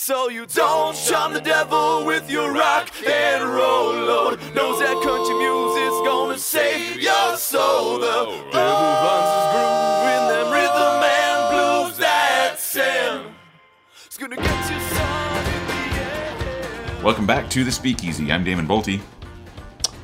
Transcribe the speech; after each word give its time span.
So 0.00 0.30
you 0.30 0.46
don't 0.46 0.96
charm 0.96 1.34
the 1.34 1.42
devil 1.42 2.06
with 2.06 2.30
your 2.30 2.54
rock 2.54 2.90
and 3.06 3.44
roll 3.44 3.92
load. 3.92 4.40
Knows 4.54 4.80
that 4.80 4.94
country 5.04 5.34
music's 5.34 6.00
gonna 6.08 6.38
save 6.38 6.96
your 6.98 7.36
soul. 7.36 7.98
The 7.98 8.24
devil 8.50 8.94
finds 9.04 9.30
his 9.36 9.46
groove 9.52 10.08
in 10.16 10.22
them 10.32 10.52
rhythm 10.54 11.04
and 11.04 11.50
blues 11.52 11.98
that 11.98 12.58
Sam. 12.58 13.34
It's 14.06 14.16
gonna 14.16 14.36
get 14.36 14.70
you 14.72 14.80
some 14.88 15.36
in 15.36 15.66
the 15.66 16.94
end. 16.94 17.04
Welcome 17.04 17.26
back 17.26 17.50
to 17.50 17.62
the 17.62 17.70
Speakeasy. 17.70 18.32
I'm 18.32 18.42
Damon 18.42 18.66
Boelte. 18.66 19.02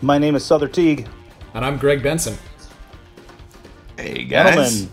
My 0.03 0.19
name 0.19 0.35
is 0.37 0.45
Sother 0.45 0.71
Teague. 0.71 1.09
And 1.55 1.65
I'm 1.65 1.79
Greg 1.79 2.03
Benson. 2.03 2.37
Hey 3.97 4.25
guys, 4.25 4.55
Gentlemen, 4.57 4.91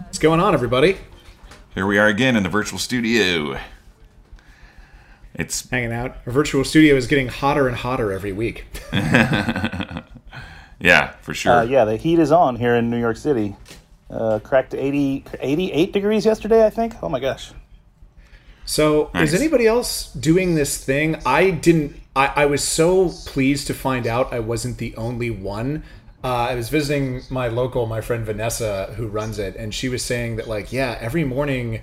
What's 0.00 0.18
going 0.18 0.40
on, 0.40 0.54
everybody? 0.54 0.96
here 1.76 1.86
we 1.86 1.98
are 1.98 2.08
again 2.08 2.34
in 2.34 2.42
the 2.42 2.48
virtual 2.48 2.80
studio. 2.80 3.56
It's 5.34 5.68
Hanging 5.68 5.92
out. 5.92 6.16
Our 6.26 6.32
virtual 6.32 6.62
studio 6.64 6.94
is 6.94 7.06
getting 7.06 7.28
hotter 7.28 7.66
and 7.66 7.76
hotter 7.76 8.12
every 8.12 8.32
week. 8.32 8.66
yeah, 8.92 10.02
for 11.22 11.34
sure. 11.34 11.52
uh, 11.52 11.62
yeah, 11.62 11.84
the 11.84 11.96
heat 11.96 12.18
is 12.18 12.30
on 12.30 12.56
here 12.56 12.74
in 12.76 12.88
New 12.90 13.00
York 13.00 13.16
City. 13.16 13.56
Uh, 14.10 14.38
cracked 14.38 14.74
80, 14.74 15.24
88 15.40 15.92
degrees 15.92 16.24
yesterday, 16.24 16.64
I 16.64 16.70
think. 16.70 16.94
Oh 17.02 17.08
my 17.08 17.18
gosh. 17.18 17.50
So, 18.64 19.10
Nice. 19.12 19.32
is 19.32 19.40
anybody 19.40 19.66
else 19.66 20.12
doing 20.12 20.54
this 20.54 20.82
thing? 20.82 21.16
I 21.26 21.50
didn't. 21.50 21.96
I, 22.16 22.32
I 22.36 22.46
was 22.46 22.62
so 22.62 23.10
pleased 23.26 23.66
to 23.66 23.74
find 23.74 24.06
out 24.06 24.32
I 24.32 24.38
wasn't 24.38 24.78
the 24.78 24.94
only 24.96 25.30
one. 25.30 25.82
Uh, 26.22 26.28
I 26.28 26.54
was 26.54 26.68
visiting 26.70 27.22
my 27.28 27.48
local, 27.48 27.84
my 27.86 28.00
friend 28.00 28.24
Vanessa, 28.24 28.94
who 28.96 29.08
runs 29.08 29.38
it, 29.38 29.56
and 29.56 29.74
she 29.74 29.88
was 29.90 30.02
saying 30.02 30.36
that, 30.36 30.48
like, 30.48 30.72
yeah, 30.72 30.96
every 31.00 31.24
morning 31.24 31.82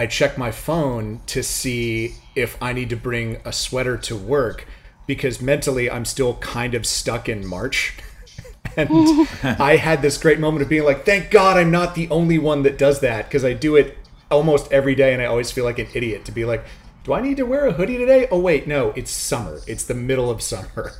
I 0.00 0.06
check 0.06 0.38
my 0.38 0.50
phone 0.50 1.20
to 1.26 1.42
see 1.42 2.14
if 2.34 2.56
I 2.62 2.72
need 2.72 2.88
to 2.88 2.96
bring 2.96 3.36
a 3.44 3.52
sweater 3.52 3.98
to 3.98 4.16
work 4.16 4.66
because 5.06 5.42
mentally 5.42 5.90
I'm 5.90 6.06
still 6.06 6.36
kind 6.36 6.74
of 6.74 6.86
stuck 6.86 7.28
in 7.28 7.46
March. 7.46 7.98
and 8.78 8.88
I 9.42 9.76
had 9.76 10.00
this 10.00 10.16
great 10.16 10.40
moment 10.40 10.62
of 10.62 10.70
being 10.70 10.84
like, 10.84 11.04
thank 11.04 11.30
God 11.30 11.58
I'm 11.58 11.70
not 11.70 11.94
the 11.94 12.08
only 12.08 12.38
one 12.38 12.62
that 12.62 12.78
does 12.78 13.00
that 13.00 13.26
because 13.26 13.44
I 13.44 13.52
do 13.52 13.76
it 13.76 13.98
almost 14.30 14.72
every 14.72 14.94
day 14.94 15.12
and 15.12 15.20
I 15.20 15.26
always 15.26 15.50
feel 15.50 15.66
like 15.66 15.78
an 15.78 15.88
idiot 15.92 16.24
to 16.24 16.32
be 16.32 16.46
like, 16.46 16.64
do 17.04 17.12
I 17.12 17.20
need 17.20 17.36
to 17.36 17.44
wear 17.44 17.66
a 17.66 17.72
hoodie 17.72 17.98
today? 17.98 18.26
Oh, 18.30 18.40
wait, 18.40 18.66
no, 18.66 18.94
it's 18.96 19.10
summer. 19.10 19.60
It's 19.66 19.84
the 19.84 19.92
middle 19.92 20.30
of 20.30 20.40
summer. 20.40 20.92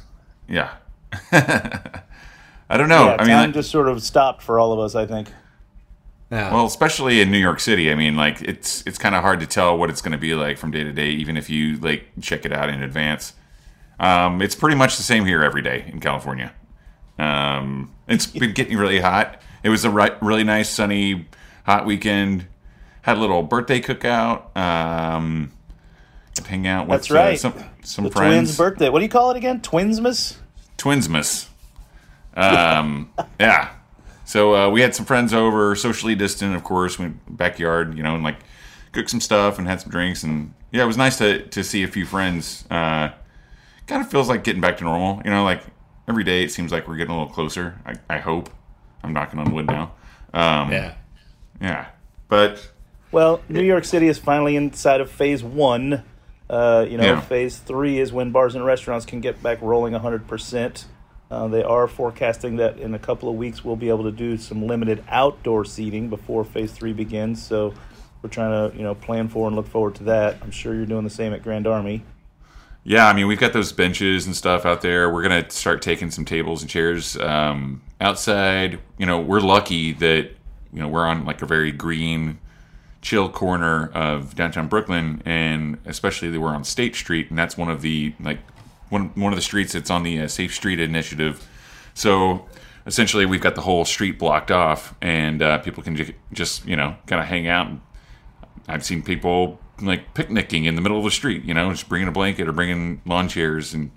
yeah. 0.47 0.75
I 1.33 2.77
don't 2.77 2.91
know. 2.91 3.07
yeah, 3.07 3.17
I 3.19 3.23
mean, 3.23 3.29
time 3.31 3.49
like- 3.49 3.55
just 3.55 3.71
sort 3.71 3.89
of 3.89 4.03
stopped 4.03 4.43
for 4.43 4.59
all 4.59 4.75
of 4.75 4.79
us, 4.79 4.95
I 4.95 5.07
think. 5.07 5.33
Yeah. 6.31 6.53
well, 6.55 6.65
especially 6.67 7.21
in 7.21 7.31
New 7.33 7.39
York 7.39 7.59
City. 7.59 7.91
I 7.91 7.97
mean, 7.97 8.17
like 8.17 8.41
it's 8.43 8.85
it's 8.87 8.99
kind 8.99 9.15
of 9.17 9.23
hard 9.23 9.41
to 9.41 9.47
tell 9.47 9.77
what 9.77 9.91
it's 9.91 10.01
going 10.01 10.13
to 10.13 10.19
be 10.19 10.35
like 10.35 10.59
from 10.59 10.71
day 10.71 10.85
to 10.85 10.93
day, 10.93 11.09
even 11.11 11.37
if 11.37 11.51
you 11.51 11.77
like 11.79 12.05
check 12.21 12.45
it 12.45 12.53
out 12.53 12.69
in 12.69 12.83
advance. 12.83 13.33
Um, 13.99 14.41
it's 14.41 14.55
pretty 14.55 14.77
much 14.77 14.97
the 14.97 15.03
same 15.03 15.25
here 15.27 15.43
every 15.43 15.61
day 15.63 15.85
in 15.89 15.99
California. 16.01 16.53
Um, 17.19 17.93
it's 18.09 18.27
been 18.43 18.53
getting 18.53 18.79
really 18.79 19.01
hot. 19.01 19.41
It 19.63 19.69
was 19.71 19.85
a 19.85 19.91
ri- 19.91 20.17
really 20.23 20.45
nice 20.45 20.69
sunny 20.71 21.27
hot 21.67 21.85
weekend. 21.85 22.47
Had 23.03 23.17
a 23.17 23.21
little 23.21 23.43
birthday 23.43 23.81
cookout. 23.81 24.57
Um, 24.57 25.51
to 26.35 26.45
hang 26.49 26.67
out 26.67 26.87
with 26.87 27.01
That's 27.01 27.11
right. 27.11 27.35
uh, 27.35 27.37
some 27.39 27.55
some 27.83 28.05
The 28.05 28.11
friends. 28.13 28.35
twins' 28.55 28.57
birthday. 28.57 28.89
What 28.89 29.01
do 29.01 29.05
you 29.05 29.11
call 29.11 29.33
it 29.33 29.37
again? 29.37 29.61
Twinsmas? 29.61 30.37
Twinsmas. 30.79 31.49
Um, 32.35 33.11
yeah. 33.41 33.71
So 34.31 34.55
uh, 34.55 34.71
we 34.71 34.81
had 34.81 34.95
some 34.95 35.07
friends 35.07 35.35
over, 35.35 35.75
socially 35.75 36.15
distant, 36.15 36.55
of 36.55 36.63
course. 36.63 37.01
Went 37.01 37.37
backyard, 37.37 37.97
you 37.97 38.05
know, 38.05 38.15
and 38.15 38.23
like 38.23 38.37
cooked 38.93 39.11
some 39.11 39.21
stuff 39.21 39.59
and 39.59 39.67
had 39.67 39.81
some 39.81 39.91
drinks, 39.91 40.23
and 40.23 40.55
yeah, 40.71 40.85
it 40.85 40.87
was 40.87 40.97
nice 40.97 41.19
to 41.19 41.45
to 41.49 41.65
see 41.65 41.83
a 41.83 41.89
few 41.89 42.07
friends. 42.07 42.65
Uh, 42.71 43.09
kind 43.89 44.01
of 44.01 44.09
feels 44.09 44.29
like 44.29 44.45
getting 44.45 44.61
back 44.61 44.77
to 44.77 44.85
normal, 44.85 45.21
you 45.25 45.33
know, 45.33 45.43
like 45.43 45.63
every 46.07 46.23
day 46.23 46.45
it 46.45 46.53
seems 46.53 46.71
like 46.71 46.87
we're 46.87 46.95
getting 46.95 47.13
a 47.13 47.19
little 47.19 47.35
closer. 47.35 47.81
I, 47.85 47.95
I 48.09 48.19
hope. 48.19 48.51
I'm 49.03 49.13
knocking 49.13 49.41
on 49.41 49.53
wood 49.53 49.67
now. 49.67 49.95
Um, 50.33 50.71
yeah. 50.71 50.95
yeah, 51.61 51.87
but 52.29 52.71
Well, 53.11 53.41
New 53.49 53.65
York 53.65 53.85
City 53.85 54.07
is 54.07 54.19
finally 54.19 54.55
inside 54.55 55.01
of 55.01 55.11
phase 55.11 55.43
one. 55.43 56.05
Uh, 56.49 56.87
you 56.89 56.99
know, 56.99 57.05
Yeah. 57.05 57.21
phase 57.21 57.59
three 57.59 57.99
is 57.99 58.13
when 58.13 58.31
bars 58.31 58.55
and 58.55 58.65
restaurants 58.65 59.07
can 59.07 59.21
get 59.21 59.43
back 59.43 59.61
rolling 59.61 59.93
100%. 59.93 60.85
Uh, 61.31 61.47
they 61.47 61.63
are 61.63 61.87
forecasting 61.87 62.57
that 62.57 62.79
in 62.79 62.95
a 62.95 62.99
couple 62.99 63.29
of 63.29 63.37
weeks 63.37 63.65
we'll 63.65 63.77
be 63.77 63.89
able 63.89 64.03
to 64.03 64.11
do 64.11 64.37
some 64.37 64.67
limited 64.67 65.05
outdoor 65.09 65.65
seating 65.65 66.09
before 66.09 66.45
phase 66.45 66.73
three 66.73 66.93
begins. 66.93 67.45
So 67.45 67.73
we're 68.23 68.31
trying 68.31 68.71
to, 68.71 68.77
you 68.77 68.83
know, 68.83 68.95
plan 68.95 69.29
for 69.29 69.47
and 69.47 69.55
look 69.55 69.69
forward 69.69 69.95
to 69.97 70.05
that. 70.05 70.39
I'm 70.43 70.51
sure 70.51 70.75
you're 70.75 70.87
doing 70.87 71.05
the 71.05 71.11
same 71.11 71.33
at 71.33 71.43
Grand 71.43 71.67
Army. 71.67 72.03
Yeah, 72.83 73.07
I 73.07 73.13
mean, 73.13 73.27
we've 73.27 73.39
got 73.39 73.53
those 73.53 73.73
benches 73.73 74.27
and 74.27 74.35
stuff 74.35 74.65
out 74.65 74.81
there. 74.81 75.13
We're 75.13 75.23
gonna 75.23 75.49
start 75.51 75.83
taking 75.83 76.11
some 76.11 76.25
tables 76.25 76.63
and 76.63 76.71
chairs 76.71 77.17
um, 77.19 77.83
outside. 78.01 78.81
You 78.99 79.07
know, 79.07 79.21
we're 79.21 79.41
lucky 79.41 79.93
that 79.93 80.31
you 80.73 80.81
know 80.81 80.89
we're 80.89 81.07
on 81.07 81.27
like 81.27 81.43
a 81.43 81.47
very 81.47 81.73
green, 81.73 82.39
chill 83.03 83.29
corner 83.29 83.89
of 83.89 84.35
downtown 84.35 84.67
Brooklyn, 84.69 85.23
and 85.27 85.77
especially 85.85 86.31
that 86.31 86.41
we're 86.41 86.55
on 86.55 86.65
State 86.65 86.97
Street, 86.97 87.29
and 87.29 87.39
that's 87.39 87.57
one 87.57 87.71
of 87.71 87.83
the 87.83 88.15
like 88.19 88.39
one 88.91 89.07
one 89.15 89.33
of 89.33 89.37
the 89.37 89.43
streets 89.43 89.73
that's 89.73 89.91
on 89.91 90.03
the 90.03 90.21
uh, 90.21 90.29
Safe 90.29 90.55
Street 90.55 90.79
Initiative. 90.79 91.47
So 91.95 92.47
essentially, 92.87 93.27
we've 93.27 93.41
got 93.41 93.55
the 93.55 93.63
whole 93.63 93.85
street 93.85 94.19
blocked 94.19 94.51
off, 94.51 94.95
and 95.01 95.43
uh, 95.43 95.59
people 95.59 95.83
can 95.83 95.97
ju- 95.97 96.15
just 96.33 96.67
you 96.67 96.77
know 96.77 96.97
kind 97.07 97.21
of 97.21 97.27
hang 97.27 97.49
out. 97.49 97.71
I've 98.69 98.85
seen 98.85 99.03
people 99.03 99.59
like 99.81 100.15
picnicking 100.15 100.65
in 100.67 100.75
the 100.75 100.81
middle 100.81 100.99
of 100.99 101.05
the 101.05 101.11
street, 101.11 101.45
you 101.45 101.55
know, 101.55 101.71
just 101.71 101.89
bringing 101.89 102.09
a 102.09 102.13
blanket 102.13 102.49
or 102.49 102.53
bringing 102.53 103.01
lawn 103.07 103.29
chairs, 103.29 103.75
and 103.75 103.91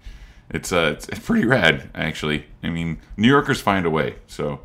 it's 0.49 0.71
uh, 0.71 0.93
it's, 0.95 1.09
it's 1.09 1.19
pretty 1.19 1.45
rad, 1.45 1.89
actually. 1.93 2.45
I 2.63 2.69
mean, 2.69 2.99
New 3.17 3.27
Yorkers 3.27 3.61
find 3.61 3.85
a 3.85 3.89
way, 3.89 4.15
so 4.27 4.61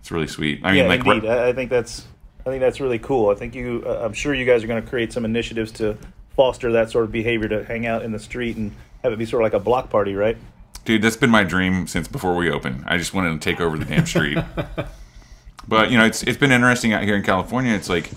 it's 0.00 0.10
really 0.10 0.26
sweet. 0.26 0.60
I 0.64 0.72
mean, 0.72 0.84
yeah, 0.84 0.88
like, 0.88 1.06
indeed. 1.06 1.28
I, 1.28 1.48
I 1.48 1.52
think 1.52 1.70
that's 1.70 2.06
I 2.40 2.44
think 2.44 2.60
that's 2.60 2.80
really 2.80 2.98
cool. 2.98 3.30
I 3.30 3.34
think 3.34 3.54
you. 3.54 3.82
Uh, 3.86 4.02
I'm 4.04 4.12
sure 4.12 4.34
you 4.34 4.46
guys 4.46 4.64
are 4.64 4.66
going 4.66 4.82
to 4.82 4.88
create 4.88 5.12
some 5.12 5.24
initiatives 5.24 5.72
to 5.72 5.96
foster 6.36 6.72
that 6.72 6.90
sort 6.90 7.04
of 7.04 7.12
behavior 7.12 7.48
to 7.48 7.64
hang 7.64 7.86
out 7.86 8.02
in 8.02 8.12
the 8.12 8.18
street 8.18 8.56
and 8.56 8.72
have 9.02 9.12
it 9.12 9.18
be 9.18 9.26
sort 9.26 9.42
of 9.42 9.46
like 9.46 9.60
a 9.60 9.64
block 9.64 9.90
party, 9.90 10.14
right? 10.14 10.36
dude, 10.84 11.02
that's 11.02 11.16
been 11.16 11.30
my 11.30 11.44
dream 11.44 11.86
since 11.86 12.08
before 12.08 12.34
we 12.34 12.50
opened. 12.50 12.84
I 12.86 12.96
just 12.96 13.14
wanted 13.14 13.32
to 13.32 13.38
take 13.38 13.60
over 13.60 13.78
the 13.78 13.84
damn 13.84 14.06
street. 14.06 14.38
but 15.68 15.90
you 15.90 15.98
know, 15.98 16.04
it's 16.04 16.22
it's 16.22 16.38
been 16.38 16.52
interesting 16.52 16.92
out 16.92 17.02
here 17.02 17.16
in 17.16 17.22
California. 17.22 17.72
It's 17.74 17.88
like, 17.88 18.10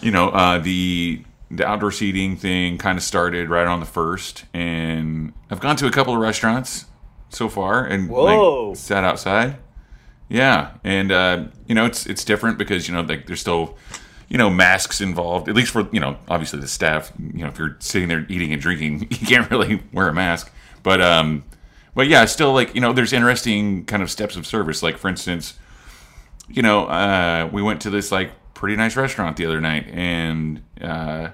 you 0.00 0.10
know, 0.10 0.28
uh, 0.30 0.58
the 0.58 1.24
the 1.50 1.66
outdoor 1.66 1.92
seating 1.92 2.36
thing 2.36 2.78
kind 2.78 2.96
of 2.96 3.04
started 3.04 3.50
right 3.50 3.66
on 3.66 3.80
the 3.80 3.86
first, 3.86 4.44
and 4.54 5.32
I've 5.50 5.60
gone 5.60 5.76
to 5.76 5.86
a 5.86 5.90
couple 5.90 6.14
of 6.14 6.20
restaurants. 6.20 6.86
so 7.28 7.48
far, 7.48 7.84
and 7.84 8.08
Whoa. 8.08 8.68
like 8.68 8.76
sat 8.76 9.04
outside. 9.04 9.56
Yeah, 10.28 10.72
and 10.82 11.12
uh, 11.12 11.44
you 11.66 11.74
know 11.74 11.84
it's 11.84 12.06
it's 12.06 12.24
different 12.24 12.56
because 12.56 12.88
you 12.88 12.94
know 12.94 13.02
like 13.02 13.26
there's 13.26 13.40
still 13.40 13.76
you 14.32 14.38
know 14.38 14.48
masks 14.48 15.02
involved. 15.02 15.46
At 15.46 15.54
least 15.54 15.72
for 15.72 15.86
you 15.92 16.00
know 16.00 16.16
obviously 16.26 16.58
the 16.58 16.66
staff. 16.66 17.12
You 17.18 17.42
know 17.42 17.48
if 17.48 17.58
you're 17.58 17.76
sitting 17.80 18.08
there 18.08 18.24
eating 18.30 18.50
and 18.50 18.62
drinking, 18.62 19.00
you 19.10 19.26
can't 19.26 19.48
really 19.50 19.82
wear 19.92 20.08
a 20.08 20.14
mask. 20.14 20.50
But 20.82 21.02
um, 21.02 21.44
but 21.94 22.08
yeah, 22.08 22.24
still 22.24 22.54
like 22.54 22.74
you 22.74 22.80
know 22.80 22.94
there's 22.94 23.12
interesting 23.12 23.84
kind 23.84 24.02
of 24.02 24.10
steps 24.10 24.34
of 24.34 24.46
service. 24.46 24.82
Like 24.82 24.96
for 24.96 25.08
instance, 25.08 25.58
you 26.48 26.62
know 26.62 26.86
uh, 26.86 27.50
we 27.52 27.60
went 27.60 27.82
to 27.82 27.90
this 27.90 28.10
like 28.10 28.32
pretty 28.54 28.74
nice 28.74 28.96
restaurant 28.96 29.36
the 29.36 29.44
other 29.44 29.60
night, 29.60 29.86
and 29.88 30.62
uh, 30.80 31.28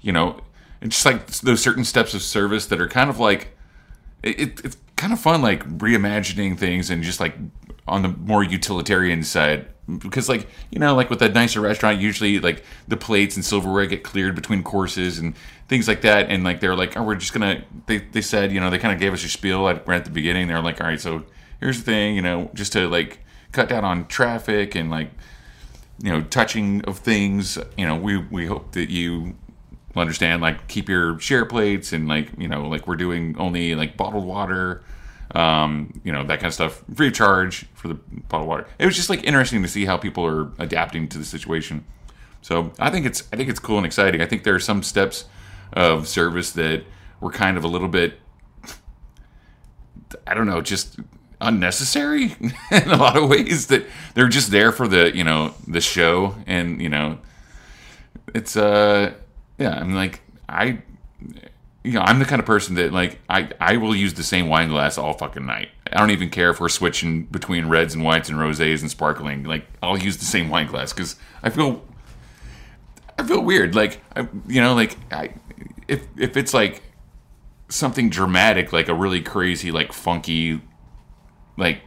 you 0.00 0.12
know 0.12 0.40
it's 0.80 0.96
just 0.96 1.04
like 1.04 1.26
those 1.26 1.62
certain 1.62 1.84
steps 1.84 2.14
of 2.14 2.22
service 2.22 2.64
that 2.66 2.80
are 2.80 2.88
kind 2.88 3.10
of 3.10 3.18
like 3.18 3.54
it, 4.22 4.40
it, 4.40 4.64
it's 4.64 4.78
kind 4.96 5.12
of 5.12 5.20
fun 5.20 5.42
like 5.42 5.68
reimagining 5.68 6.58
things 6.58 6.88
and 6.88 7.02
just 7.02 7.20
like 7.20 7.36
on 7.86 8.00
the 8.00 8.08
more 8.08 8.42
utilitarian 8.42 9.22
side 9.22 9.66
because 9.98 10.28
like 10.28 10.48
you 10.70 10.78
know 10.78 10.94
like 10.94 11.10
with 11.10 11.22
a 11.22 11.28
nicer 11.28 11.60
restaurant 11.60 12.00
usually 12.00 12.38
like 12.38 12.64
the 12.88 12.96
plates 12.96 13.36
and 13.36 13.44
silverware 13.44 13.86
get 13.86 14.02
cleared 14.02 14.34
between 14.34 14.62
courses 14.62 15.18
and 15.18 15.34
things 15.68 15.88
like 15.88 16.02
that. 16.02 16.28
And 16.30 16.44
like 16.44 16.60
they're 16.60 16.76
like 16.76 16.96
oh 16.96 17.02
we're 17.02 17.14
just 17.14 17.32
gonna 17.32 17.64
they, 17.86 17.98
they 17.98 18.22
said 18.22 18.52
you 18.52 18.60
know 18.60 18.70
they 18.70 18.78
kind 18.78 18.94
of 18.94 19.00
gave 19.00 19.12
us 19.12 19.24
a 19.24 19.28
spiel 19.28 19.68
at, 19.68 19.86
right 19.86 19.96
at 19.96 20.04
the 20.04 20.10
beginning. 20.10 20.48
They're 20.48 20.62
like 20.62 20.80
all 20.80 20.86
right 20.86 21.00
so 21.00 21.24
here's 21.60 21.78
the 21.78 21.84
thing 21.84 22.16
you 22.16 22.22
know 22.22 22.50
just 22.54 22.72
to 22.72 22.88
like 22.88 23.20
cut 23.52 23.68
down 23.68 23.84
on 23.84 24.06
traffic 24.06 24.74
and 24.74 24.90
like 24.90 25.10
you 26.02 26.10
know 26.10 26.22
touching 26.22 26.82
of 26.84 26.98
things 26.98 27.58
you 27.76 27.86
know 27.86 27.96
we 27.96 28.16
we 28.16 28.46
hope 28.46 28.72
that 28.72 28.90
you 28.90 29.34
understand 29.94 30.40
like 30.42 30.68
keep 30.68 30.88
your 30.88 31.18
share 31.20 31.44
plates 31.44 31.92
and 31.92 32.08
like 32.08 32.30
you 32.38 32.48
know 32.48 32.66
like 32.66 32.86
we're 32.86 32.96
doing 32.96 33.36
only 33.38 33.74
like 33.74 33.96
bottled 33.96 34.24
water 34.24 34.82
um 35.34 36.00
you 36.04 36.12
know 36.12 36.22
that 36.24 36.40
kind 36.40 36.46
of 36.46 36.54
stuff 36.54 36.84
free 36.94 37.08
of 37.08 37.14
charge 37.14 37.66
for 37.74 37.88
the 37.88 37.94
bottled 38.28 38.48
water. 38.48 38.66
It 38.78 38.86
was 38.86 38.96
just 38.96 39.10
like 39.10 39.24
interesting 39.24 39.62
to 39.62 39.68
see 39.68 39.84
how 39.84 39.96
people 39.96 40.26
are 40.26 40.50
adapting 40.58 41.08
to 41.08 41.18
the 41.18 41.24
situation. 41.24 41.84
So 42.42 42.72
i 42.78 42.90
think 42.90 43.06
it's 43.06 43.28
i 43.32 43.36
think 43.36 43.48
it's 43.48 43.60
cool 43.60 43.76
and 43.76 43.86
exciting. 43.86 44.20
I 44.20 44.26
think 44.26 44.44
there 44.44 44.54
are 44.54 44.60
some 44.60 44.82
steps 44.82 45.26
of 45.72 46.06
service 46.06 46.52
that 46.52 46.84
were 47.20 47.30
kind 47.30 47.56
of 47.56 47.64
a 47.64 47.68
little 47.68 47.88
bit 47.88 48.18
i 50.26 50.34
don't 50.34 50.46
know 50.46 50.60
just 50.60 50.98
unnecessary 51.40 52.36
in 52.70 52.90
a 52.90 52.96
lot 52.96 53.16
of 53.16 53.28
ways 53.28 53.66
that 53.68 53.84
they're 54.14 54.28
just 54.28 54.50
there 54.50 54.72
for 54.72 54.86
the 54.86 55.16
you 55.16 55.24
know 55.24 55.54
the 55.66 55.80
show 55.80 56.34
and 56.46 56.80
you 56.80 56.88
know 56.88 57.18
it's 58.34 58.56
uh 58.56 59.12
yeah 59.58 59.78
i'm 59.78 59.94
like 59.94 60.20
i 60.48 60.78
you 61.84 61.92
know 61.92 62.00
i'm 62.00 62.18
the 62.18 62.24
kind 62.24 62.40
of 62.40 62.46
person 62.46 62.74
that 62.76 62.92
like 62.92 63.18
i 63.28 63.48
i 63.60 63.76
will 63.76 63.94
use 63.94 64.14
the 64.14 64.22
same 64.22 64.48
wine 64.48 64.68
glass 64.68 64.98
all 64.98 65.12
fucking 65.14 65.46
night. 65.46 65.68
I 65.92 65.98
don't 65.98 66.10
even 66.10 66.30
care 66.30 66.50
if 66.50 66.60
we're 66.60 66.68
switching 66.68 67.24
between 67.24 67.66
reds 67.66 67.94
and 67.94 68.02
whites 68.02 68.28
and 68.28 68.38
rosés 68.38 68.80
and 68.80 68.90
sparkling. 68.90 69.44
Like 69.44 69.66
i'll 69.82 69.98
use 69.98 70.16
the 70.16 70.24
same 70.24 70.48
wine 70.48 70.66
glass 70.66 70.92
because 70.92 71.16
i 71.42 71.50
feel 71.50 71.82
i 73.18 73.22
feel 73.24 73.42
weird. 73.42 73.74
Like 73.74 74.00
I, 74.16 74.28
you 74.46 74.60
know 74.60 74.74
like 74.74 74.96
i 75.12 75.34
if 75.88 76.06
if 76.16 76.36
it's 76.36 76.54
like 76.54 76.82
something 77.68 78.10
dramatic 78.10 78.72
like 78.72 78.88
a 78.88 78.94
really 78.94 79.22
crazy 79.22 79.72
like 79.72 79.92
funky 79.92 80.60
like 81.56 81.82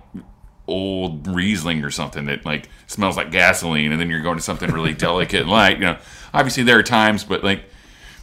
old 0.67 1.27
Riesling 1.27 1.83
or 1.83 1.91
something 1.91 2.25
that 2.25 2.45
like 2.45 2.69
smells 2.87 3.17
like 3.17 3.31
gasoline, 3.31 3.91
and 3.91 3.99
then 3.99 4.09
you're 4.09 4.21
going 4.21 4.37
to 4.37 4.43
something 4.43 4.71
really 4.71 4.93
delicate 5.07 5.41
and 5.41 5.49
light. 5.49 5.77
You 5.77 5.85
know, 5.85 5.97
obviously 6.33 6.63
there 6.63 6.79
are 6.79 6.83
times, 6.83 7.23
but 7.23 7.43
like 7.43 7.65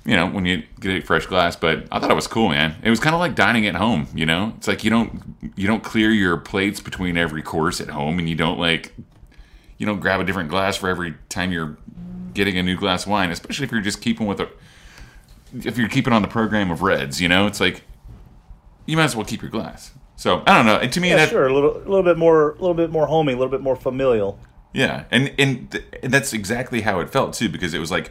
you 0.05 0.17
know 0.17 0.27
when 0.27 0.45
you 0.47 0.63
get 0.81 1.03
a 1.03 1.07
fresh 1.07 1.27
glass. 1.27 1.57
But 1.57 1.87
I 1.93 1.99
thought 2.01 2.11
it 2.11 2.15
was 2.15 2.27
cool, 2.27 2.49
man. 2.49 2.77
It 2.83 2.91
was 2.91 3.01
kind 3.01 3.15
of 3.15 3.21
like 3.21 3.35
dining 3.35 3.67
at 3.67 3.75
home. 3.75 4.09
You 4.15 4.27
know, 4.27 4.55
it's 4.57 4.69
like 4.69 4.85
you 4.85 4.91
don't 4.91 5.37
you 5.57 5.67
don't 5.67 5.83
clear 5.83 6.11
your 6.11 6.37
plates 6.37 6.81
between 6.81 7.17
every 7.17 7.43
course 7.43 7.81
at 7.81 7.89
home, 7.89 8.19
and 8.19 8.29
you 8.29 8.35
don't 8.35 8.59
like 8.59 8.95
you 9.79 9.87
don't 9.87 10.01
grab 10.01 10.21
a 10.21 10.25
different 10.25 10.49
glass 10.49 10.77
for 10.77 10.89
every 10.89 11.15
time 11.29 11.53
you're 11.53 11.77
getting 12.35 12.57
a 12.59 12.63
new 12.63 12.77
glass 12.77 13.05
of 13.05 13.11
wine, 13.11 13.31
especially 13.31 13.65
if 13.65 13.73
you're 13.73 13.81
just 13.81 14.01
keeping 14.01 14.27
with 14.27 14.41
a 14.41 14.49
if 15.55 15.77
you're 15.77 15.89
keeping 15.89 16.13
on 16.13 16.23
the 16.23 16.29
program 16.29 16.71
of 16.71 16.83
reds. 16.83 17.21
You 17.21 17.29
know, 17.29 17.47
it's 17.47 17.61
like 17.61 17.83
you 18.87 18.97
might 18.97 19.05
as 19.05 19.17
well 19.17 19.25
keep 19.25 19.43
your 19.43 19.51
glass. 19.51 19.93
So 20.17 20.43
I 20.47 20.57
don't 20.57 20.67
know. 20.67 20.77
And 20.77 20.93
to 20.93 21.01
me, 21.01 21.11
Yeah, 21.11 21.17
that 21.17 21.31
sure. 21.31 21.49
A 21.49 21.53
little, 21.55 21.77
a 21.77 21.79
little 21.89 22.03
bit 22.03 22.17
more, 22.17 22.51
a 22.51 22.55
little 22.55 22.75
bit 22.75 22.91
more 22.91 23.07
homey, 23.07 23.33
a 23.33 23.37
little 23.37 23.51
bit 23.51 23.61
more 23.61 23.77
familial. 23.77 24.39
Yeah, 24.73 25.05
and 25.11 25.33
and, 25.39 25.71
th- 25.71 25.85
and 26.03 26.13
that's 26.13 26.33
exactly 26.33 26.83
how 26.83 27.01
it 27.01 27.11
felt 27.11 27.35
too, 27.35 27.49
because 27.49 27.75
it 27.75 27.79
was 27.79 27.91
like 27.91 28.11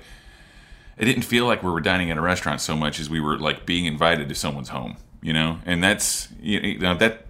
it 1.02 1.06
didn't 1.06 1.24
feel 1.24 1.48
like 1.48 1.64
we 1.64 1.72
were 1.72 1.82
dining 1.82 2.12
at 2.12 2.18
a 2.18 2.22
restaurant 2.22 2.62
so 2.62 2.76
much 2.76 3.00
as 3.00 3.10
we 3.10 3.20
were 3.20 3.36
like 3.36 3.66
being 3.66 3.86
invited 3.86 4.30
to 4.30 4.36
someone's 4.36 4.70
home, 4.70 4.98
you 5.20 5.34
know, 5.34 5.58
and 5.66 5.84
that's 5.84 6.30
you 6.40 6.78
know 6.78 6.94
that 6.94 7.26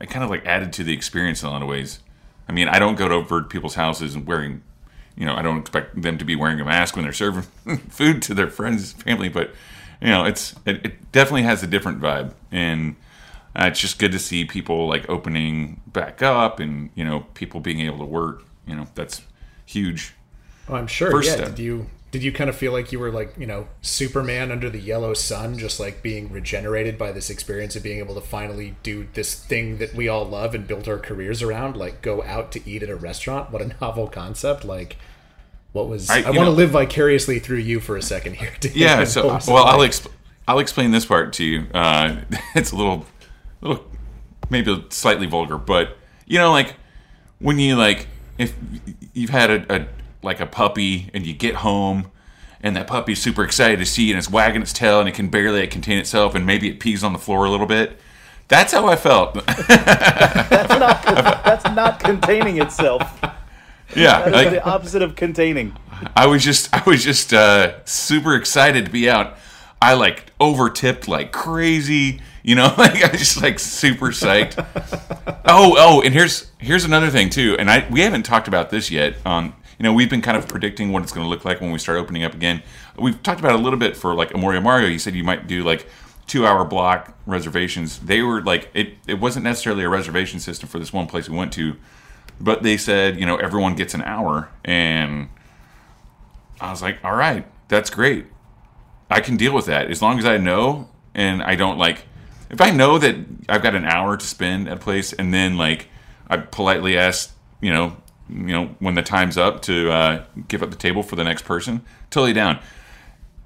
it 0.00 0.08
kind 0.08 0.22
of 0.22 0.30
like 0.30 0.46
added 0.46 0.72
to 0.74 0.84
the 0.84 0.92
experience 0.92 1.42
in 1.42 1.48
a 1.48 1.50
lot 1.50 1.60
of 1.60 1.66
ways. 1.66 1.98
I 2.48 2.52
mean, 2.52 2.68
I 2.68 2.78
don't 2.78 2.94
go 2.94 3.08
to 3.08 3.14
over 3.14 3.42
people's 3.42 3.74
houses 3.74 4.14
and 4.14 4.26
wearing, 4.26 4.62
you 5.16 5.26
know, 5.26 5.34
I 5.34 5.42
don't 5.42 5.58
expect 5.58 6.00
them 6.00 6.18
to 6.18 6.24
be 6.24 6.36
wearing 6.36 6.60
a 6.60 6.64
mask 6.64 6.94
when 6.94 7.02
they're 7.02 7.12
serving 7.12 7.42
food 7.88 8.22
to 8.22 8.34
their 8.34 8.48
friends, 8.48 8.92
family, 8.92 9.28
but 9.28 9.50
you 10.00 10.06
know, 10.06 10.24
it's 10.24 10.54
it, 10.64 10.86
it 10.86 11.12
definitely 11.12 11.42
has 11.42 11.64
a 11.64 11.66
different 11.66 12.00
vibe, 12.00 12.32
and 12.52 12.94
uh, 13.56 13.64
it's 13.66 13.80
just 13.80 13.98
good 13.98 14.12
to 14.12 14.20
see 14.20 14.44
people 14.44 14.86
like 14.86 15.10
opening 15.10 15.80
back 15.88 16.22
up, 16.22 16.60
and 16.60 16.90
you 16.94 17.04
know, 17.04 17.26
people 17.34 17.58
being 17.58 17.80
able 17.80 17.98
to 17.98 18.04
work. 18.04 18.44
You 18.68 18.76
know, 18.76 18.86
that's 18.94 19.22
huge. 19.66 20.14
Oh, 20.68 20.76
I'm 20.76 20.86
sure. 20.86 21.10
First 21.10 21.30
yeah. 21.30 21.34
step. 21.34 21.48
Did 21.56 21.58
you 21.58 21.86
did 22.10 22.22
you 22.24 22.32
kind 22.32 22.50
of 22.50 22.56
feel 22.56 22.72
like 22.72 22.90
you 22.90 22.98
were 22.98 23.12
like 23.12 23.34
you 23.38 23.46
know 23.46 23.68
Superman 23.82 24.50
under 24.50 24.68
the 24.68 24.80
yellow 24.80 25.14
sun, 25.14 25.56
just 25.58 25.78
like 25.78 26.02
being 26.02 26.30
regenerated 26.30 26.98
by 26.98 27.12
this 27.12 27.30
experience 27.30 27.76
of 27.76 27.82
being 27.82 27.98
able 27.98 28.14
to 28.16 28.20
finally 28.20 28.76
do 28.82 29.06
this 29.14 29.34
thing 29.34 29.78
that 29.78 29.94
we 29.94 30.08
all 30.08 30.24
love 30.24 30.54
and 30.54 30.66
build 30.66 30.88
our 30.88 30.98
careers 30.98 31.42
around, 31.42 31.76
like 31.76 32.02
go 32.02 32.22
out 32.24 32.50
to 32.52 32.68
eat 32.68 32.82
at 32.82 32.90
a 32.90 32.96
restaurant? 32.96 33.50
What 33.52 33.62
a 33.62 33.68
novel 33.80 34.08
concept! 34.08 34.64
Like, 34.64 34.96
what 35.72 35.88
was? 35.88 36.10
I- 36.10 36.18
I, 36.18 36.24
want 36.24 36.34
know- 36.36 36.44
to 36.46 36.50
live 36.50 36.70
vicariously 36.70 37.38
through 37.38 37.58
you 37.58 37.80
for 37.80 37.96
a 37.96 38.02
second 38.02 38.36
here. 38.36 38.52
Yeah. 38.74 39.04
So, 39.04 39.26
well, 39.46 39.64
I'll 39.64 39.78
exp- 39.78 40.10
I'll 40.48 40.58
explain 40.58 40.90
this 40.90 41.04
part 41.04 41.32
to 41.34 41.44
you. 41.44 41.66
Uh, 41.72 42.16
it's 42.56 42.72
a 42.72 42.76
little, 42.76 43.06
little, 43.60 43.84
maybe 44.48 44.84
slightly 44.90 45.26
vulgar, 45.26 45.58
but 45.58 45.96
you 46.26 46.38
know, 46.38 46.50
like 46.50 46.74
when 47.38 47.58
you 47.60 47.76
like 47.76 48.08
if 48.36 48.54
you've 49.12 49.30
had 49.30 49.50
a, 49.50 49.82
a 49.82 49.86
like 50.22 50.40
a 50.40 50.46
puppy 50.46 51.10
and 51.14 51.26
you 51.26 51.32
get 51.32 51.56
home 51.56 52.10
and 52.62 52.76
that 52.76 52.86
puppy's 52.86 53.20
super 53.20 53.42
excited 53.42 53.78
to 53.78 53.86
see 53.86 54.04
you 54.04 54.12
and 54.12 54.18
it's 54.18 54.30
wagging 54.30 54.60
its 54.62 54.72
tail 54.72 55.00
and 55.00 55.08
it 55.08 55.14
can 55.14 55.28
barely 55.28 55.66
contain 55.66 55.98
itself 55.98 56.34
and 56.34 56.44
maybe 56.46 56.68
it 56.68 56.78
pees 56.80 57.02
on 57.02 57.12
the 57.12 57.18
floor 57.18 57.44
a 57.44 57.50
little 57.50 57.66
bit. 57.66 57.98
That's 58.48 58.72
how 58.72 58.86
I 58.86 58.96
felt. 58.96 59.34
That's 59.46 59.68
not 59.68 61.02
that's 61.44 61.64
not 61.64 62.00
containing 62.00 62.60
itself. 62.60 63.20
yeah. 63.96 64.24
Like- 64.28 64.50
the 64.50 64.64
opposite 64.64 65.02
of 65.02 65.14
containing. 65.16 65.76
I 66.16 66.26
was 66.26 66.42
just 66.42 66.72
I 66.74 66.82
was 66.86 67.04
just 67.04 67.32
uh, 67.32 67.84
super 67.84 68.34
excited 68.34 68.86
to 68.86 68.90
be 68.90 69.08
out. 69.08 69.36
I 69.82 69.94
like 69.94 70.26
over 70.38 70.68
tipped 70.70 71.08
like 71.08 71.32
crazy, 71.32 72.20
you 72.42 72.54
know, 72.54 72.74
like 72.78 73.02
I 73.02 73.10
was 73.10 73.20
just 73.20 73.40
like 73.42 73.58
super 73.58 74.08
psyched. 74.08 74.58
oh, 75.46 75.74
oh, 75.78 76.02
and 76.02 76.12
here's 76.12 76.50
here's 76.58 76.84
another 76.84 77.10
thing 77.10 77.30
too, 77.30 77.56
and 77.58 77.70
I 77.70 77.86
we 77.90 78.00
haven't 78.00 78.24
talked 78.24 78.48
about 78.48 78.70
this 78.70 78.90
yet. 78.90 79.16
On 79.24 79.52
you 79.80 79.84
know, 79.84 79.94
we've 79.94 80.10
been 80.10 80.20
kind 80.20 80.36
of 80.36 80.46
predicting 80.46 80.92
what 80.92 81.02
it's 81.02 81.10
going 81.10 81.24
to 81.24 81.30
look 81.30 81.46
like 81.46 81.62
when 81.62 81.72
we 81.72 81.78
start 81.78 81.96
opening 81.96 82.22
up 82.22 82.34
again. 82.34 82.62
We've 82.98 83.20
talked 83.22 83.40
about 83.40 83.54
a 83.54 83.62
little 83.62 83.78
bit 83.78 83.96
for 83.96 84.14
like 84.14 84.34
Amor 84.34 84.50
y 84.52 84.56
Amargo. 84.56 84.92
You 84.92 84.98
said 84.98 85.14
you 85.14 85.24
might 85.24 85.46
do 85.46 85.64
like 85.64 85.86
two 86.26 86.46
hour 86.46 86.66
block 86.66 87.16
reservations. 87.24 87.98
They 87.98 88.20
were 88.20 88.42
like 88.42 88.68
it. 88.74 88.98
It 89.06 89.14
wasn't 89.14 89.44
necessarily 89.44 89.82
a 89.84 89.88
reservation 89.88 90.38
system 90.38 90.68
for 90.68 90.78
this 90.78 90.92
one 90.92 91.06
place 91.06 91.30
we 91.30 91.36
went 91.38 91.50
to, 91.54 91.76
but 92.38 92.62
they 92.62 92.76
said 92.76 93.18
you 93.18 93.24
know 93.24 93.36
everyone 93.36 93.74
gets 93.74 93.94
an 93.94 94.02
hour 94.02 94.50
and 94.66 95.30
I 96.60 96.70
was 96.70 96.82
like, 96.82 97.02
all 97.02 97.16
right, 97.16 97.46
that's 97.68 97.88
great. 97.88 98.26
I 99.08 99.22
can 99.22 99.38
deal 99.38 99.54
with 99.54 99.64
that 99.64 99.90
as 99.90 100.02
long 100.02 100.18
as 100.18 100.26
I 100.26 100.36
know 100.36 100.90
and 101.14 101.42
I 101.42 101.54
don't 101.54 101.78
like. 101.78 102.04
If 102.50 102.60
I 102.60 102.70
know 102.70 102.98
that 102.98 103.16
I've 103.48 103.62
got 103.62 103.74
an 103.74 103.86
hour 103.86 104.18
to 104.18 104.26
spend 104.26 104.68
at 104.68 104.76
a 104.76 104.80
place, 104.80 105.14
and 105.14 105.32
then 105.32 105.56
like 105.56 105.88
I 106.28 106.36
politely 106.36 106.98
ask, 106.98 107.34
you 107.62 107.72
know, 107.72 107.96
you 108.30 108.52
know 108.52 108.76
when 108.78 108.94
the 108.94 109.02
time's 109.02 109.36
up 109.36 109.62
to 109.62 109.90
uh, 109.90 110.24
give 110.48 110.62
up 110.62 110.70
the 110.70 110.76
table 110.76 111.02
for 111.02 111.16
the 111.16 111.24
next 111.24 111.44
person, 111.44 111.82
totally 112.10 112.32
down. 112.32 112.60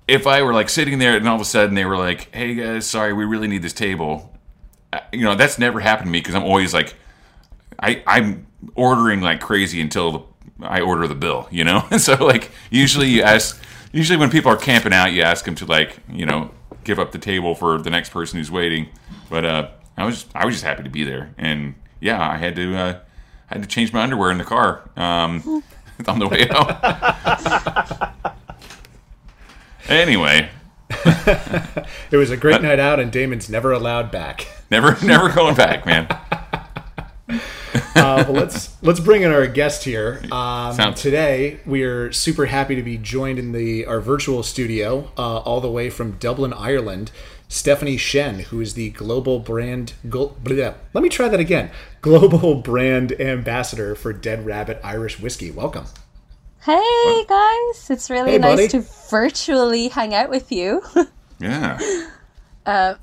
If 0.07 0.27
I 0.27 0.43
were 0.43 0.53
like 0.53 0.69
sitting 0.69 0.99
there 0.99 1.17
and 1.17 1.27
all 1.27 1.37
of 1.37 1.41
a 1.41 1.47
sudden 1.47 1.75
they 1.75 1.85
were 1.85 1.97
like, 1.97 2.35
"Hey 2.35 2.55
guys, 2.55 2.87
sorry, 2.87 3.13
we 3.13 3.25
really 3.25 3.49
need 3.49 3.63
this 3.63 3.73
table," 3.73 4.35
you 5.13 5.25
know, 5.25 5.35
that's 5.35 5.59
never 5.59 5.81
happened 5.81 6.07
to 6.09 6.11
me 6.11 6.21
because 6.21 6.35
I'm 6.35 6.45
always 6.45 6.75
like, 6.75 6.95
I, 7.79 8.03
I'm 8.07 8.47
ordering 8.75 9.21
like 9.21 9.41
crazy 9.41 9.81
until 9.81 10.29
I 10.61 10.81
order 10.81 11.07
the 11.07 11.15
bill, 11.15 11.49
you 11.51 11.65
know? 11.65 11.87
And 11.91 12.01
so, 12.01 12.15
like, 12.25 12.51
usually 12.71 13.09
you 13.09 13.23
ask, 13.23 13.61
usually 13.93 14.19
when 14.19 14.31
people 14.31 14.51
are 14.51 14.57
camping 14.57 14.93
out, 14.93 15.13
you 15.13 15.23
ask 15.23 15.45
them 15.45 15.55
to, 15.57 15.67
like, 15.67 15.99
you 16.09 16.27
know, 16.27 16.51
give 16.85 16.99
up 16.99 17.13
the 17.13 17.19
table 17.19 17.55
for 17.55 17.79
the 17.79 17.91
next 17.91 18.11
person 18.11 18.39
who's 18.39 18.51
waiting. 18.51 18.89
But 19.31 19.45
uh, 19.45 19.71
I 19.97 20.05
was, 20.05 20.27
I 20.35 20.45
was 20.45 20.55
just 20.55 20.65
happy 20.65 20.83
to 20.83 20.91
be 20.91 21.05
there. 21.05 21.35
And 21.39 21.75
yeah, 22.01 22.21
I 22.21 22.37
had 22.37 22.57
to, 22.57 22.77
uh, 22.77 22.99
I 23.51 23.55
had 23.55 23.63
to 23.63 23.69
change 23.69 23.93
my 23.93 24.03
underwear 24.03 24.31
in 24.31 24.39
the 24.39 24.45
car 24.45 24.89
um, 24.97 25.63
on 26.07 26.19
the 26.19 26.29
way 26.29 26.49
out. 26.51 28.15
anyway, 29.89 30.49
It 32.11 32.17
was 32.17 32.31
a 32.31 32.37
great 32.37 32.63
night 32.63 32.79
out, 32.79 33.01
and 33.01 33.11
Damon's 33.11 33.49
never 33.51 33.73
allowed 33.73 34.11
back. 34.11 34.47
Never, 34.71 34.97
never 35.07 35.29
going 35.29 35.55
back, 35.55 35.87
man. 35.87 36.09
Uh, 37.95 38.25
well, 38.27 38.33
let's 38.33 38.83
let's 38.83 38.99
bring 38.99 39.23
in 39.23 39.31
our 39.31 39.47
guest 39.47 39.85
here. 39.85 40.21
Um, 40.33 40.95
today, 40.95 41.61
we 41.65 41.85
are 41.85 42.11
super 42.13 42.47
happy 42.47 42.75
to 42.75 42.83
be 42.83 42.97
joined 42.97 43.39
in 43.39 43.53
the 43.53 43.87
our 43.87 44.01
virtual 44.01 44.43
studio, 44.43 45.13
uh, 45.17 45.39
all 45.39 45.61
the 45.61 45.71
way 45.71 45.91
from 45.91 46.13
Dublin, 46.13 46.53
Ireland. 46.53 47.13
Stephanie 47.49 47.97
Shen, 47.97 48.41
who 48.41 48.61
is 48.61 48.75
the 48.75 48.91
global 48.91 49.39
brand. 49.39 49.93
Gl- 50.07 50.35
bleh, 50.43 50.75
let 50.93 51.03
me 51.03 51.09
try 51.09 51.29
that 51.29 51.41
again. 51.41 51.71
Global 52.01 52.57
brand 52.57 53.19
ambassador 53.21 53.95
for 53.95 54.13
Dead 54.13 54.45
Rabbit 54.45 54.81
Irish 54.83 55.21
Whiskey. 55.21 55.51
Welcome. 55.51 55.85
Hey 56.63 57.25
guys, 57.29 57.91
it's 57.91 58.09
really 58.09 58.33
Hey, 58.33 58.39
buddy. 58.39 58.63
nice 58.63 58.71
to 58.73 58.81
virtually 59.11 59.89
hang 59.89 60.15
out 60.15 60.31
with 60.31 60.51
you. 60.53 60.83
Yeah. 61.41 61.79
How 62.65 63.01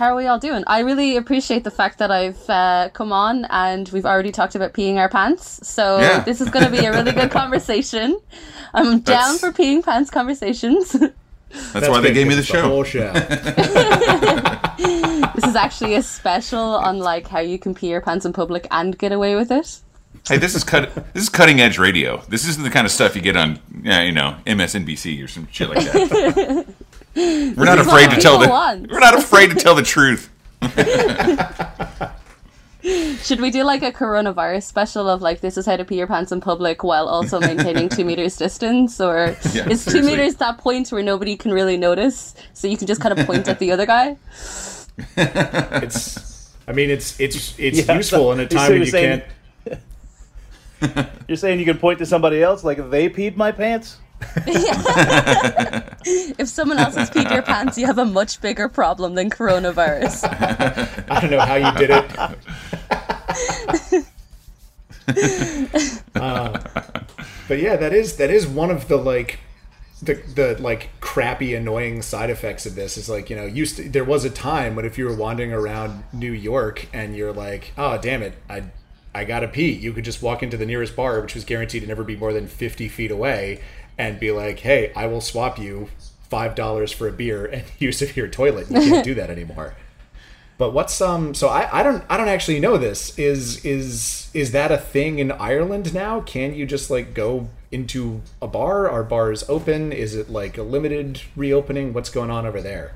are 0.00 0.16
we 0.16 0.26
all 0.26 0.38
doing? 0.38 0.64
I 0.66 0.80
really 0.80 1.16
appreciate 1.16 1.62
the 1.62 1.70
fact 1.70 1.98
that 1.98 2.10
I've 2.10 2.48
uh, 2.50 2.88
come 2.94 3.12
on 3.12 3.44
and 3.50 3.88
we've 3.90 4.06
already 4.06 4.32
talked 4.32 4.54
about 4.56 4.72
peeing 4.72 4.96
our 4.96 5.08
pants. 5.10 5.60
So 5.68 5.98
Yeah. 6.00 6.20
this 6.20 6.40
is 6.40 6.48
going 6.48 6.64
to 6.64 6.70
be 6.70 6.84
a 6.86 6.90
really 6.90 7.12
good 7.12 7.30
conversation. 7.42 8.18
I'm 8.74 9.00
down 9.00 9.34
That's- 9.36 9.40
for 9.40 9.52
peeing 9.52 9.84
pants 9.84 10.10
conversations. 10.10 10.96
That's, 11.72 11.88
why 11.88 12.00
they 12.00 12.12
gave 12.12 12.26
me 12.26 12.34
the 12.34 12.42
show. 12.42 12.62
whole 12.62 12.84
show. 12.84 13.12
this 15.34 15.44
is 15.44 15.56
actually 15.56 15.94
a 15.94 16.02
special 16.02 16.60
on 16.60 16.98
like 16.98 17.28
how 17.28 17.40
you 17.40 17.58
can 17.58 17.74
pee 17.74 17.88
your 17.88 18.00
pants 18.00 18.26
in 18.26 18.32
public 18.32 18.66
and 18.70 18.98
get 18.98 19.12
away 19.12 19.34
with 19.34 19.50
it. 19.50 19.80
Hey, 20.26 20.36
this 20.36 20.54
is 20.54 20.64
cut. 20.64 20.94
This 21.14 21.24
is 21.24 21.28
cutting 21.28 21.60
edge 21.60 21.78
radio. 21.78 22.22
This 22.28 22.46
isn't 22.46 22.62
the 22.62 22.70
kind 22.70 22.86
of 22.86 22.90
stuff 22.90 23.16
you 23.16 23.22
get 23.22 23.36
on, 23.36 23.60
yeah, 23.82 24.02
you 24.02 24.12
know, 24.12 24.36
MSNBC 24.46 25.24
or 25.24 25.28
some 25.28 25.48
shit 25.50 25.70
like 25.70 25.84
that. 25.84 26.66
We're 27.16 27.64
not 27.64 27.78
afraid 27.78 28.10
to 28.10 28.20
tell 28.20 28.38
the. 28.38 28.48
want. 28.48 28.90
We're 28.90 29.00
not 29.00 29.18
afraid 29.18 29.50
to 29.50 29.56
tell 29.56 29.74
the 29.74 29.82
truth. 29.82 30.30
Should 33.22 33.40
we 33.40 33.50
do 33.50 33.64
like 33.64 33.82
a 33.82 33.92
coronavirus 33.92 34.62
special 34.62 35.08
of 35.08 35.20
like 35.20 35.40
this 35.40 35.56
is 35.56 35.66
how 35.66 35.76
to 35.76 35.84
pee 35.84 35.96
your 35.98 36.06
pants 36.06 36.32
in 36.32 36.40
public 36.40 36.82
while 36.82 37.06
also 37.08 37.38
maintaining 37.50 37.88
two 37.88 38.04
meters 38.04 38.36
distance? 38.36 39.00
Or 39.00 39.36
Yeah, 39.52 39.68
is 39.68 39.84
two 39.84 40.02
meters 40.02 40.36
that 40.36 40.58
point 40.58 40.90
where 40.90 41.02
nobody 41.02 41.36
can 41.36 41.52
really 41.52 41.76
notice? 41.76 42.34
So 42.54 42.66
you 42.68 42.76
can 42.76 42.86
just 42.86 43.00
kind 43.00 43.18
of 43.18 43.26
point 43.26 43.46
at 43.48 43.58
the 43.58 43.72
other 43.72 43.86
guy? 43.86 44.16
It's. 45.16 46.54
I 46.66 46.72
mean, 46.72 46.90
it's 46.90 47.18
it's 47.20 47.58
it's 47.58 47.86
Yeah, 47.86 47.96
useful 47.96 48.32
in 48.32 48.40
a 48.40 48.50
so 48.50 48.56
time 48.56 48.70
you're 48.70 48.78
when 48.78 48.86
you 48.86 48.90
saying- 48.90 49.22
can't. 50.82 51.08
You're 51.28 51.36
saying 51.36 51.58
you 51.58 51.64
can 51.64 51.78
point 51.78 51.98
to 51.98 52.06
somebody 52.06 52.42
else 52.42 52.62
like 52.64 52.90
they 52.90 53.08
peed 53.10 53.36
my 53.36 53.50
pants? 53.52 53.98
If 56.38 56.48
someone 56.48 56.78
else 56.78 56.94
has 56.94 57.10
peed 57.10 57.30
your 57.30 57.42
pants, 57.42 57.76
you 57.76 57.86
have 57.86 57.98
a 57.98 58.04
much 58.04 58.40
bigger 58.40 58.68
problem 58.68 59.14
than 59.14 59.28
coronavirus. 59.30 60.24
I 61.10 61.20
don't 61.20 61.30
know 61.30 61.40
how 61.40 61.56
you 61.56 61.72
did 61.78 61.90
it. 61.90 62.10
Uh, 66.14 66.58
but 67.48 67.58
yeah, 67.58 67.76
that 67.76 67.94
is 67.94 68.16
that 68.16 68.30
is 68.30 68.46
one 68.46 68.70
of 68.70 68.88
the 68.88 68.96
like 68.96 69.38
the 70.02 70.14
the 70.34 70.56
like 70.60 70.90
crappy 71.00 71.54
annoying 71.54 72.02
side 72.02 72.30
effects 72.30 72.66
of 72.66 72.74
this 72.74 72.96
is 72.96 73.08
like 73.08 73.30
you 73.30 73.36
know 73.36 73.44
used 73.44 73.76
to, 73.76 73.88
there 73.88 74.04
was 74.04 74.24
a 74.24 74.30
time 74.30 74.76
when 74.76 74.84
if 74.84 74.98
you 74.98 75.04
were 75.06 75.14
wandering 75.14 75.52
around 75.52 76.04
New 76.12 76.32
York 76.32 76.86
and 76.92 77.16
you're 77.16 77.32
like 77.32 77.72
oh 77.76 77.98
damn 77.98 78.22
it 78.22 78.34
I 78.48 78.64
I 79.14 79.24
gotta 79.24 79.48
pee 79.48 79.72
you 79.72 79.92
could 79.92 80.04
just 80.04 80.22
walk 80.22 80.42
into 80.42 80.56
the 80.56 80.66
nearest 80.66 80.94
bar 80.94 81.20
which 81.20 81.34
was 81.34 81.44
guaranteed 81.44 81.82
to 81.82 81.88
never 81.88 82.04
be 82.04 82.16
more 82.16 82.32
than 82.32 82.46
50 82.46 82.88
feet 82.88 83.10
away 83.10 83.60
and 83.98 84.18
be 84.20 84.30
like 84.30 84.60
hey 84.60 84.92
I 84.94 85.06
will 85.06 85.20
swap 85.20 85.58
you 85.58 85.88
five 86.30 86.54
dollars 86.54 86.92
for 86.92 87.08
a 87.08 87.12
beer 87.12 87.44
and 87.46 87.64
use 87.78 88.00
of 88.02 88.16
your 88.16 88.28
toilet 88.28 88.70
you 88.70 88.80
can't 88.80 89.04
do 89.04 89.14
that 89.14 89.30
anymore 89.30 89.74
but 90.58 90.72
what's 90.72 91.00
um? 91.00 91.34
So 91.34 91.48
I, 91.48 91.80
I 91.80 91.82
don't 91.84 92.04
I 92.10 92.16
don't 92.16 92.28
actually 92.28 92.58
know 92.58 92.76
this. 92.76 93.16
Is 93.16 93.64
is 93.64 94.28
is 94.34 94.50
that 94.50 94.72
a 94.72 94.76
thing 94.76 95.20
in 95.20 95.30
Ireland 95.30 95.94
now? 95.94 96.20
Can 96.20 96.52
you 96.52 96.66
just 96.66 96.90
like 96.90 97.14
go 97.14 97.48
into 97.70 98.22
a 98.42 98.48
bar? 98.48 98.90
Are 98.90 99.04
bars 99.04 99.48
open? 99.48 99.92
Is 99.92 100.16
it 100.16 100.28
like 100.28 100.58
a 100.58 100.64
limited 100.64 101.22
reopening? 101.36 101.92
What's 101.92 102.10
going 102.10 102.30
on 102.30 102.44
over 102.44 102.60
there? 102.60 102.92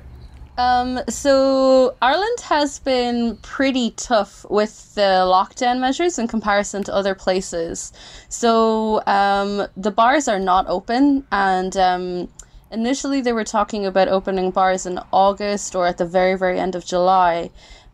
Um, 0.57 0.99
so 1.09 1.95
Ireland 2.01 2.39
has 2.41 2.79
been 2.79 3.37
pretty 3.37 3.91
tough 3.91 4.45
with 4.49 4.93
the 4.93 5.25
lockdown 5.25 5.79
measures 5.79 6.19
in 6.19 6.27
comparison 6.27 6.83
to 6.83 6.93
other 6.93 7.15
places. 7.15 7.91
So 8.29 9.03
um, 9.07 9.67
the 9.75 9.91
bars 9.91 10.27
are 10.27 10.39
not 10.39 10.67
open, 10.67 11.25
and 11.31 11.75
um, 11.75 12.29
initially 12.71 13.21
they 13.21 13.33
were 13.33 13.43
talking 13.43 13.85
about 13.85 14.07
opening 14.07 14.51
bars 14.51 14.85
in 14.85 14.99
August 15.11 15.75
or 15.75 15.87
at 15.87 15.97
the 15.97 16.05
very 16.05 16.37
very 16.37 16.59
end 16.59 16.75
of 16.75 16.85
July. 16.85 17.49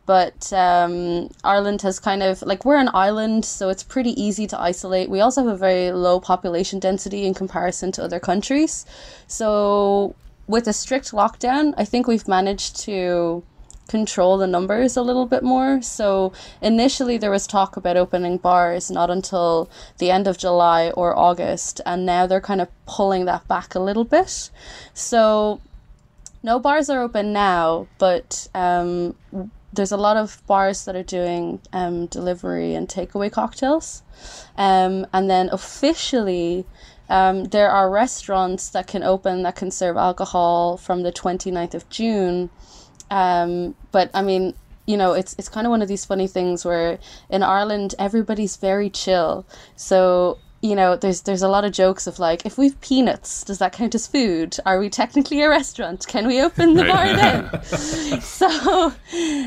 But 0.06 0.52
um, 0.52 1.30
Ireland 1.44 1.84
has 1.84 2.00
kind 2.00 2.24
of 2.24 2.42
like 2.42 2.66
we're 2.66 2.78
an 2.78 2.90
island, 2.94 3.46
so 3.46 3.70
it's 3.70 3.84
pretty 3.84 4.20
easy 4.22 4.48
to 4.48 4.60
isolate. 4.60 5.08
We 5.08 5.22
also 5.22 5.46
have 5.46 5.54
a 5.54 5.58
very 5.58 5.92
low 5.92 6.20
population 6.20 6.80
density 6.80 7.26
in 7.26 7.36
comparison 7.36 7.92
to 7.94 8.04
other 8.04 8.20
countries. 8.20 8.88
So 9.28 10.16
with 10.50 10.68
a 10.68 10.74
strict 10.74 11.12
lockdown, 11.12 11.76
I 11.78 11.86
think 11.86 12.08
we've 12.08 12.28
managed 12.28 12.76
to 12.82 13.44
control 13.88 14.38
the 14.38 14.48
numbers 14.48 14.98
a 14.98 15.04
little 15.04 15.28
bit 15.28 15.44
more. 15.44 15.80
So 15.84 16.34
initially 16.60 17.18
there 17.20 17.30
was 17.30 17.46
talk 17.46 17.78
about 17.78 17.98
opening 17.98 18.38
bars 18.38 18.90
not 18.90 19.12
until 19.12 19.70
the 20.00 20.10
end 20.10 20.28
of 20.28 20.40
July 20.40 20.90
or 20.90 21.16
August, 21.16 21.82
and 21.86 22.04
now 22.04 22.26
they're 22.26 22.42
kind 22.42 22.62
of 22.62 22.68
pulling 22.88 23.26
that 23.26 23.48
back 23.48 23.76
a 23.76 23.80
little 23.80 24.04
bit. 24.04 24.50
So 24.96 25.62
no 26.42 26.58
bars 26.58 26.90
are 26.90 27.02
open 27.02 27.32
now, 27.32 27.88
but 28.00 28.48
um, 28.56 29.16
there's 29.72 29.92
a 29.92 29.98
lot 29.98 30.18
of 30.18 30.42
bars 30.48 30.86
that 30.86 30.96
are 30.96 31.04
doing 31.04 31.62
um, 31.72 32.08
delivery 32.08 32.74
and 32.74 32.88
takeaway 32.88 33.32
cocktails. 33.32 34.02
Um, 34.58 35.06
and 35.14 35.30
then 35.30 35.50
officially, 35.52 36.66
um, 37.10 37.46
there 37.46 37.70
are 37.70 37.90
restaurants 37.90 38.70
that 38.70 38.88
can 38.88 39.04
open 39.04 39.44
that 39.44 39.56
can 39.56 39.72
serve 39.72 39.98
alcohol 39.98 40.78
from 40.78 41.04
the 41.04 41.12
29th 41.12 41.74
of 41.74 41.90
June. 41.90 42.50
Um, 43.10 43.76
but 43.92 44.12
I 44.14 44.22
mean, 44.22 44.54
you 44.86 44.98
know, 44.98 45.14
it's 45.14 45.36
it's 45.38 45.50
kind 45.50 45.68
of 45.68 45.72
one 45.72 45.82
of 45.82 45.88
these 45.88 46.06
funny 46.06 46.28
things 46.28 46.64
where 46.64 47.00
in 47.30 47.44
Ireland 47.44 47.96
everybody's 47.98 48.56
very 48.58 48.90
chill. 48.90 49.46
So 49.76 50.38
you 50.62 50.76
know, 50.76 50.96
there's 50.96 51.22
there's 51.22 51.42
a 51.42 51.48
lot 51.48 51.64
of 51.64 51.72
jokes 51.72 52.06
of 52.06 52.20
like, 52.20 52.46
if 52.46 52.58
we've 52.58 52.80
peanuts, 52.82 53.44
does 53.44 53.60
that 53.60 53.72
count 53.72 53.96
as 53.96 54.08
food? 54.08 54.58
Are 54.66 54.80
we 54.80 54.90
technically 54.90 55.42
a 55.42 55.50
restaurant? 55.50 56.06
Can 56.08 56.28
we 56.28 56.42
open 56.42 56.74
the 56.74 56.84
bar 56.84 57.06
then? 57.16 57.64
so, 58.22 58.94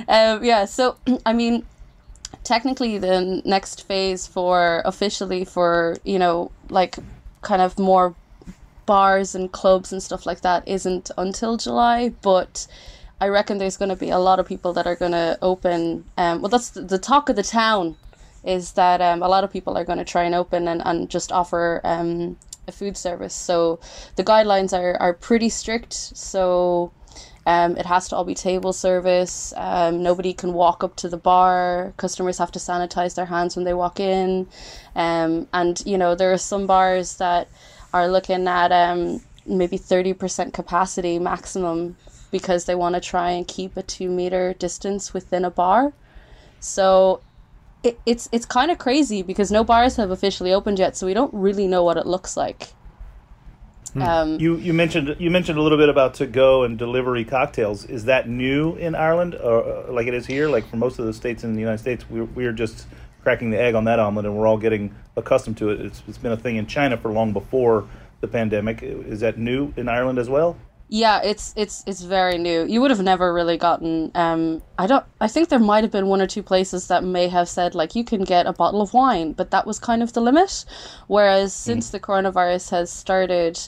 um, 0.08 0.44
yeah. 0.44 0.64
So 0.64 0.96
I 1.26 1.32
mean, 1.32 1.66
technically, 2.44 2.98
the 2.98 3.42
next 3.44 3.86
phase 3.86 4.26
for 4.26 4.82
officially 4.84 5.44
for 5.44 5.96
you 6.04 6.18
know 6.18 6.50
like 6.70 6.96
kind 7.42 7.62
of 7.62 7.78
more 7.78 8.14
bars 8.86 9.34
and 9.34 9.52
clubs 9.52 9.92
and 9.92 10.02
stuff 10.02 10.26
like 10.26 10.40
that 10.40 10.66
isn't 10.66 11.10
until 11.16 11.56
July, 11.56 12.12
but 12.22 12.66
I 13.20 13.28
reckon 13.28 13.58
there's 13.58 13.76
going 13.76 13.88
to 13.90 13.96
be 13.96 14.10
a 14.10 14.18
lot 14.18 14.40
of 14.40 14.46
people 14.46 14.72
that 14.72 14.86
are 14.86 14.96
going 14.96 15.12
to 15.12 15.38
open. 15.42 16.04
Um, 16.16 16.40
well, 16.42 16.48
that's 16.48 16.70
the, 16.70 16.80
the 16.82 16.98
talk 16.98 17.28
of 17.28 17.36
the 17.36 17.42
town 17.42 17.96
is 18.44 18.72
that 18.72 19.00
um, 19.00 19.22
a 19.22 19.28
lot 19.28 19.44
of 19.44 19.52
people 19.52 19.76
are 19.78 19.84
going 19.84 19.98
to 19.98 20.04
try 20.04 20.24
and 20.24 20.34
open 20.34 20.66
and, 20.66 20.82
and 20.84 21.08
just 21.08 21.30
offer 21.30 21.80
um, 21.84 22.36
a 22.66 22.72
food 22.72 22.96
service. 22.96 23.34
So 23.34 23.78
the 24.16 24.24
guidelines 24.24 24.76
are, 24.76 24.96
are 24.96 25.14
pretty 25.14 25.48
strict. 25.48 25.92
So 25.92 26.90
um, 27.46 27.76
it 27.76 27.86
has 27.86 28.08
to 28.08 28.16
all 28.16 28.24
be 28.24 28.34
table 28.34 28.72
service. 28.72 29.52
Um, 29.56 30.02
nobody 30.02 30.32
can 30.32 30.52
walk 30.52 30.84
up 30.84 30.96
to 30.96 31.08
the 31.08 31.16
bar. 31.16 31.92
Customers 31.96 32.38
have 32.38 32.52
to 32.52 32.58
sanitize 32.58 33.14
their 33.14 33.26
hands 33.26 33.56
when 33.56 33.64
they 33.64 33.74
walk 33.74 33.98
in. 33.98 34.46
Um, 34.94 35.48
and, 35.52 35.82
you 35.84 35.98
know, 35.98 36.14
there 36.14 36.32
are 36.32 36.38
some 36.38 36.66
bars 36.66 37.16
that 37.16 37.48
are 37.92 38.08
looking 38.08 38.46
at 38.46 38.70
um, 38.70 39.20
maybe 39.44 39.78
30% 39.78 40.52
capacity 40.52 41.18
maximum 41.18 41.96
because 42.30 42.64
they 42.64 42.74
want 42.74 42.94
to 42.94 43.00
try 43.00 43.30
and 43.30 43.46
keep 43.46 43.76
a 43.76 43.82
two 43.82 44.08
meter 44.08 44.54
distance 44.54 45.12
within 45.12 45.44
a 45.44 45.50
bar. 45.50 45.92
So 46.60 47.20
it, 47.82 47.98
it's 48.06 48.28
it's 48.32 48.46
kind 48.46 48.70
of 48.70 48.78
crazy 48.78 49.22
because 49.22 49.50
no 49.50 49.64
bars 49.64 49.96
have 49.96 50.10
officially 50.10 50.52
opened 50.52 50.78
yet, 50.78 50.96
so 50.96 51.06
we 51.06 51.14
don't 51.14 51.34
really 51.34 51.66
know 51.66 51.82
what 51.82 51.96
it 51.96 52.06
looks 52.06 52.36
like. 52.36 52.72
Um, 53.94 54.38
You 54.40 54.56
you 54.56 54.72
mentioned 54.72 55.16
you 55.18 55.30
mentioned 55.30 55.58
a 55.58 55.62
little 55.62 55.78
bit 55.78 55.88
about 55.88 56.14
to 56.14 56.26
go 56.26 56.62
and 56.62 56.78
delivery 56.78 57.24
cocktails. 57.24 57.84
Is 57.84 58.04
that 58.06 58.28
new 58.28 58.74
in 58.76 58.94
Ireland, 58.94 59.34
or 59.34 59.64
uh, 59.64 59.92
like 59.92 60.06
it 60.06 60.14
is 60.14 60.26
here? 60.26 60.48
Like 60.48 60.66
for 60.68 60.76
most 60.76 60.98
of 60.98 61.06
the 61.06 61.12
states 61.12 61.44
in 61.44 61.54
the 61.54 61.60
United 61.60 61.78
States, 61.78 62.04
we're 62.08 62.24
we're 62.24 62.52
just 62.52 62.86
cracking 63.22 63.50
the 63.50 63.60
egg 63.60 63.74
on 63.74 63.84
that 63.84 63.98
omelet, 63.98 64.26
and 64.26 64.36
we're 64.36 64.46
all 64.46 64.58
getting 64.58 64.94
accustomed 65.16 65.58
to 65.58 65.70
it. 65.70 65.80
It's 65.80 66.02
it's 66.08 66.18
been 66.18 66.32
a 66.32 66.36
thing 66.36 66.56
in 66.56 66.66
China 66.66 66.96
for 66.96 67.10
long 67.12 67.32
before 67.32 67.86
the 68.20 68.28
pandemic. 68.28 68.82
Is 68.82 69.20
that 69.20 69.36
new 69.38 69.72
in 69.76 69.88
Ireland 69.88 70.18
as 70.18 70.30
well? 70.30 70.56
Yeah, 70.94 71.22
it's 71.24 71.54
it's 71.56 71.82
it's 71.86 72.02
very 72.02 72.36
new. 72.36 72.66
You 72.66 72.82
would 72.82 72.90
have 72.90 73.00
never 73.00 73.32
really 73.32 73.56
gotten. 73.56 74.10
Um, 74.14 74.60
I 74.78 74.86
don't. 74.86 75.06
I 75.22 75.26
think 75.26 75.48
there 75.48 75.58
might 75.58 75.84
have 75.84 75.90
been 75.90 76.06
one 76.08 76.20
or 76.20 76.26
two 76.26 76.42
places 76.42 76.88
that 76.88 77.02
may 77.02 77.28
have 77.28 77.48
said 77.48 77.74
like 77.74 77.94
you 77.94 78.04
can 78.04 78.24
get 78.24 78.44
a 78.44 78.52
bottle 78.52 78.82
of 78.82 78.92
wine, 78.92 79.32
but 79.32 79.52
that 79.52 79.66
was 79.66 79.78
kind 79.78 80.02
of 80.02 80.12
the 80.12 80.20
limit. 80.20 80.66
Whereas 81.06 81.54
since 81.54 81.88
the 81.88 81.98
coronavirus 81.98 82.72
has 82.72 82.92
started, 82.92 83.58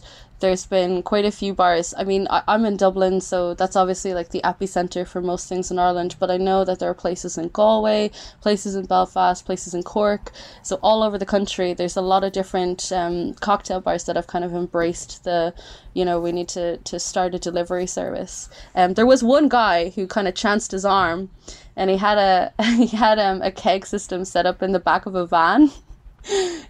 there's 0.41 0.67
been 0.67 1.03
quite 1.03 1.25
a 1.25 1.31
few 1.31 1.55
bars. 1.55 1.95
I 1.97 2.05
mean, 2.05 2.27
I, 2.29 2.43
I'm 2.49 2.65
in 2.65 2.77
Dublin, 2.77 3.21
so 3.21 3.55
that's 3.55 3.77
obviously 3.77 4.15
like 4.15 4.31
the 4.31 4.41
epicenter 4.43 5.07
for 5.07 5.21
most 5.21 5.49
things 5.49 5.71
in 5.71 5.79
Ireland. 5.79 6.17
But 6.19 6.31
I 6.31 6.37
know 6.37 6.65
that 6.65 6.79
there 6.79 6.91
are 6.91 6.95
places 6.95 7.39
in 7.39 7.49
Galway, 7.49 8.11
places 8.41 8.75
in 8.75 8.87
Belfast, 8.87 9.45
places 9.47 9.75
in 9.75 9.83
Cork. 9.83 10.33
So 10.63 10.77
all 10.83 11.03
over 11.03 11.19
the 11.19 11.27
country, 11.27 11.73
there's 11.73 11.97
a 11.97 12.03
lot 12.03 12.25
of 12.25 12.33
different 12.33 12.91
um, 12.93 13.35
cocktail 13.35 13.81
bars 13.81 14.05
that 14.05 14.17
have 14.17 14.27
kind 14.27 14.45
of 14.45 14.55
embraced 14.55 15.25
the, 15.25 15.55
you 15.95 16.05
know, 16.05 16.21
we 16.21 16.33
need 16.33 16.49
to 16.49 16.79
to 16.79 16.99
start 16.99 17.35
a 17.35 17.39
delivery 17.39 17.87
service. 17.87 18.49
Um, 18.75 18.95
there 18.95 19.07
was 19.07 19.23
one 19.23 19.49
guy 19.49 19.91
who 19.91 20.07
kind 20.07 20.29
of 20.29 20.35
chanced 20.35 20.73
his 20.73 20.85
arm, 20.85 21.31
and 21.77 21.91
he 21.91 21.97
had 21.97 22.19
a 22.19 22.53
he 22.77 22.89
had 22.89 23.19
um, 23.19 23.41
a 23.43 23.51
keg 23.51 23.87
system 23.87 24.25
set 24.25 24.47
up 24.47 24.63
in 24.63 24.73
the 24.73 24.81
back 24.81 25.07
of 25.07 25.15
a 25.15 25.27
van. 25.27 25.71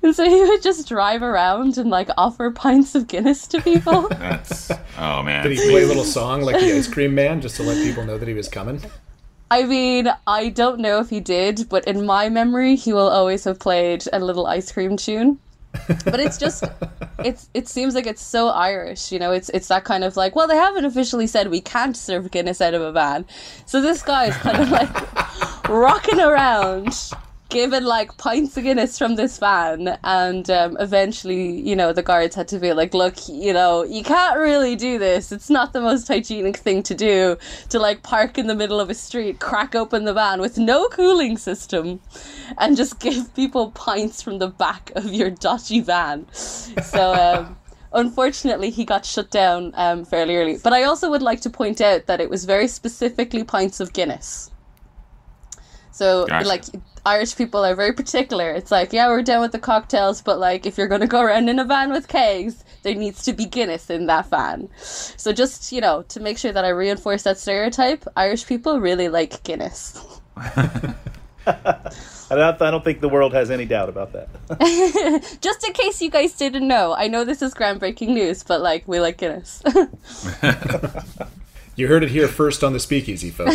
And 0.02 0.14
so 0.14 0.24
he 0.28 0.42
would 0.42 0.62
just 0.62 0.88
drive 0.88 1.22
around 1.22 1.78
and 1.78 1.90
like 1.90 2.08
offer 2.16 2.50
pints 2.50 2.94
of 2.94 3.06
Guinness 3.06 3.46
to 3.48 3.60
people. 3.60 4.08
That's 4.10 4.70
oh 4.98 5.22
man. 5.22 5.44
Did 5.44 5.58
he 5.58 5.70
play 5.70 5.82
a 5.82 5.86
little 5.86 6.04
song 6.04 6.42
like 6.42 6.58
the 6.58 6.76
Ice 6.76 6.88
Cream 6.88 7.14
Man 7.14 7.40
just 7.40 7.56
to 7.56 7.62
let 7.62 7.82
people 7.82 8.04
know 8.04 8.18
that 8.18 8.28
he 8.28 8.34
was 8.34 8.48
coming? 8.48 8.80
I 9.50 9.64
mean, 9.64 10.12
I 10.26 10.48
don't 10.48 10.80
know 10.80 10.98
if 10.98 11.10
he 11.10 11.20
did, 11.20 11.68
but 11.68 11.86
in 11.86 12.06
my 12.06 12.28
memory, 12.28 12.74
he 12.74 12.92
will 12.92 13.08
always 13.08 13.44
have 13.44 13.58
played 13.58 14.04
a 14.12 14.18
little 14.18 14.46
ice 14.46 14.72
cream 14.72 14.96
tune. 14.96 15.38
But 15.86 16.18
it's 16.18 16.38
just, 16.38 16.64
it's 17.18 17.48
it 17.54 17.68
seems 17.68 17.94
like 17.94 18.06
it's 18.06 18.22
so 18.22 18.48
Irish, 18.48 19.12
you 19.12 19.18
know. 19.18 19.32
It's 19.32 19.50
it's 19.50 19.68
that 19.68 19.84
kind 19.84 20.02
of 20.02 20.16
like, 20.16 20.34
well, 20.34 20.48
they 20.48 20.56
haven't 20.56 20.84
officially 20.84 21.26
said 21.26 21.50
we 21.50 21.60
can't 21.60 21.96
serve 21.96 22.30
Guinness 22.30 22.60
out 22.60 22.74
of 22.74 22.82
a 22.82 22.90
van, 22.92 23.26
so 23.66 23.80
this 23.80 24.02
guy 24.02 24.26
is 24.26 24.36
kind 24.36 24.60
of 24.60 24.70
like 24.70 25.68
rocking 25.68 26.20
around 26.20 27.12
given 27.54 27.84
like 27.84 28.16
pints 28.18 28.56
of 28.56 28.64
Guinness 28.64 28.98
from 28.98 29.14
this 29.14 29.38
van, 29.38 29.96
and 30.02 30.50
um, 30.50 30.76
eventually, 30.80 31.60
you 31.60 31.76
know, 31.76 31.92
the 31.92 32.02
guards 32.02 32.34
had 32.34 32.48
to 32.48 32.58
be 32.58 32.72
like, 32.72 32.92
"Look, 32.92 33.28
you 33.28 33.52
know, 33.52 33.84
you 33.84 34.02
can't 34.02 34.36
really 34.36 34.74
do 34.74 34.98
this. 34.98 35.30
It's 35.30 35.48
not 35.48 35.72
the 35.72 35.80
most 35.80 36.08
hygienic 36.08 36.56
thing 36.56 36.82
to 36.82 36.94
do 36.96 37.38
to 37.68 37.78
like 37.78 38.02
park 38.02 38.38
in 38.38 38.48
the 38.48 38.56
middle 38.56 38.80
of 38.80 38.90
a 38.90 38.94
street, 38.94 39.38
crack 39.38 39.76
open 39.76 40.04
the 40.04 40.12
van 40.12 40.40
with 40.40 40.58
no 40.58 40.88
cooling 40.88 41.38
system, 41.38 42.00
and 42.58 42.76
just 42.76 42.98
give 42.98 43.32
people 43.36 43.70
pints 43.70 44.20
from 44.20 44.40
the 44.40 44.48
back 44.48 44.90
of 44.96 45.06
your 45.06 45.30
dodgy 45.30 45.80
van." 45.80 46.26
So. 46.34 47.14
Um, 47.14 47.56
unfortunately, 47.96 48.70
he 48.70 48.84
got 48.84 49.06
shut 49.06 49.30
down 49.30 49.70
um, 49.74 50.04
fairly 50.04 50.34
early. 50.34 50.58
But 50.60 50.72
I 50.72 50.82
also 50.82 51.08
would 51.10 51.22
like 51.22 51.40
to 51.42 51.50
point 51.50 51.80
out 51.80 52.06
that 52.06 52.20
it 52.20 52.28
was 52.28 52.44
very 52.44 52.66
specifically 52.66 53.44
pints 53.44 53.78
of 53.78 53.92
Guinness. 53.92 54.50
So, 55.94 56.26
Gotcha. 56.26 56.48
like, 56.48 56.64
Irish 57.06 57.36
people 57.36 57.64
are 57.64 57.76
very 57.76 57.92
particular. 57.92 58.50
It's 58.50 58.72
like, 58.72 58.92
yeah, 58.92 59.06
we're 59.06 59.22
down 59.22 59.42
with 59.42 59.52
the 59.52 59.60
cocktails, 59.60 60.22
but 60.22 60.40
like, 60.40 60.66
if 60.66 60.76
you're 60.76 60.88
going 60.88 61.02
to 61.02 61.06
go 61.06 61.20
around 61.20 61.48
in 61.48 61.60
a 61.60 61.64
van 61.64 61.92
with 61.92 62.08
kegs, 62.08 62.64
there 62.82 62.96
needs 62.96 63.22
to 63.22 63.32
be 63.32 63.46
Guinness 63.46 63.90
in 63.90 64.06
that 64.06 64.28
van. 64.28 64.68
So, 64.76 65.32
just, 65.32 65.70
you 65.70 65.80
know, 65.80 66.02
to 66.08 66.18
make 66.18 66.36
sure 66.36 66.50
that 66.50 66.64
I 66.64 66.70
reinforce 66.70 67.22
that 67.22 67.38
stereotype, 67.38 68.04
Irish 68.16 68.44
people 68.44 68.80
really 68.80 69.08
like 69.08 69.44
Guinness. 69.44 70.04
I 70.36 70.96
don't, 72.28 72.60
I 72.60 72.70
don't 72.72 72.82
think 72.82 73.00
the 73.00 73.08
world 73.08 73.32
has 73.32 73.52
any 73.52 73.64
doubt 73.64 73.88
about 73.88 74.12
that. 74.14 75.38
Just 75.40 75.64
in 75.64 75.74
case 75.74 76.02
you 76.02 76.10
guys 76.10 76.32
didn't 76.32 76.66
know, 76.66 76.92
I 76.92 77.06
know 77.06 77.22
this 77.24 77.40
is 77.40 77.54
groundbreaking 77.54 78.08
news, 78.08 78.42
but 78.42 78.60
like, 78.60 78.88
we 78.88 78.98
like 78.98 79.18
Guinness. 79.18 79.62
You 81.76 81.88
heard 81.88 82.04
it 82.04 82.10
here 82.10 82.28
first 82.28 82.62
on 82.62 82.72
the 82.72 82.78
Speakeasy, 82.78 83.30
folks. 83.30 83.52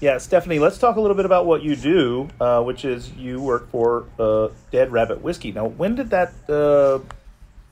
Yeah, 0.00 0.18
Stephanie, 0.18 0.58
let's 0.58 0.76
talk 0.78 0.96
a 0.96 1.00
little 1.00 1.16
bit 1.16 1.24
about 1.24 1.46
what 1.46 1.62
you 1.62 1.74
do, 1.74 2.28
uh, 2.38 2.62
which 2.62 2.84
is 2.84 3.10
you 3.12 3.40
work 3.40 3.70
for 3.70 4.04
uh, 4.18 4.48
Dead 4.70 4.92
Rabbit 4.92 5.22
Whiskey. 5.22 5.52
Now, 5.52 5.66
when 5.68 5.94
did 5.94 6.10
that 6.10 6.32
uh, 6.50 6.98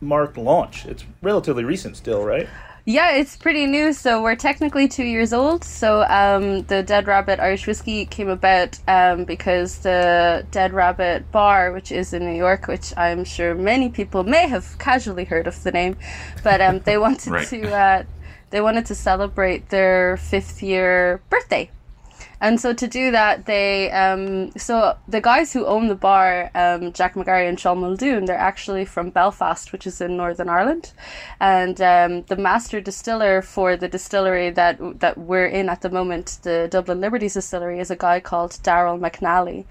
mark 0.00 0.36
launch? 0.38 0.86
It's 0.86 1.04
relatively 1.20 1.64
recent 1.64 1.98
still, 1.98 2.24
right? 2.24 2.48
Yeah, 2.86 3.12
it's 3.12 3.34
pretty 3.36 3.66
new. 3.66 3.92
So 3.94 4.22
we're 4.22 4.36
technically 4.36 4.88
two 4.88 5.04
years 5.04 5.32
old. 5.32 5.64
So 5.64 6.02
um, 6.02 6.62
the 6.64 6.82
Dead 6.82 7.06
Rabbit 7.06 7.40
Irish 7.40 7.66
Whiskey 7.66 8.04
came 8.04 8.28
about 8.28 8.78
um, 8.88 9.24
because 9.24 9.78
the 9.78 10.46
Dead 10.50 10.72
Rabbit 10.74 11.30
Bar, 11.32 11.72
which 11.72 11.90
is 11.92 12.12
in 12.12 12.24
New 12.26 12.36
York, 12.36 12.66
which 12.68 12.92
I'm 12.96 13.24
sure 13.24 13.54
many 13.54 13.88
people 13.88 14.22
may 14.24 14.48
have 14.48 14.78
casually 14.78 15.24
heard 15.24 15.46
of 15.46 15.62
the 15.62 15.72
name, 15.72 15.96
but 16.42 16.60
um, 16.60 16.80
they 16.80 16.98
wanted 17.06 17.32
Right. 17.32 17.48
to 17.48 17.72
uh, 17.74 18.02
they 18.54 18.60
wanted 18.60 18.86
to 18.86 18.94
celebrate 18.94 19.70
their 19.70 20.16
fifth 20.16 20.62
year 20.62 21.20
birthday. 21.28 21.68
And 22.44 22.60
so 22.60 22.74
to 22.74 22.86
do 22.86 23.10
that, 23.10 23.46
they 23.46 23.90
um, 23.90 24.52
so 24.58 24.74
the 25.08 25.22
guys 25.22 25.54
who 25.54 25.64
own 25.64 25.88
the 25.88 25.94
bar, 25.94 26.50
um, 26.54 26.92
Jack 26.92 27.14
McGarry 27.14 27.48
and 27.48 27.58
Sean 27.58 27.80
Muldoon, 27.80 28.26
they're 28.26 28.36
actually 28.50 28.84
from 28.84 29.08
Belfast, 29.08 29.72
which 29.72 29.86
is 29.86 30.02
in 30.02 30.18
Northern 30.18 30.50
Ireland, 30.50 30.92
and 31.40 31.80
um, 31.80 32.22
the 32.24 32.36
master 32.36 32.82
distiller 32.82 33.40
for 33.40 33.78
the 33.78 33.88
distillery 33.88 34.50
that 34.50 34.76
that 35.00 35.16
we're 35.16 35.46
in 35.46 35.70
at 35.70 35.80
the 35.80 35.88
moment, 35.88 36.26
the 36.42 36.68
Dublin 36.70 37.00
Liberties 37.00 37.32
Distillery, 37.32 37.80
is 37.80 37.90
a 37.90 37.96
guy 37.96 38.20
called 38.20 38.52
Daryl 38.62 39.00
McNally, 39.00 39.64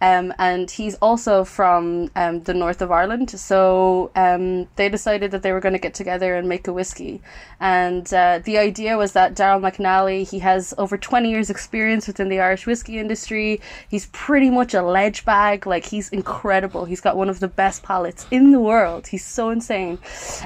um, 0.00 0.32
and 0.38 0.70
he's 0.70 0.94
also 1.02 1.44
from 1.44 2.10
um, 2.16 2.42
the 2.44 2.54
north 2.54 2.80
of 2.80 2.90
Ireland. 2.90 3.28
So 3.50 4.10
um, 4.16 4.66
they 4.76 4.88
decided 4.88 5.30
that 5.32 5.42
they 5.42 5.52
were 5.52 5.60
going 5.60 5.78
to 5.80 5.86
get 5.88 5.92
together 5.92 6.36
and 6.36 6.48
make 6.48 6.66
a 6.68 6.72
whiskey, 6.72 7.20
and 7.60 8.06
uh, 8.14 8.40
the 8.48 8.56
idea 8.56 8.96
was 8.96 9.12
that 9.12 9.36
Daryl 9.36 9.60
McNally 9.60 10.26
he 10.32 10.38
has 10.38 10.72
over 10.78 10.96
twenty 10.96 11.28
years 11.28 11.50
experience 11.50 12.13
within 12.14 12.28
the 12.28 12.38
Irish 12.38 12.64
whiskey 12.64 12.98
industry. 13.00 13.60
He's 13.88 14.06
pretty 14.06 14.48
much 14.48 14.72
a 14.72 14.82
ledge 14.82 15.24
bag. 15.24 15.66
Like 15.66 15.84
he's 15.86 16.08
incredible. 16.10 16.84
He's 16.84 17.00
got 17.00 17.16
one 17.16 17.28
of 17.28 17.40
the 17.40 17.48
best 17.48 17.82
palates 17.82 18.24
in 18.30 18.52
the 18.52 18.60
world. 18.60 19.08
He's 19.08 19.24
so 19.24 19.50
insane. 19.50 19.98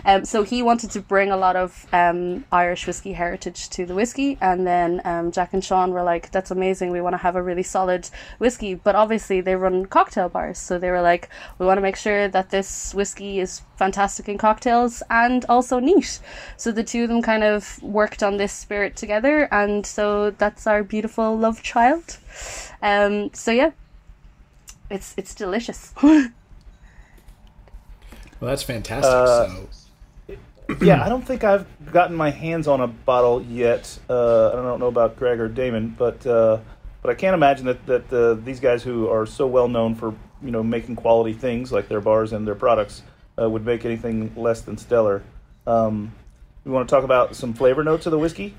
Um, 0.07 0.25
so 0.25 0.45
he 0.45 0.63
wanted 0.63 0.91
to 0.93 1.01
bring 1.01 1.31
a 1.31 1.37
lot 1.37 1.57
of 1.57 1.87
um, 1.93 2.45
Irish 2.51 2.87
whiskey 2.87 3.13
heritage 3.13 3.69
to 3.71 3.85
the 3.85 3.95
whiskey, 3.95 4.39
and 4.41 4.67
then 4.67 5.03
um, 5.05 5.31
Jack 5.31 5.53
and 5.53 5.63
Sean 5.63 5.93
were 5.93 6.03
like, 6.03 6.31
"That's 6.31 6.51
amazing. 6.51 6.91
We 6.91 7.03
want 7.03 7.13
to 7.13 7.19
have 7.19 7.37
a 7.37 7.43
really 7.43 7.63
solid 7.63 8.09
whiskey." 8.39 8.75
But 8.75 8.95
obviously, 8.95 9.43
they 9.43 9.57
run 9.57 9.85
cocktail 9.85 10.31
bars, 10.31 10.59
so 10.59 10.79
they 10.79 10.91
were 10.91 11.03
like, 11.03 11.29
"We 11.59 11.67
want 11.67 11.77
to 11.77 11.83
make 11.83 11.97
sure 11.97 12.29
that 12.29 12.49
this 12.49 12.95
whiskey 12.95 13.41
is 13.41 13.61
fantastic 13.79 14.29
in 14.29 14.39
cocktails 14.39 15.03
and 15.09 15.45
also 15.49 15.79
neat." 15.79 16.21
So 16.57 16.73
the 16.73 16.85
two 16.85 17.05
of 17.05 17.09
them 17.09 17.23
kind 17.23 17.45
of 17.45 17.83
worked 17.83 18.23
on 18.23 18.37
this 18.37 18.53
spirit 18.53 18.97
together, 18.97 19.49
and 19.53 19.87
so 19.87 20.31
that's 20.31 20.67
our 20.67 20.83
beautiful 20.83 21.37
love 21.37 21.63
child. 21.63 22.19
Um, 22.83 23.31
so 23.33 23.51
yeah, 23.51 23.71
it's 24.91 25.15
it's 25.17 25.35
delicious. 25.35 25.95
Well, 28.41 28.51
that's 28.51 28.63
fantastic. 28.63 29.11
Uh, 29.11 29.49
so, 29.49 30.77
yeah, 30.81 31.05
I 31.05 31.09
don't 31.09 31.27
think 31.27 31.45
I've 31.45 31.67
gotten 31.93 32.15
my 32.15 32.31
hands 32.31 32.69
on 32.69 32.81
a 32.81 32.87
bottle 32.87 33.43
yet. 33.43 33.99
Uh, 34.09 34.51
I 34.51 34.53
don't 34.53 34.79
know 34.79 34.87
about 34.87 35.17
Greg 35.17 35.41
or 35.41 35.49
Damon, 35.49 35.95
but 35.99 36.25
uh, 36.27 36.59
but 37.03 37.11
I 37.11 37.15
can't 37.15 37.35
imagine 37.35 37.67
that 37.67 37.85
that 37.87 38.13
uh, 38.13 38.35
these 38.35 38.61
guys 38.61 38.83
who 38.83 39.09
are 39.09 39.27
so 39.27 39.47
well 39.47 39.69
known 39.69 39.95
for 39.95 40.15
you 40.43 40.51
know 40.51 40.63
making 40.63 40.97
quality 40.97 41.33
things 41.33 41.73
like 41.73 41.89
their 41.89 42.01
bars 42.01 42.33
and 42.33 42.47
their 42.47 42.55
products 42.55 43.03
uh, 43.41 43.49
would 43.49 43.65
make 43.65 43.85
anything 43.85 44.33
less 44.37 44.61
than 44.61 44.77
stellar. 44.77 45.23
Um, 45.67 46.13
we 46.65 46.73
want 46.73 46.89
to 46.89 46.95
talk 46.95 47.05
about 47.05 47.37
some 47.37 47.55
flavor 47.55 47.85
notes 47.85 48.07
of 48.07 48.13
the 48.13 48.19
whiskey. 48.19 48.55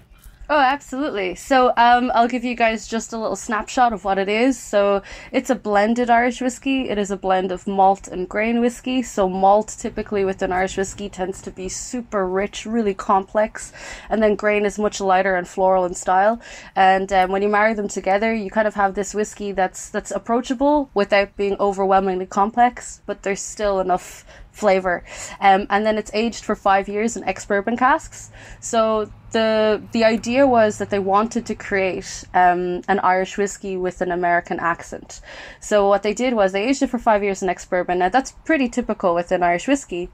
Oh, 0.51 0.59
absolutely. 0.59 1.35
So, 1.35 1.71
um, 1.77 2.11
I'll 2.15 2.27
give 2.27 2.43
you 2.43 2.55
guys 2.55 2.87
just 2.87 3.13
a 3.13 3.19
little 3.19 3.35
snapshot 3.35 3.93
of 3.93 4.03
what 4.03 4.17
it 4.17 4.27
is. 4.27 4.57
So, 4.57 5.03
it's 5.31 5.51
a 5.51 5.55
blended 5.55 6.09
Irish 6.09 6.41
whiskey. 6.41 6.89
It 6.89 6.97
is 6.97 7.11
a 7.11 7.17
blend 7.17 7.51
of 7.51 7.67
malt 7.67 8.07
and 8.07 8.27
grain 8.27 8.59
whiskey. 8.59 9.03
So, 9.03 9.29
malt 9.29 9.75
typically 9.77 10.25
with 10.25 10.41
an 10.41 10.51
Irish 10.51 10.75
whiskey 10.75 11.07
tends 11.07 11.39
to 11.43 11.51
be 11.51 11.69
super 11.69 12.27
rich, 12.27 12.65
really 12.65 12.95
complex, 12.95 13.71
and 14.09 14.23
then 14.23 14.33
grain 14.33 14.65
is 14.65 14.79
much 14.79 14.99
lighter 14.99 15.35
and 15.35 15.47
floral 15.47 15.85
in 15.85 15.93
style. 15.93 16.41
And 16.75 17.13
um, 17.13 17.29
when 17.29 17.43
you 17.43 17.49
marry 17.49 17.75
them 17.75 17.87
together, 17.87 18.33
you 18.33 18.49
kind 18.49 18.67
of 18.67 18.73
have 18.73 18.95
this 18.95 19.13
whiskey 19.13 19.51
that's 19.51 19.89
that's 19.89 20.09
approachable 20.09 20.89
without 20.95 21.37
being 21.37 21.57
overwhelmingly 21.59 22.25
complex, 22.25 23.01
but 23.05 23.21
there's 23.21 23.39
still 23.39 23.79
enough 23.79 24.25
flavor. 24.59 25.03
Um, 25.39 25.65
and 25.69 25.85
then 25.85 25.97
it's 25.97 26.11
aged 26.13 26.43
for 26.43 26.55
five 26.55 26.87
years 26.87 27.15
in 27.17 27.23
ex 27.23 27.45
bourbon 27.45 27.77
casks. 27.77 28.31
So 28.59 29.11
the 29.31 29.81
the 29.91 30.03
idea 30.03 30.45
was 30.47 30.77
that 30.79 30.89
they 30.89 30.99
wanted 30.99 31.45
to 31.45 31.55
create 31.55 32.23
um, 32.33 32.81
an 32.87 32.99
Irish 32.99 33.37
whiskey 33.37 33.77
with 33.77 34.01
an 34.01 34.11
American 34.11 34.59
accent. 34.59 35.21
So 35.59 35.87
what 35.87 36.03
they 36.03 36.13
did 36.13 36.33
was 36.33 36.51
they 36.51 36.65
aged 36.65 36.83
it 36.83 36.89
for 36.89 36.99
five 36.99 37.23
years 37.23 37.41
in 37.41 37.49
ex 37.49 37.65
bourbon. 37.65 37.99
Now 37.99 38.09
that's 38.09 38.31
pretty 38.31 38.69
typical 38.69 39.15
within 39.15 39.43
Irish 39.43 39.67
whiskey. 39.67 40.09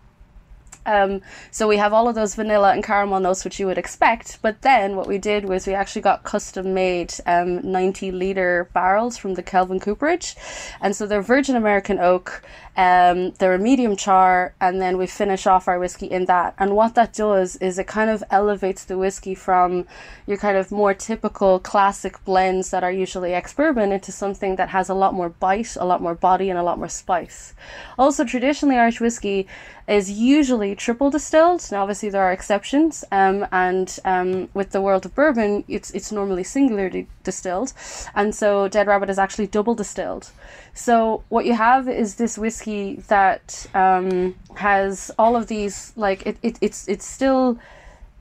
Um, 0.86 1.22
so 1.52 1.68
we 1.68 1.78
have 1.78 1.94
all 1.94 2.08
of 2.08 2.16
those 2.16 2.36
vanilla 2.36 2.74
and 2.74 2.84
caramel 2.84 3.20
notes, 3.20 3.44
which 3.44 3.60
you 3.60 3.66
would 3.68 3.78
expect. 3.78 4.40
But 4.42 4.62
then 4.62 4.96
what 4.96 5.08
we 5.08 5.18
did 5.18 5.46
was 5.46 5.68
we 5.68 5.74
actually 5.74 6.02
got 6.02 6.24
custom 6.24 6.74
made 6.74 7.14
um, 7.26 7.72
90 7.72 8.12
liter 8.12 8.70
barrels 8.74 9.18
from 9.18 9.34
the 9.34 9.44
Kelvin 9.44 9.80
Cooperage. 9.80 10.36
And 10.82 10.96
so 10.96 11.08
they're 11.08 11.22
virgin 11.22 11.56
American 11.56 12.00
oak. 12.00 12.44
Um, 12.78 13.32
they're 13.40 13.54
a 13.54 13.60
medium 13.60 13.96
char, 13.96 14.54
and 14.60 14.82
then 14.82 14.98
we 14.98 15.08
finish 15.08 15.48
off 15.48 15.70
our 15.70 15.80
whiskey 15.80 16.08
in 16.08 16.26
that. 16.26 16.56
And 16.60 16.76
what 16.76 16.96
that 16.96 17.14
does 17.14 17.56
is 17.58 17.80
it 17.80 17.88
kind 17.88 18.10
of 18.10 18.22
elevates 18.30 18.84
the 18.84 18.98
whiskey 18.98 19.34
from 19.34 19.88
your 20.28 20.38
kind 20.38 20.58
of 20.58 20.72
more 20.72 20.94
typical 20.94 21.60
classic 21.60 22.24
blends 22.26 22.72
that 22.72 22.84
are 22.84 22.92
usually 22.92 23.34
ex 23.34 23.54
bourbon 23.54 23.94
into 23.94 24.12
something 24.12 24.58
that 24.58 24.70
has 24.70 24.90
a 24.90 24.94
lot 24.94 25.14
more 25.14 25.30
bite, 25.30 25.78
a 25.78 25.86
lot 25.86 26.02
more 26.02 26.16
body, 26.16 26.50
and 26.50 26.60
a 26.60 26.64
lot 26.64 26.78
more 26.78 26.90
spice. 26.90 27.54
Also, 27.98 28.26
traditionally, 28.26 28.76
Irish 28.76 29.00
whiskey 29.00 29.48
is 29.88 30.10
usually 30.10 30.76
triple 30.76 31.12
distilled. 31.12 31.68
Now, 31.72 31.84
obviously, 31.84 32.10
there 32.10 32.24
are 32.24 32.32
exceptions, 32.32 33.04
um, 33.12 33.46
and 33.52 34.00
um, 34.04 34.50
with 34.54 34.72
the 34.72 34.82
world 34.82 35.06
of 35.06 35.14
bourbon, 35.14 35.64
it's 35.68 35.92
it's 35.92 36.12
normally 36.12 36.44
singularly 36.44 37.08
distilled, 37.24 37.74
and 38.16 38.34
so 38.34 38.68
Dead 38.68 38.88
Rabbit 38.88 39.10
is 39.10 39.20
actually 39.20 39.48
double 39.48 39.76
distilled. 39.76 40.32
So 40.74 41.24
what 41.30 41.46
you 41.46 41.54
have 41.54 41.88
is 41.88 42.16
this 42.16 42.38
whiskey 42.38 42.96
that 43.08 43.68
um, 43.74 44.36
has 44.56 45.12
all 45.18 45.36
of 45.36 45.48
these 45.48 45.94
like 45.96 46.26
it, 46.26 46.38
it 46.42 46.58
it's 46.62 46.88
it's 46.88 47.06
still 47.06 47.60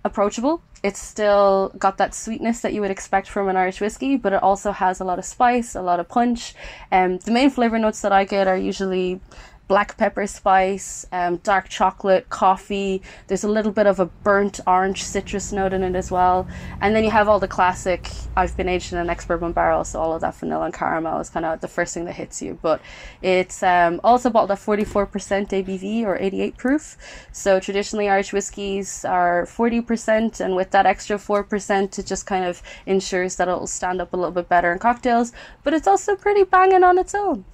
approachable. 0.05 0.63
It's 0.83 1.01
still 1.01 1.73
got 1.79 1.97
that 1.97 2.15
sweetness 2.15 2.61
that 2.61 2.75
you 2.75 2.83
would 2.83 2.91
expect 2.91 3.27
from 3.27 3.49
an 3.49 3.57
Irish 3.57 3.81
whiskey, 3.81 4.19
but 4.19 4.35
it 4.35 4.43
also 4.43 4.71
has 4.71 5.01
a 5.01 5.05
lot 5.05 5.19
of 5.19 5.25
spice, 5.25 5.75
a 5.75 5.81
lot 5.81 5.99
of 5.99 6.09
punch. 6.09 6.55
And 6.91 7.15
um, 7.15 7.19
the 7.25 7.31
main 7.31 7.49
flavor 7.49 7.79
notes 7.79 8.03
that 8.03 8.13
I 8.13 8.25
get 8.25 8.47
are 8.47 8.57
usually 8.57 9.21
black 9.67 9.97
pepper 9.97 10.27
spice, 10.27 11.07
um, 11.13 11.37
dark 11.39 11.69
chocolate, 11.69 12.29
coffee. 12.29 13.01
There's 13.29 13.45
a 13.45 13.49
little 13.49 13.73
bit 13.73 13.87
of 13.87 13.99
a 13.99 14.07
burnt 14.07 14.61
orange 14.67 15.03
citrus 15.03 15.53
note 15.53 15.73
in 15.73 15.83
it 15.83 15.95
as 15.95 16.11
well. 16.11 16.47
And 16.81 16.95
then 16.95 17.05
you 17.05 17.11
have 17.11 17.29
all 17.29 17.41
the 17.41 17.49
classic, 17.49 18.11
I've 18.37 18.57
been 18.57 18.69
aged 18.69 18.93
in 18.93 18.99
an 18.99 19.09
ex 19.09 19.25
bourbon 19.25 19.53
barrel, 19.53 19.85
so 19.85 20.01
all 20.01 20.13
of 20.13 20.21
that 20.21 20.35
vanilla 20.35 20.67
and 20.67 20.75
caramel 20.75 21.21
is 21.21 21.31
kind 21.31 21.47
of 21.47 21.61
the 21.61 21.69
first 21.69 21.95
thing 21.95 22.05
that 22.05 22.15
hits 22.15 22.43
you. 22.43 22.59
But 22.61 22.81
it's 23.23 23.63
um, 23.63 24.01
also 24.05 24.29
bottled 24.29 24.51
at 24.51 24.59
44% 24.59 25.09
ABV 25.49 26.03
or 26.05 26.19
88 26.19 26.57
proof. 26.57 26.97
So 27.33 27.59
traditionally, 27.59 28.09
Irish 28.09 28.33
whiskies 28.33 29.05
are 29.05 29.47
40%, 29.47 30.41
and 30.41 30.57
with 30.57 30.71
that 30.73 30.87
extra 30.87 31.17
4%, 31.17 31.99
it 31.99 32.07
just 32.07 32.27
kind 32.27 32.45
of 32.45 32.63
ensures 32.87 33.37
that 33.37 33.49
it'll 33.49 33.67
stand 33.67 34.01
up 34.01 34.13
a 34.13 34.17
little 34.17 34.33
bit 34.33 34.49
better 34.49 34.73
in 34.73 34.79
cocktails. 34.79 35.33
But 35.63 35.73
it's 35.73 35.87
also 35.87 36.17
pretty 36.17 36.45
banging 36.45 36.85
on 36.85 36.99
its 36.99 37.15
own. 37.15 37.45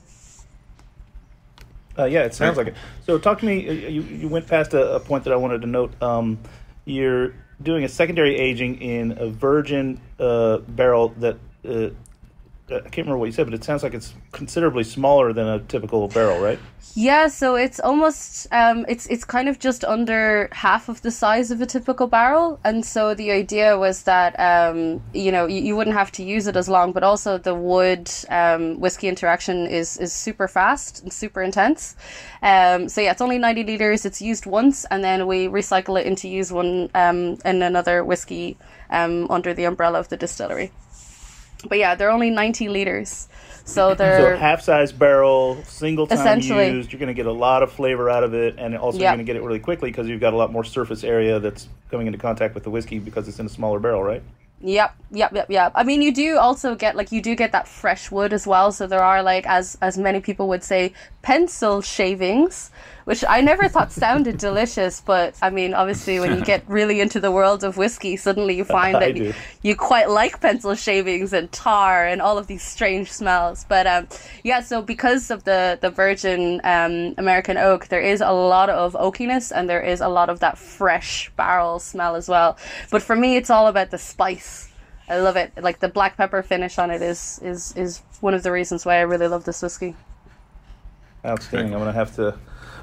Uh, 2.01 2.05
yeah, 2.05 2.23
it 2.23 2.35
sounds 2.35 2.57
like 2.57 2.69
it. 2.69 2.75
So, 3.05 3.19
talk 3.19 3.41
to 3.41 3.47
me. 3.47 3.69
Uh, 3.69 3.73
you, 3.73 4.03
you 4.03 4.29
went 4.29 4.47
past 4.47 4.75
a, 4.75 4.95
a 4.95 5.01
point 5.01 5.25
that 5.25 5.33
I 5.33 5.37
wanted 5.37 5.61
to 5.63 5.67
note. 5.67 6.01
Um, 6.03 6.39
you're 6.85 7.35
doing 7.63 7.85
a 7.85 7.89
secondary 7.89 8.37
aging 8.37 8.81
in 8.81 9.19
a 9.19 9.29
virgin 9.29 10.01
uh, 10.19 10.59
barrel 10.59 11.11
that 11.19 11.37
uh, 11.69 11.91
I 12.73 12.81
can't 12.81 12.99
remember 12.99 13.19
what 13.19 13.27
you 13.27 13.33
said, 13.33 13.47
but 13.47 13.55
it 13.55 13.65
sounds 13.65 13.83
like 13.83 13.95
it's 13.95 14.15
considerably 14.33 14.85
smaller 14.85 15.33
than 15.33 15.47
a 15.47 15.59
typical 15.59 16.07
barrel, 16.09 16.41
right? 16.41 16.59
Yeah, 16.95 17.29
so 17.29 17.57
it's 17.57 17.81
almost 17.81 18.47
um, 18.53 18.85
it's 18.89 19.07
it's 19.07 19.25
kind 19.25 19.49
of 19.49 19.59
just 19.59 19.85
under 19.85 20.49
half 20.53 20.89
of 20.89 21.03
the 21.03 21.11
size 21.11 21.51
of 21.51 21.61
a 21.61 21.67
typical 21.67 22.07
barrel, 22.07 22.61
and 22.65 22.85
so 22.85 23.15
the 23.15 23.31
idea 23.33 23.79
was 23.79 24.05
that 24.05 24.39
um, 24.39 25.03
you 25.13 25.33
know 25.33 25.47
you, 25.47 25.61
you, 25.61 25.77
wouldn't 25.77 25.97
have 25.97 26.13
to 26.13 26.23
use 26.23 26.47
it 26.47 26.57
as 26.57 26.69
long, 26.69 26.93
but 26.93 27.03
also 27.03 27.39
the 27.39 27.55
wood 27.55 28.11
um, 28.29 28.79
whiskey 28.81 29.09
interaction 29.09 29.67
is 29.67 29.97
is 29.99 30.13
super 30.13 30.49
fast 30.49 31.03
and 31.03 31.13
super 31.13 31.43
intense. 31.43 31.97
Um, 32.43 32.89
so 32.89 33.01
yeah, 33.01 33.13
it's 33.13 33.21
only 33.21 33.39
ninety 33.39 33.65
liters. 33.65 34.05
It's 34.05 34.23
used 34.23 34.47
once, 34.47 34.85
and 34.87 35.03
then 35.03 35.27
we 35.27 35.49
recycle 35.49 36.01
it 36.01 36.07
into 36.07 36.29
use 36.29 36.53
one 36.53 36.91
um, 36.95 37.39
in 37.45 37.63
another 37.63 38.05
whiskey 38.05 38.57
um, 38.91 39.27
under 39.31 39.55
the 39.55 39.65
umbrella 39.65 39.99
of 40.01 40.09
the 40.09 40.17
distillery. 40.17 40.71
But 41.69 41.79
yeah, 41.79 41.95
they're 41.95 42.11
only 42.11 42.31
90 42.31 42.69
liters. 42.69 43.29
So 43.65 43.95
they're 43.95 44.35
so 44.35 44.37
half 44.37 44.63
size 44.63 44.93
barrel, 44.93 45.63
single 45.65 46.07
time 46.07 46.41
used. 46.41 46.93
You're 46.93 46.99
going 46.99 47.09
to 47.09 47.15
get 47.15 47.27
a 47.27 47.33
lot 47.33 47.63
of 47.63 47.73
flavor 47.73 48.11
out 48.11 48.25
of 48.25 48.35
it, 48.35 48.57
and 48.59 48.77
also 48.77 48.99
yep. 48.99 49.03
you're 49.03 49.11
going 49.11 49.19
to 49.19 49.25
get 49.25 49.37
it 49.37 49.43
really 49.43 49.61
quickly 49.61 49.91
because 49.91 50.09
you've 50.09 50.21
got 50.21 50.33
a 50.33 50.37
lot 50.37 50.51
more 50.51 50.65
surface 50.65 51.05
area 51.05 51.39
that's 51.39 51.69
coming 51.91 52.07
into 52.07 52.19
contact 52.19 52.55
with 52.55 52.65
the 52.65 52.71
whiskey 52.71 52.99
because 52.99 53.29
it's 53.29 53.39
in 53.39 53.47
a 53.47 53.51
smaller 53.51 53.79
barrel, 53.79 54.03
right? 54.03 54.23
Yep, 54.63 54.95
yep, 55.13 55.33
yep, 55.33 55.51
yep. 55.51 55.73
I 55.75 55.85
mean, 55.85 56.03
you 56.03 56.13
do 56.13 56.37
also 56.37 56.75
get 56.75 56.95
like 56.95 57.13
you 57.13 57.23
do 57.23 57.35
get 57.35 57.53
that 57.53 57.67
fresh 57.67 58.11
wood 58.11 58.35
as 58.35 58.47
well. 58.47 58.73
So 58.73 58.87
there 58.87 59.03
are 59.03 59.23
like 59.23 59.47
as 59.47 59.79
as 59.81 59.97
many 59.97 60.21
people 60.21 60.49
would 60.49 60.63
say, 60.63 60.93
pencil 61.23 61.81
shavings 61.81 62.71
which 63.05 63.25
I 63.29 63.41
never 63.41 63.69
thought 63.69 63.93
sounded 63.93 64.39
delicious. 64.39 65.01
But 65.01 65.37
I 65.43 65.51
mean, 65.51 65.75
obviously, 65.75 66.21
when 66.21 66.37
you 66.37 66.45
get 66.45 66.65
really 66.69 67.01
into 67.01 67.21
the 67.21 67.31
world 67.31 67.65
of 67.65 67.77
whiskey, 67.77 68.17
suddenly 68.17 68.57
you 68.57 68.65
find 68.79 68.95
that 68.97 69.17
you, 69.17 69.35
you, 69.63 69.77
quite 69.77 70.09
like 70.09 70.41
pencil 70.41 70.75
shavings 70.75 71.33
and 71.33 71.51
tar 71.53 72.07
and 72.07 72.21
all 72.21 72.39
of 72.39 72.47
these 72.47 72.63
strange 72.63 73.11
smells. 73.11 73.65
But 73.69 73.87
um, 73.87 74.09
yeah, 74.45 74.61
so 74.61 74.83
because 74.83 75.31
of 75.31 75.45
the 75.45 75.79
the 75.81 75.91
virgin 75.91 76.61
um, 76.65 77.15
American 77.19 77.57
oak, 77.57 77.89
there 77.89 78.01
is 78.01 78.21
a 78.21 78.33
lot 78.33 78.71
of 78.71 78.95
oakiness 78.95 79.53
and 79.55 79.69
there 79.69 79.83
is 79.83 80.01
a 80.01 80.09
lot 80.09 80.29
of 80.29 80.41
that 80.41 80.59
fresh 80.59 81.31
barrel 81.37 81.79
smell 81.79 82.17
as 82.17 82.29
well. 82.29 82.57
But 82.91 83.03
for 83.03 83.17
me, 83.17 83.37
it's 83.37 83.51
all 83.51 83.67
about 83.67 83.91
the 83.91 83.99
spice. 83.99 84.71
I 85.09 85.19
love 85.19 85.37
it. 85.37 85.53
Like 85.61 85.81
the 85.81 85.89
black 85.89 86.17
pepper 86.17 86.43
finish 86.43 86.79
on 86.79 86.91
it 86.91 87.03
is 87.03 87.41
is 87.43 87.77
is 87.77 88.03
one 88.21 88.33
of 88.35 88.43
the 88.43 88.53
reasons 88.53 88.87
why 88.87 88.97
I 88.97 89.01
really 89.01 89.27
love 89.27 89.45
this 89.45 89.61
whiskey. 89.61 89.97
Outstanding. 91.25 91.75
I'm 91.75 91.81
gonna 91.81 91.93
have 91.93 92.15
to 92.17 92.39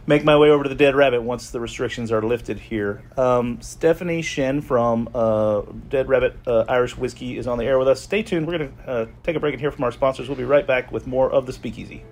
make 0.08 0.24
my 0.24 0.38
way 0.38 0.50
over 0.50 0.64
to 0.64 0.70
the 0.70 0.76
Dead 0.76 0.96
Rabbit 0.96 1.22
once 1.22 1.52
the 1.52 1.60
restrictions 1.60 2.12
are 2.14 2.22
lifted 2.22 2.58
here. 2.58 3.04
Um, 3.18 3.62
Stephanie 3.62 4.22
Shen 4.22 4.62
from 4.62 5.10
uh, 5.14 5.64
Dead 5.90 6.08
Rabbit 6.08 6.38
uh, 6.48 6.64
Irish 6.70 6.98
Whiskey 6.98 7.38
is 7.38 7.46
on 7.46 7.58
the 7.58 7.66
air 7.66 7.78
with 7.78 7.90
us. 7.90 8.02
Stay 8.02 8.24
tuned. 8.24 8.48
We're 8.48 8.58
going 8.58 8.72
to 8.72 8.90
uh, 8.90 9.06
take 9.22 9.36
a 9.36 9.40
break 9.40 9.54
and 9.54 9.62
hear 9.62 9.70
from 9.70 9.84
our 9.84 9.92
sponsors. 9.92 10.30
We'll 10.30 10.38
be 10.38 10.46
right 10.46 10.66
back 10.66 10.92
with 10.92 11.06
more 11.06 11.30
of 11.30 11.46
the 11.46 11.54
Speakeasy. 11.54 12.04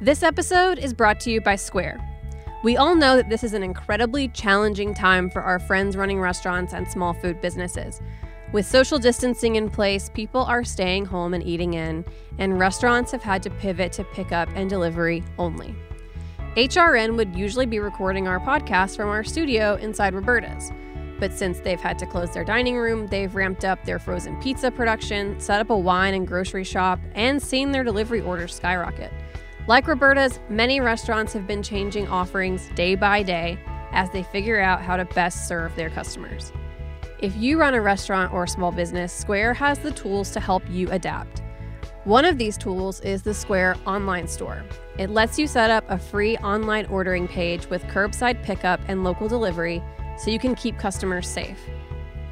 This 0.00 0.22
episode 0.22 0.78
is 0.78 0.92
brought 0.92 1.18
to 1.20 1.30
you 1.30 1.40
by 1.40 1.56
Square. 1.56 2.02
We 2.64 2.76
all 2.76 2.96
know 2.96 3.16
that 3.16 3.28
this 3.28 3.44
is 3.44 3.52
an 3.54 3.62
incredibly 3.62 4.28
challenging 4.28 4.92
time 4.92 5.30
for 5.30 5.42
our 5.42 5.60
friends 5.60 5.96
running 5.96 6.20
restaurants 6.20 6.72
and 6.72 6.88
small 6.88 7.12
food 7.12 7.40
businesses. 7.40 8.00
With 8.56 8.64
social 8.64 8.98
distancing 8.98 9.56
in 9.56 9.68
place, 9.68 10.08
people 10.14 10.40
are 10.40 10.64
staying 10.64 11.04
home 11.04 11.34
and 11.34 11.44
eating 11.44 11.74
in, 11.74 12.06
and 12.38 12.58
restaurants 12.58 13.12
have 13.12 13.22
had 13.22 13.42
to 13.42 13.50
pivot 13.50 13.92
to 13.92 14.04
pickup 14.04 14.48
and 14.54 14.70
delivery 14.70 15.22
only. 15.38 15.74
HRN 16.56 17.18
would 17.18 17.36
usually 17.36 17.66
be 17.66 17.80
recording 17.80 18.26
our 18.26 18.40
podcast 18.40 18.96
from 18.96 19.10
our 19.10 19.22
studio 19.22 19.74
inside 19.74 20.14
Roberta's. 20.14 20.72
But 21.20 21.34
since 21.34 21.60
they've 21.60 21.78
had 21.78 21.98
to 21.98 22.06
close 22.06 22.32
their 22.32 22.44
dining 22.46 22.78
room, 22.78 23.08
they've 23.08 23.34
ramped 23.34 23.66
up 23.66 23.84
their 23.84 23.98
frozen 23.98 24.40
pizza 24.40 24.70
production, 24.70 25.38
set 25.38 25.60
up 25.60 25.68
a 25.68 25.76
wine 25.76 26.14
and 26.14 26.26
grocery 26.26 26.64
shop, 26.64 26.98
and 27.14 27.42
seen 27.42 27.72
their 27.72 27.84
delivery 27.84 28.22
orders 28.22 28.54
skyrocket. 28.54 29.12
Like 29.68 29.86
Roberta's, 29.86 30.40
many 30.48 30.80
restaurants 30.80 31.34
have 31.34 31.46
been 31.46 31.62
changing 31.62 32.08
offerings 32.08 32.70
day 32.74 32.94
by 32.94 33.22
day 33.22 33.58
as 33.92 34.08
they 34.12 34.22
figure 34.22 34.58
out 34.58 34.80
how 34.80 34.96
to 34.96 35.04
best 35.04 35.46
serve 35.46 35.76
their 35.76 35.90
customers. 35.90 36.52
If 37.18 37.34
you 37.34 37.58
run 37.58 37.72
a 37.72 37.80
restaurant 37.80 38.34
or 38.34 38.46
small 38.46 38.70
business, 38.70 39.10
Square 39.10 39.54
has 39.54 39.78
the 39.78 39.90
tools 39.90 40.30
to 40.32 40.40
help 40.40 40.62
you 40.68 40.90
adapt. 40.90 41.42
One 42.04 42.26
of 42.26 42.36
these 42.36 42.58
tools 42.58 43.00
is 43.00 43.22
the 43.22 43.32
Square 43.32 43.76
online 43.86 44.28
store. 44.28 44.62
It 44.98 45.08
lets 45.08 45.38
you 45.38 45.46
set 45.46 45.70
up 45.70 45.84
a 45.88 45.98
free 45.98 46.36
online 46.38 46.84
ordering 46.86 47.26
page 47.26 47.70
with 47.70 47.82
curbside 47.84 48.42
pickup 48.42 48.80
and 48.86 49.02
local 49.02 49.28
delivery 49.28 49.82
so 50.18 50.30
you 50.30 50.38
can 50.38 50.54
keep 50.54 50.78
customers 50.78 51.26
safe. 51.26 51.58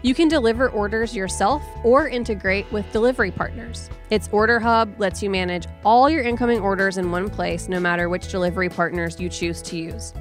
You 0.02 0.14
can 0.14 0.28
deliver 0.28 0.68
orders 0.68 1.16
yourself 1.16 1.62
or 1.82 2.06
integrate 2.06 2.70
with 2.70 2.90
delivery 2.92 3.30
partners. 3.30 3.88
Its 4.10 4.28
Order 4.32 4.60
Hub 4.60 5.00
lets 5.00 5.22
you 5.22 5.30
manage 5.30 5.66
all 5.82 6.10
your 6.10 6.22
incoming 6.22 6.60
orders 6.60 6.98
in 6.98 7.10
one 7.10 7.30
place, 7.30 7.70
no 7.70 7.80
matter 7.80 8.10
which 8.10 8.30
delivery 8.30 8.68
partners 8.68 9.18
you 9.18 9.30
choose 9.30 9.62
to 9.62 9.78
use. 9.78 10.12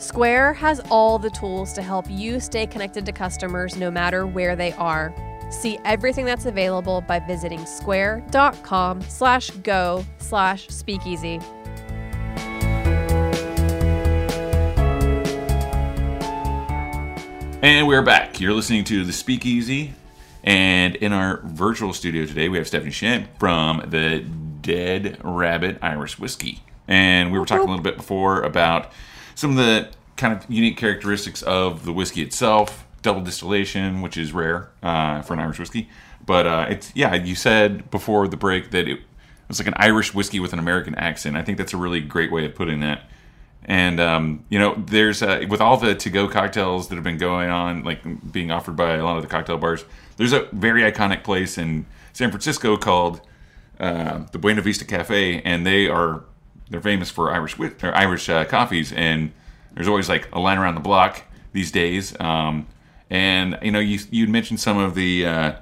Square 0.00 0.54
has 0.54 0.80
all 0.88 1.18
the 1.18 1.28
tools 1.28 1.74
to 1.74 1.82
help 1.82 2.06
you 2.08 2.40
stay 2.40 2.66
connected 2.66 3.04
to 3.04 3.12
customers 3.12 3.76
no 3.76 3.90
matter 3.90 4.26
where 4.26 4.56
they 4.56 4.72
are. 4.72 5.14
See 5.50 5.78
everything 5.84 6.24
that's 6.24 6.46
available 6.46 7.02
by 7.02 7.18
visiting 7.18 7.66
square.com 7.66 9.02
slash 9.02 9.50
go 9.50 10.06
slash 10.16 10.68
speakeasy. 10.68 11.38
And 17.62 17.86
we're 17.86 18.00
back. 18.00 18.40
You're 18.40 18.54
listening 18.54 18.84
to 18.84 19.04
The 19.04 19.12
Speakeasy. 19.12 19.92
And 20.42 20.96
in 20.96 21.12
our 21.12 21.42
virtual 21.44 21.92
studio 21.92 22.24
today, 22.24 22.48
we 22.48 22.56
have 22.56 22.66
Stephanie 22.66 22.90
Shen 22.90 23.28
from 23.38 23.82
the 23.90 24.20
Dead 24.62 25.18
Rabbit 25.22 25.76
Irish 25.82 26.18
Whiskey. 26.18 26.62
And 26.88 27.30
we 27.30 27.38
were 27.38 27.44
talking 27.44 27.66
a 27.66 27.70
little 27.70 27.84
bit 27.84 27.98
before 27.98 28.40
about 28.40 28.92
some 29.40 29.52
of 29.52 29.56
the 29.56 29.88
kind 30.16 30.34
of 30.34 30.44
unique 30.50 30.76
characteristics 30.76 31.42
of 31.42 31.84
the 31.86 31.92
whiskey 31.92 32.22
itself. 32.22 32.86
Double 33.02 33.22
distillation, 33.22 34.02
which 34.02 34.18
is 34.18 34.34
rare 34.34 34.68
uh, 34.82 35.22
for 35.22 35.32
an 35.32 35.40
Irish 35.40 35.58
whiskey, 35.58 35.88
but 36.26 36.46
uh, 36.46 36.66
it's 36.68 36.92
yeah. 36.94 37.14
You 37.14 37.34
said 37.34 37.90
before 37.90 38.28
the 38.28 38.36
break 38.36 38.70
that 38.72 38.86
it 38.86 39.00
it's 39.48 39.58
like 39.58 39.68
an 39.68 39.74
Irish 39.78 40.12
whiskey 40.12 40.38
with 40.38 40.52
an 40.52 40.58
American 40.58 40.94
accent. 40.94 41.34
I 41.34 41.42
think 41.42 41.56
that's 41.56 41.72
a 41.72 41.78
really 41.78 42.02
great 42.02 42.30
way 42.30 42.44
of 42.44 42.54
putting 42.54 42.80
that. 42.80 43.08
And 43.64 43.98
um, 43.98 44.44
you 44.50 44.58
know, 44.58 44.74
there's 44.86 45.22
uh, 45.22 45.46
with 45.48 45.62
all 45.62 45.78
the 45.78 45.94
to-go 45.94 46.28
cocktails 46.28 46.88
that 46.88 46.96
have 46.96 47.04
been 47.04 47.16
going 47.16 47.48
on, 47.48 47.82
like 47.82 48.02
being 48.30 48.50
offered 48.50 48.76
by 48.76 48.96
a 48.96 49.02
lot 49.02 49.16
of 49.16 49.22
the 49.22 49.28
cocktail 49.28 49.56
bars. 49.56 49.86
There's 50.18 50.34
a 50.34 50.46
very 50.52 50.82
iconic 50.82 51.24
place 51.24 51.56
in 51.56 51.86
San 52.12 52.30
Francisco 52.30 52.76
called 52.76 53.22
uh, 53.78 54.24
the 54.32 54.38
Buena 54.38 54.60
Vista 54.60 54.84
Cafe, 54.84 55.40
and 55.40 55.66
they 55.66 55.88
are 55.88 56.24
they're 56.70 56.80
famous 56.80 57.10
for 57.10 57.32
Irish 57.32 57.58
whi- 57.58 57.74
or 57.82 57.94
Irish 57.94 58.28
uh, 58.28 58.44
coffees. 58.44 58.92
And 58.92 59.32
there's 59.74 59.88
always 59.88 60.08
like 60.08 60.28
a 60.32 60.38
line 60.38 60.58
around 60.58 60.76
the 60.76 60.80
block 60.80 61.22
these 61.52 61.70
days. 61.70 62.18
Um, 62.20 62.66
and 63.10 63.58
you 63.60 63.72
know, 63.72 63.80
you 63.80 63.98
you 64.10 64.28
mentioned 64.28 64.60
some 64.60 64.78
of 64.78 64.94
the 64.94 65.26
uh, 65.26 65.52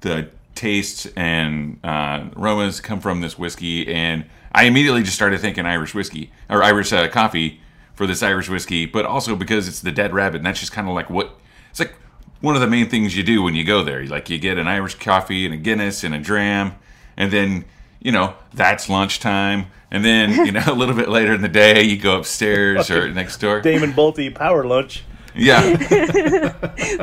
the 0.00 0.28
tastes 0.54 1.06
and 1.16 1.78
uh, 1.84 2.28
aromas 2.36 2.80
come 2.80 3.00
from 3.00 3.20
this 3.20 3.38
whiskey, 3.38 3.86
and 3.86 4.26
I 4.52 4.64
immediately 4.64 5.02
just 5.02 5.14
started 5.14 5.40
thinking 5.40 5.66
Irish 5.66 5.94
whiskey 5.94 6.32
or 6.48 6.62
Irish 6.62 6.92
uh, 6.92 7.08
coffee 7.08 7.60
for 7.94 8.06
this 8.06 8.22
Irish 8.22 8.48
whiskey, 8.48 8.86
but 8.86 9.04
also 9.04 9.36
because 9.36 9.68
it's 9.68 9.80
the 9.80 9.92
Dead 9.92 10.12
Rabbit, 10.12 10.38
and 10.38 10.46
that's 10.46 10.60
just 10.60 10.72
kind 10.72 10.88
of 10.88 10.94
like 10.94 11.08
what 11.08 11.38
it's 11.70 11.80
like. 11.80 11.94
One 12.40 12.54
of 12.54 12.62
the 12.62 12.66
main 12.66 12.88
things 12.88 13.14
you 13.14 13.22
do 13.22 13.42
when 13.42 13.54
you 13.54 13.64
go 13.64 13.84
there, 13.84 14.02
like 14.06 14.30
you 14.30 14.38
get 14.38 14.56
an 14.56 14.66
Irish 14.66 14.94
coffee 14.94 15.44
and 15.44 15.52
a 15.52 15.58
Guinness 15.58 16.02
and 16.02 16.14
a 16.14 16.18
dram, 16.18 16.74
and 17.14 17.30
then 17.30 17.66
you 18.00 18.12
know 18.12 18.34
that's 18.54 18.88
lunchtime, 18.88 19.66
and 19.90 20.04
then 20.04 20.46
you 20.46 20.52
know 20.52 20.62
a 20.66 20.74
little 20.74 20.94
bit 20.94 21.08
later 21.08 21.32
in 21.34 21.42
the 21.42 21.48
day 21.48 21.82
you 21.82 21.96
go 21.96 22.16
upstairs 22.18 22.90
or 22.90 23.08
next 23.10 23.38
door. 23.38 23.60
Damon 23.60 23.92
Boelte 23.92 24.34
power 24.34 24.64
lunch. 24.64 25.04
Yeah, 25.34 25.76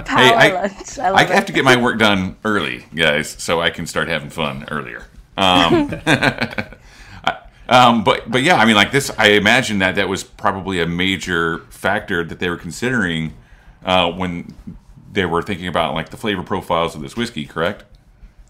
Power 0.05 0.35
I- 0.35 0.51
lunch. 0.53 0.99
I 0.99 1.13
I 1.13 1.23
have 1.23 1.45
to 1.45 1.53
get 1.53 1.63
my 1.63 1.77
work 1.77 1.97
done 1.97 2.35
early, 2.43 2.85
guys, 2.93 3.29
so 3.29 3.61
I 3.61 3.69
can 3.69 3.87
start 3.87 4.09
having 4.09 4.29
fun 4.29 4.65
earlier. 4.69 5.05
Um, 5.37 5.93
um, 7.69 8.03
but 8.03 8.29
but 8.29 8.43
yeah, 8.43 8.55
I 8.55 8.65
mean, 8.65 8.75
like 8.75 8.91
this, 8.91 9.11
I 9.17 9.29
imagine 9.29 9.79
that 9.79 9.95
that 9.95 10.09
was 10.09 10.23
probably 10.23 10.81
a 10.81 10.85
major 10.87 11.59
factor 11.69 12.23
that 12.25 12.39
they 12.39 12.49
were 12.49 12.57
considering 12.57 13.33
uh, 13.85 14.11
when 14.11 14.53
they 15.11 15.25
were 15.25 15.41
thinking 15.41 15.67
about 15.67 15.93
like 15.93 16.09
the 16.09 16.17
flavor 16.17 16.43
profiles 16.43 16.95
of 16.95 17.01
this 17.01 17.15
whiskey. 17.15 17.45
Correct? 17.45 17.85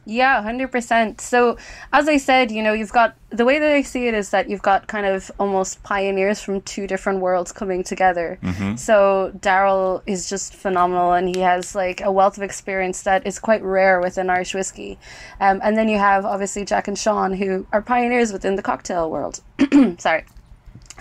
Yeah, 0.10 0.42
100%. 0.42 1.20
So, 1.20 1.58
as 1.92 2.08
I 2.08 2.16
said, 2.16 2.50
you 2.50 2.64
know, 2.64 2.72
you've 2.72 2.94
got 2.94 3.18
the 3.30 3.44
way 3.44 3.60
that 3.60 3.74
I 3.74 3.82
see 3.82 4.08
it 4.08 4.14
is 4.14 4.30
that 4.30 4.50
you've 4.50 4.62
got 4.62 4.88
kind 4.88 5.06
of 5.06 5.30
almost 5.38 5.84
pioneers 5.84 6.40
from 6.40 6.62
two 6.62 6.88
different 6.88 7.20
worlds 7.20 7.52
coming 7.52 7.84
together. 7.84 8.40
So, 8.78 9.34
Daryl 9.38 10.02
is 10.08 10.30
just 10.30 10.54
phenomenal 10.54 11.12
and 11.12 11.36
he 11.36 11.42
has 11.42 11.76
like 11.76 12.00
a 12.00 12.10
wealth 12.10 12.38
of 12.38 12.44
experience 12.44 13.02
that 13.02 13.28
is 13.28 13.38
quite 13.38 13.62
rare 13.62 14.00
within 14.00 14.30
Irish 14.30 14.54
whiskey. 14.54 14.98
Um, 15.42 15.60
and 15.62 15.78
then 15.78 15.90
you 15.90 15.98
have 15.98 16.24
obviously 16.26 16.64
Jack 16.64 16.88
and 16.88 16.98
Sean, 16.98 17.34
who 17.34 17.68
are 17.74 17.82
pioneers 17.82 18.32
within 18.32 18.56
the 18.56 18.64
cocktail 18.64 19.12
world. 19.12 19.42
Sorry. 19.98 20.24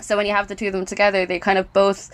So, 0.01 0.17
when 0.17 0.25
you 0.25 0.33
have 0.33 0.49
the 0.49 0.55
two 0.55 0.67
of 0.67 0.73
them 0.73 0.85
together, 0.85 1.25
they 1.25 1.39
kind 1.39 1.57
of 1.57 1.71
both 1.71 2.11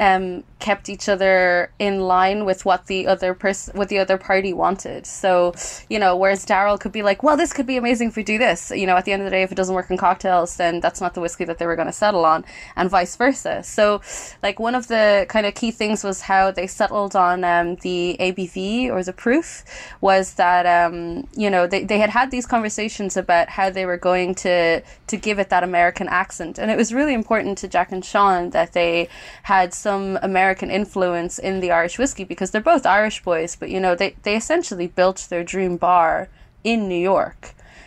um, 0.00 0.44
kept 0.60 0.88
each 0.88 1.08
other 1.08 1.70
in 1.78 2.00
line 2.00 2.46
with 2.46 2.64
what 2.64 2.86
the 2.86 3.06
other 3.06 3.34
person, 3.34 3.76
what 3.76 3.90
the 3.90 3.98
other 3.98 4.16
party 4.16 4.52
wanted. 4.52 5.06
So, 5.06 5.54
you 5.90 5.98
know, 5.98 6.16
whereas 6.16 6.44
Daryl 6.46 6.80
could 6.80 6.90
be 6.90 7.02
like, 7.02 7.22
"Well, 7.22 7.36
this 7.36 7.52
could 7.52 7.66
be 7.66 7.76
amazing 7.76 8.08
if 8.08 8.16
we 8.16 8.22
do 8.22 8.38
this." 8.38 8.70
You 8.70 8.86
know, 8.86 8.96
at 8.96 9.04
the 9.04 9.12
end 9.12 9.22
of 9.22 9.26
the 9.26 9.30
day, 9.30 9.42
if 9.42 9.52
it 9.52 9.56
doesn't 9.56 9.74
work 9.74 9.90
in 9.90 9.98
cocktails, 9.98 10.56
then 10.56 10.80
that's 10.80 11.02
not 11.02 11.12
the 11.12 11.20
whiskey 11.20 11.44
that 11.44 11.58
they 11.58 11.66
were 11.66 11.76
going 11.76 11.86
to 11.86 11.92
settle 11.92 12.24
on, 12.24 12.46
and 12.76 12.88
vice 12.88 13.14
versa. 13.14 13.62
So, 13.62 14.00
like 14.42 14.58
one 14.58 14.74
of 14.74 14.88
the 14.88 15.26
kind 15.28 15.44
of 15.44 15.54
key 15.54 15.70
things 15.70 16.02
was 16.02 16.22
how 16.22 16.50
they 16.50 16.66
settled 16.66 17.14
on 17.14 17.44
um, 17.44 17.76
the 17.76 18.16
ABV 18.18 18.90
or 18.90 19.04
the 19.04 19.12
proof 19.12 19.64
was 20.00 20.34
that 20.34 20.64
um, 20.64 21.28
you 21.36 21.50
know 21.50 21.66
they, 21.66 21.84
they 21.84 21.98
had 21.98 22.10
had 22.10 22.30
these 22.30 22.46
conversations 22.46 23.18
about 23.18 23.50
how 23.50 23.68
they 23.68 23.84
were 23.84 23.98
going 23.98 24.34
to 24.36 24.80
to 25.08 25.16
give 25.18 25.38
it 25.38 25.50
that 25.50 25.62
American 25.62 26.08
accent, 26.08 26.58
and 26.58 26.70
it 26.70 26.78
was 26.78 26.94
really 26.94 27.12
important 27.12 27.58
to 27.58 27.68
Jack 27.68 27.92
and 27.92 28.02
Sean 28.02 28.50
that 28.50 28.72
they 28.72 29.10
had 29.42 29.74
some 29.90 30.20
American 30.22 30.70
influence 30.70 31.36
in 31.48 31.58
the 31.58 31.72
Irish 31.72 31.98
whiskey 31.98 32.22
because 32.22 32.52
they're 32.52 32.70
both 32.72 32.86
Irish 32.86 33.24
boys, 33.24 33.56
but 33.60 33.68
you 33.74 33.80
know 33.84 33.94
they 33.96 34.10
they 34.22 34.36
essentially 34.36 34.86
built 34.86 35.26
their 35.30 35.44
dream 35.52 35.76
bar 35.76 36.28
in 36.62 36.88
New 36.88 37.02
York, 37.14 37.40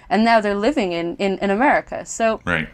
and 0.10 0.20
now 0.26 0.42
they're 0.42 0.64
living 0.70 0.92
in 0.92 1.16
in, 1.26 1.38
in 1.38 1.50
America. 1.50 2.06
So 2.06 2.42
Right. 2.46 2.68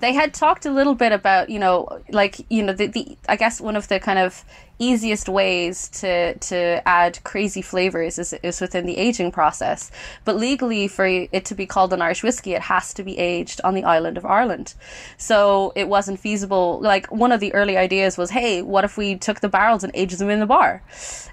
They 0.00 0.12
had 0.12 0.32
talked 0.34 0.66
a 0.66 0.70
little 0.70 0.94
bit 0.94 1.12
about 1.12 1.50
you 1.50 1.58
know 1.58 2.00
like 2.10 2.44
you 2.50 2.62
know 2.62 2.72
the, 2.72 2.86
the 2.86 3.16
i 3.28 3.36
guess 3.36 3.60
one 3.60 3.76
of 3.76 3.88
the 3.88 4.00
kind 4.00 4.18
of 4.18 4.44
easiest 4.78 5.28
ways 5.28 5.88
to 5.88 6.34
to 6.38 6.86
add 6.86 7.18
crazy 7.24 7.62
flavors 7.62 8.18
is, 8.18 8.32
is 8.42 8.60
within 8.60 8.86
the 8.86 8.96
aging 8.96 9.32
process. 9.32 9.90
But 10.24 10.36
legally 10.36 10.88
for 10.88 11.06
it 11.06 11.44
to 11.46 11.54
be 11.54 11.66
called 11.66 11.92
an 11.92 12.02
irish 12.02 12.22
whiskey 12.22 12.54
it 12.54 12.62
has 12.62 12.94
to 12.94 13.02
be 13.02 13.18
aged 13.18 13.60
on 13.64 13.74
the 13.74 13.84
island 13.84 14.16
of 14.16 14.24
ireland. 14.24 14.74
So 15.16 15.72
it 15.74 15.88
wasn't 15.88 16.20
feasible. 16.20 16.80
Like 16.80 17.10
one 17.10 17.32
of 17.32 17.40
the 17.40 17.52
early 17.54 17.76
ideas 17.76 18.16
was 18.16 18.30
hey 18.30 18.62
what 18.62 18.84
if 18.84 18.96
we 18.96 19.16
took 19.16 19.40
the 19.40 19.48
barrels 19.48 19.84
and 19.84 19.92
aged 19.94 20.18
them 20.18 20.30
in 20.30 20.40
the 20.40 20.46
bar? 20.46 20.82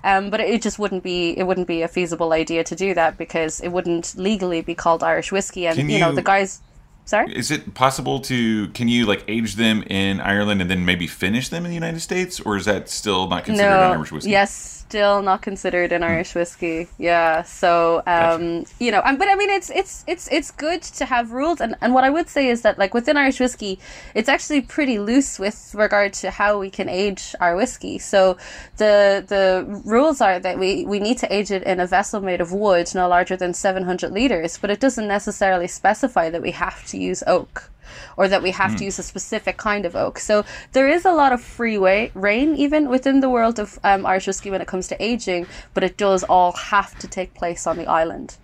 Um, 0.04 0.30
but 0.30 0.39
it 0.39 0.62
just 0.62 0.80
wouldn't 0.80 1.04
be 1.04 1.38
it 1.38 1.43
wouldn't 1.43 1.67
be 1.67 1.82
a 1.82 1.88
feasible 1.88 2.34
idea 2.34 2.63
to 2.63 2.75
do 2.75 2.93
that 2.93 3.17
because 3.17 3.62
it 3.62 3.69
wouldn't 3.69 4.15
legally 4.15 4.62
be 4.62 4.75
called 4.75 5.04
irish 5.04 5.32
whiskey. 5.32 5.67
And 5.67 5.78
Can 5.78 5.89
you 5.89 5.99
know 5.99 6.12
the 6.12 6.21
guys 6.23 6.62
sorry 7.06 7.36
Is 7.36 7.52
it 7.52 7.74
possible 7.74 8.20
to? 8.22 8.68
Can 8.70 8.88
you 8.88 9.06
like 9.06 9.24
age 9.28 9.56
them 9.56 9.84
in 9.84 10.20
Ireland 10.20 10.62
and 10.62 10.70
then 10.70 10.86
maybe 10.86 11.08
finish 11.08 11.50
them 11.50 11.63
in 11.65 11.70
the 11.70 11.76
United 11.76 12.02
States, 12.02 12.39
or 12.39 12.58
is 12.58 12.65
that 12.65 12.89
still 12.89 13.28
not 13.28 13.46
considered 13.46 13.70
an 13.70 13.91
Irish 13.94 14.12
whiskey? 14.12 14.32
Yes, 14.32 14.74
still 14.88 15.21
not 15.21 15.41
considered 15.41 15.91
an 15.91 16.04
Irish 16.04 16.36
whiskey. 16.36 16.88
Yeah. 16.98 17.41
So 17.43 18.04
um, 18.06 18.65
you 18.80 18.91
know, 18.91 19.02
um, 19.04 19.17
but 19.17 19.28
I 19.28 19.36
mean 19.36 19.50
it's 19.50 19.69
it's 19.69 20.04
it's 20.08 20.28
it's 20.32 20.52
good 20.52 20.82
to 21.00 21.06
have 21.06 21.32
rules 21.32 21.60
and, 21.62 21.76
and 21.82 21.93
what 21.93 22.04
I 22.04 22.10
would 22.10 22.30
say 22.30 22.50
is 22.50 22.62
that 22.62 22.78
like 22.78 22.93
within 22.93 23.17
Irish 23.17 23.39
whiskey, 23.39 23.80
it's 24.13 24.30
actually 24.30 24.62
pretty 24.62 25.00
loose 25.00 25.39
with 25.39 25.74
regard 25.76 26.13
to 26.21 26.32
how 26.32 26.60
we 26.60 26.69
can 26.69 26.88
age 26.88 27.36
our 27.39 27.56
whiskey. 27.56 27.98
So 27.98 28.38
the 28.78 29.24
the 29.28 29.65
rules 29.86 30.21
are 30.21 30.39
that 30.39 30.60
we, 30.60 30.86
we 30.86 31.00
need 31.00 31.17
to 31.19 31.34
age 31.34 31.52
it 31.52 31.63
in 31.63 31.80
a 31.80 31.88
vessel 31.88 32.21
made 32.21 32.41
of 32.41 32.52
wood 32.52 32.88
no 32.93 33.08
larger 33.08 33.36
than 33.36 33.54
seven 33.54 33.84
hundred 33.84 34.12
liters, 34.12 34.58
but 34.58 34.69
it 34.69 34.80
doesn't 34.80 35.08
necessarily 35.08 35.67
specify 35.67 36.30
that 36.30 36.41
we 36.41 36.52
have 36.52 36.86
to 36.88 36.98
use 36.98 37.24
oak 37.26 37.69
or 38.17 38.28
that 38.28 38.43
we 38.43 38.52
have 38.52 38.76
to 38.76 38.84
use 38.86 39.00
a 39.00 39.04
specific 39.04 39.58
kind 39.58 39.86
of 39.86 39.95
oak. 39.95 40.19
So 40.19 40.43
there 40.71 40.88
is 40.88 41.06
a 41.06 41.13
lot 41.13 41.34
of 41.34 41.41
free 41.41 41.78
way, 41.78 42.12
reign 42.13 42.56
even 42.56 42.89
within 42.89 43.19
the 43.19 43.30
world 43.30 43.60
of 43.60 43.80
um, 43.84 44.06
Irish 44.06 44.28
whiskey 44.28 44.52
when 44.52 44.62
it 44.62 44.67
comes 44.67 44.88
to 44.89 45.04
aging, 45.04 45.48
but 45.74 45.84
it 45.84 45.98
does 45.98 46.24
all 46.24 46.52
have 46.54 46.98
to 47.00 47.08
take 47.08 47.34
place 47.34 47.67
on 47.67 47.78
the 47.78 47.88
island. 47.88 48.38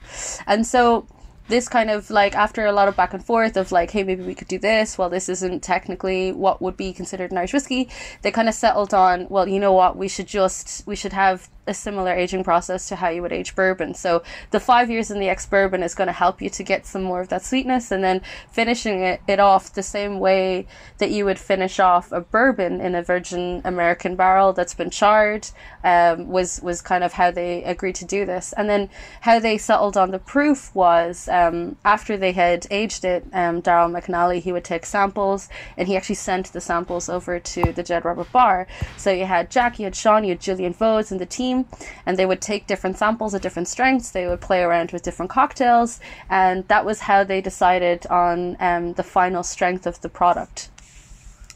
And 0.48 0.66
so 0.66 1.08
this 1.52 1.68
kind 1.68 1.90
of 1.90 2.10
like 2.10 2.36
after 2.36 2.66
a 2.66 2.72
lot 2.72 2.88
of 2.88 2.96
back 2.96 3.14
and 3.14 3.24
forth 3.24 3.58
of 3.58 3.72
like, 3.72 3.92
hey, 3.92 4.04
maybe 4.04 4.24
we 4.24 4.34
could 4.34 4.48
do 4.48 4.58
this. 4.58 4.98
Well, 4.98 5.10
this 5.10 5.30
isn't 5.30 5.62
technically 5.62 6.32
what 6.32 6.62
would 6.62 6.78
be 6.78 6.94
considered 6.94 7.32
an 7.32 7.38
Irish 7.38 7.54
whiskey. 7.54 7.90
They 8.22 8.32
kind 8.32 8.48
of 8.48 8.56
settled 8.56 8.94
on, 8.94 9.28
well, 9.30 9.48
you 9.48 9.60
know 9.60 9.74
what, 9.74 9.98
we 9.98 10.08
should 10.08 10.28
just 10.28 10.88
we 10.88 10.96
should 10.96 11.14
have 11.14 11.50
a 11.68 11.74
similar 11.74 12.14
aging 12.14 12.44
process 12.44 12.88
to 12.90 12.96
how 12.96 13.10
you 13.10 13.22
would 13.22 13.32
age 13.32 13.56
bourbon. 13.56 13.94
So 13.94 14.24
the 14.52 14.60
five 14.60 14.90
years 14.90 15.12
in 15.12 15.20
the 15.20 15.30
ex 15.30 15.46
bourbon 15.46 15.84
is 15.84 15.96
going 15.96 16.08
to 16.08 16.14
help 16.14 16.42
you 16.42 16.50
to 16.50 16.64
get 16.64 16.86
some 16.86 17.04
more 17.04 17.22
of 17.22 17.30
that 17.30 17.44
sweetness, 17.44 17.92
and 17.92 18.04
then 18.04 18.22
finishing 18.52 19.04
it, 19.04 19.22
it 19.28 19.40
off 19.40 19.74
the 19.74 19.84
same 19.84 20.20
way 20.20 20.66
that 20.98 21.12
you 21.12 21.26
would 21.26 21.40
finish 21.40 21.80
off 21.80 22.12
a 22.12 22.22
bourbon 22.22 22.82
in 22.82 22.96
a 22.96 23.04
virgin 23.04 23.62
American 23.64 24.16
barrel 24.16 24.54
that's 24.54 24.74
been 24.74 24.90
charred 24.90 25.48
um, 25.84 26.28
was 26.28 26.62
was 26.62 26.82
kind 26.82 27.04
of 27.04 27.14
how 27.14 27.32
they 27.32 27.64
agreed 27.64 27.96
to 27.96 28.06
do 28.06 28.26
this. 28.26 28.54
And 28.54 28.70
then 28.70 28.90
how 29.22 29.40
they 29.40 29.58
settled 29.58 29.98
on 29.98 30.12
the 30.12 30.20
proof 30.20 30.74
was 30.74 31.28
um, 31.30 31.76
after 31.86 32.18
they 32.18 32.32
had 32.32 32.68
aged 32.72 33.06
it, 33.06 33.26
um, 33.34 33.62
Daryl 33.62 33.92
McNally 33.92 34.42
he 34.42 34.52
would 34.52 34.64
take 34.64 34.86
samples, 34.86 35.50
and 35.78 35.88
he 35.88 35.96
actually 35.96 36.16
sent 36.16 36.54
the 36.54 36.62
samples 36.62 37.10
over 37.10 37.40
to 37.40 37.74
the 37.74 37.84
Dead 37.84 38.06
Rabbit 38.06 38.32
Bar. 38.32 38.68
So 38.98 39.12
you 39.12 39.26
had 39.26 39.52
Jack, 39.52 39.80
you 39.80 39.86
had 39.86 39.96
Sean, 39.96 40.24
you 40.24 40.32
had 40.32 40.40
Jillian 40.40 40.76
Vose 40.76 41.12
and 41.12 41.20
the 41.22 41.26
team, 41.26 41.51
and 42.06 42.18
they 42.18 42.26
would 42.26 42.42
take 42.42 42.68
different 42.68 42.98
samples 42.98 43.34
at 43.34 43.42
different 43.42 43.68
strengths. 43.68 44.12
They 44.12 44.28
would 44.28 44.42
play 44.42 44.62
around 44.62 44.92
with 44.92 45.04
different 45.04 45.32
cocktails, 45.32 46.00
and 46.30 46.68
that 46.68 46.86
was 46.86 47.02
how 47.02 47.24
they 47.24 47.42
decided 47.42 48.06
on 48.08 48.58
um, 48.60 48.94
the 48.94 49.04
final 49.04 49.44
strength 49.44 49.86
of 49.86 50.00
the 50.02 50.10
product. 50.10 50.70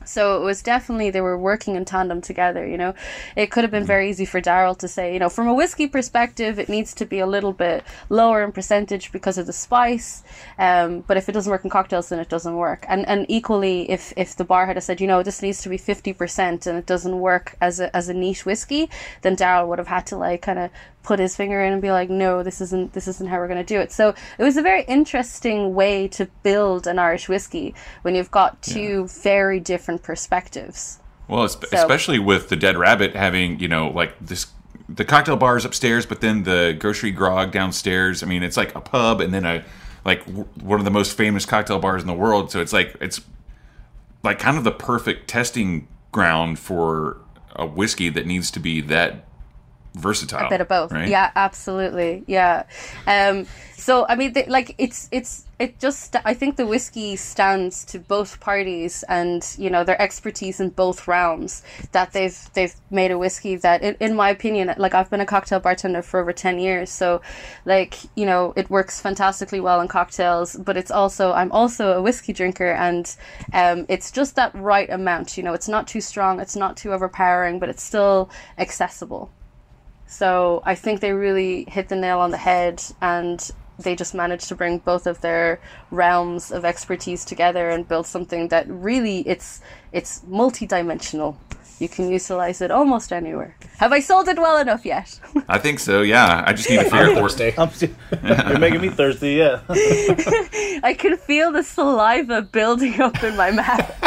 So 0.06 0.38
it 0.38 0.44
was 0.44 0.62
definitely 0.62 1.10
they 1.10 1.22
were 1.22 1.38
working 1.38 1.76
in 1.76 1.86
tandem 1.86 2.22
together. 2.22 2.66
You 2.68 2.78
know, 2.78 2.94
it 3.36 3.52
could 3.52 3.64
have 3.64 3.72
been 3.72 3.86
very 3.86 4.10
easy 4.10 4.26
for 4.26 4.42
Daryl 4.42 4.78
to 4.80 4.88
say, 4.88 5.14
you 5.14 5.20
know, 5.20 5.30
from 5.30 5.48
a 5.48 5.54
whiskey 5.54 5.88
perspective, 5.88 6.60
it 6.60 6.70
needs 6.70 6.94
to 6.96 7.06
be 7.06 7.20
a 7.20 7.28
little 7.28 7.54
bit 7.54 7.84
lower 8.10 8.44
in 8.44 8.52
percentage 8.52 9.12
because 9.12 9.38
of 9.38 9.46
the 9.46 9.54
spice. 9.54 10.24
Um, 10.58 11.02
but 11.08 11.18
if 11.18 11.30
it 11.30 11.34
doesn't 11.34 11.52
work 11.52 11.64
in 11.64 11.70
cocktails, 11.70 12.10
then 12.10 12.20
it 12.20 12.30
doesn't 12.30 12.56
work. 12.56 12.86
And 12.88 13.08
and 13.08 13.26
equally, 13.30 13.90
if 13.90 14.14
if 14.16 14.36
the 14.36 14.46
bar 14.46 14.66
had 14.66 14.82
said, 14.84 15.02
you 15.02 15.08
know, 15.08 15.24
this 15.24 15.42
needs 15.42 15.62
to 15.64 15.70
be 15.70 15.78
fifty 15.78 16.14
percent 16.14 16.68
and 16.68 16.78
it 16.78 16.86
doesn't 16.86 17.20
work 17.20 17.56
as 17.62 17.80
a 17.80 17.96
as 17.96 18.10
a 18.10 18.14
niche 18.14 18.46
whiskey, 18.46 18.90
then 19.22 19.36
Daryl 19.36 19.68
would 19.68 19.80
have 19.80 19.88
had 19.88 20.06
to 20.08 20.18
like 20.18 20.42
kind 20.42 20.60
of 20.60 20.72
put 21.06 21.20
his 21.20 21.36
finger 21.36 21.62
in 21.64 21.72
and 21.72 21.82
be 21.82 21.92
like, 21.92 22.10
no, 22.10 22.44
this 22.44 22.60
isn't 22.60 22.94
this 22.94 23.08
isn't 23.08 23.28
how 23.28 23.38
we're 23.38 23.48
going 23.48 23.64
to 23.64 23.74
do 23.74 23.80
it. 23.80 23.92
So 23.92 24.14
it 24.38 24.44
was 24.44 24.58
a 24.58 24.62
very 24.62 24.84
interesting 24.84 25.76
way 25.76 26.08
to 26.10 26.26
build 26.44 26.88
an 26.88 27.00
Irish 27.00 27.30
whiskey 27.30 27.74
when 28.02 28.16
you've 28.16 28.32
got 28.32 28.62
two 28.62 29.08
very 29.08 29.60
different 29.60 30.04
perspectives. 30.04 31.00
Well, 31.28 31.46
esp- 31.46 31.72
especially 31.72 32.20
with 32.20 32.50
the 32.50 32.56
Dead 32.56 32.78
Rabbit 32.78 33.16
having, 33.16 33.60
you 33.60 33.68
know, 33.68 33.90
like 33.90 34.14
this, 34.20 34.48
the 34.90 35.06
cocktail 35.06 35.38
bars 35.38 35.66
upstairs, 35.66 36.06
but 36.06 36.22
then 36.22 36.44
the 36.44 36.76
grocery 36.78 37.12
grog 37.12 37.52
downstairs. 37.52 38.22
I 38.22 38.26
mean, 38.26 38.44
it's 38.44 38.58
like 38.58 38.76
a 38.76 38.82
pub 38.82 39.22
and 39.22 39.34
then 39.34 39.46
a 39.46 39.64
like 40.04 40.26
w- 40.26 40.48
one 40.62 40.80
of 40.80 40.86
the 40.86 40.92
most 40.92 41.16
famous 41.16 41.46
cocktail 41.46 41.80
bars 41.80 42.02
in 42.02 42.08
the 42.08 42.14
world. 42.14 42.52
So 42.52 42.62
it's 42.62 42.74
like 42.74 42.96
it's 43.00 43.22
like 44.24 44.40
kind 44.40 44.58
of 44.58 44.64
the 44.64 44.72
perfect 44.72 45.28
testing 45.28 45.88
ground 46.12 46.60
for 46.60 47.18
a 47.56 47.66
whiskey 47.66 48.10
that 48.10 48.26
needs 48.26 48.52
to 48.52 48.60
be 48.60 48.82
that 48.82 49.25
versatile. 49.96 50.46
a 50.46 50.50
bit 50.50 50.62
of 50.62 50.68
both 50.68 50.92
right? 50.92 51.10
yeah 51.10 51.32
absolutely 51.36 52.24
yeah 52.28 52.64
um 53.08 53.46
so 53.78 54.06
i 54.08 54.16
mean 54.16 54.34
like 54.48 54.74
it's 54.78 55.08
it's 55.12 55.46
it 55.60 55.80
just 55.80 56.16
i 56.26 56.34
think 56.34 56.56
the 56.56 56.66
whiskey 56.66 57.16
stands 57.16 57.86
to 57.86 58.00
both 58.00 58.40
parties 58.40 59.04
and 59.08 59.56
you 59.58 59.70
know 59.70 59.84
their 59.84 60.02
expertise 60.02 60.60
in 60.60 60.70
both 60.70 61.08
realms 61.08 61.62
that 61.92 62.12
they've 62.12 62.50
they've 62.54 62.76
made 62.90 63.12
a 63.12 63.18
whiskey 63.18 63.56
that 63.56 63.82
in, 63.82 63.96
in 64.00 64.16
my 64.16 64.30
opinion 64.30 64.74
like 64.78 64.94
i've 64.94 65.10
been 65.10 65.22
a 65.22 65.26
cocktail 65.26 65.60
bartender 65.60 66.02
for 66.02 66.20
over 66.20 66.34
10 66.34 66.60
years 66.60 66.90
so 66.90 67.22
like 67.66 67.98
you 68.16 68.26
know 68.26 68.54
it 68.56 68.70
works 68.70 69.00
fantastically 69.00 69.60
well 69.60 69.80
in 69.82 69.88
cocktails 69.88 70.56
but 70.56 70.78
it's 70.78 70.92
also 70.92 71.32
i'm 71.34 71.52
also 71.52 71.92
a 71.94 72.02
whiskey 72.02 72.34
drinker 72.34 72.72
and 72.72 73.16
um 73.54 73.86
it's 73.88 74.12
just 74.12 74.36
that 74.36 74.54
right 74.56 74.90
amount 74.90 75.38
you 75.38 75.44
know 75.44 75.54
it's 75.54 75.70
not 75.70 75.88
too 75.88 76.02
strong 76.02 76.40
it's 76.40 76.56
not 76.56 76.76
too 76.76 76.92
overpowering 76.92 77.60
but 77.60 77.70
it's 77.70 77.84
still 77.84 78.30
accessible 78.58 79.32
so 80.08 80.62
I 80.66 80.76
think 80.76 81.00
they 81.02 81.14
really 81.14 81.66
hit 81.66 81.90
the 81.90 81.96
nail 81.96 82.20
on 82.20 82.32
the 82.32 82.38
head 82.38 82.84
and 83.02 83.52
they 83.80 83.96
just 83.96 84.14
managed 84.14 84.48
to 84.50 84.56
bring 84.56 84.80
both 84.80 85.06
of 85.08 85.22
their 85.22 85.60
realms 85.92 86.52
of 86.52 86.64
expertise 86.66 87.26
together 87.26 87.70
and 87.70 87.88
build 87.88 88.06
something 88.08 88.48
that 88.50 88.66
really 88.70 89.28
it's 89.28 89.62
it's 89.92 90.24
multi-dimensional. 90.28 91.38
You 91.80 91.90
can 91.90 92.10
utilize 92.10 92.62
it 92.62 92.72
almost 92.72 93.12
anywhere. 93.12 93.58
Have 93.80 93.92
I 93.92 94.00
sold 94.00 94.30
it 94.30 94.38
well 94.38 94.58
enough 94.58 94.86
yet? 94.86 95.20
I 95.50 95.58
think 95.58 95.80
so. 95.80 96.02
Yeah, 96.04 96.44
I 96.48 96.54
just 96.54 96.70
need 96.70 96.78
to 96.78 96.84
figure 96.86 97.12
out. 97.12 97.18
Thursday. 97.18 97.54
You're 98.24 98.60
making 98.60 98.80
me 98.80 98.90
thirsty. 98.90 99.34
Yeah. 99.34 99.60
I 99.70 100.96
can 100.98 101.18
feel 101.18 101.52
the 101.52 101.64
saliva 101.64 102.44
building 102.44 103.02
up 103.02 103.22
in 103.22 103.36
my 103.36 103.52
mouth. 103.52 103.94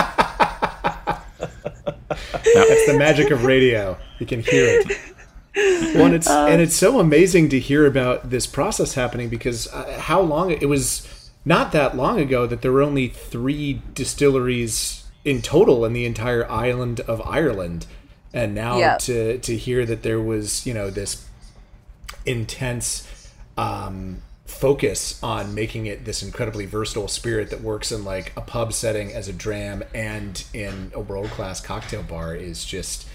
That's 2.09 2.87
the 2.87 2.97
magic 2.99 3.31
of 3.31 3.45
radio. 3.45 3.99
You 4.19 4.25
can 4.25 4.41
hear 4.41 4.81
it. 4.81 4.99
Well, 5.94 6.07
and 6.07 6.14
it's 6.14 6.29
and 6.29 6.61
it's 6.61 6.77
so 6.77 7.01
amazing 7.01 7.49
to 7.51 7.59
hear 7.59 7.87
about 7.87 8.31
this 8.31 8.47
process 8.47 8.94
happening 8.94 9.29
because 9.29 9.66
uh, 9.73 9.99
how 10.01 10.21
long 10.21 10.51
it 10.51 10.68
was 10.68 11.31
not 11.44 11.73
that 11.73 11.97
long 11.97 12.21
ago 12.21 12.47
that 12.47 12.62
there 12.62 12.73
were 12.73 12.83
only 12.83 13.09
three 13.09 13.83
distilleries 13.94 15.05
in 15.25 15.42
total 15.42 15.85
in 15.85 15.92
the 15.92 16.05
entire 16.07 16.49
island 16.51 17.01
of 17.01 17.21
Ireland, 17.27 17.87
and 18.33 18.55
now 18.55 18.79
Yeah. 18.79 18.97
to 18.99 19.38
to 19.38 19.57
hear 19.57 19.85
that 19.87 20.03
there 20.03 20.21
was 20.21 20.66
you 20.66 20.75
know 20.75 20.90
this 20.90 21.25
intense 22.27 23.07
um, 23.57 24.23
focus 24.47 25.21
on 25.23 25.55
making 25.55 25.87
it 25.87 26.05
this 26.05 26.23
incredibly 26.23 26.66
versatile 26.66 27.09
spirit 27.09 27.51
that 27.51 27.61
works 27.61 27.92
in 27.92 28.05
like 28.05 28.33
a 28.37 28.40
pub 28.40 28.73
setting 28.73 29.12
as 29.12 29.29
a 29.29 29.33
dram 29.33 29.83
and 29.94 30.44
in 30.55 30.90
a 30.94 31.01
world 31.01 31.29
class 31.31 31.61
cocktail 31.61 32.03
bar 32.03 32.35
is 32.35 32.64
just 32.64 33.07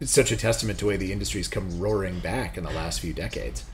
it's 0.00 0.12
such 0.12 0.32
a 0.32 0.36
testament 0.36 0.78
to 0.78 0.84
the 0.84 0.88
way 0.88 0.96
the 0.96 1.12
industry's 1.12 1.48
come 1.48 1.78
roaring 1.78 2.18
back 2.20 2.56
in 2.56 2.64
the 2.64 2.70
last 2.70 3.00
few 3.00 3.12
decades. 3.12 3.64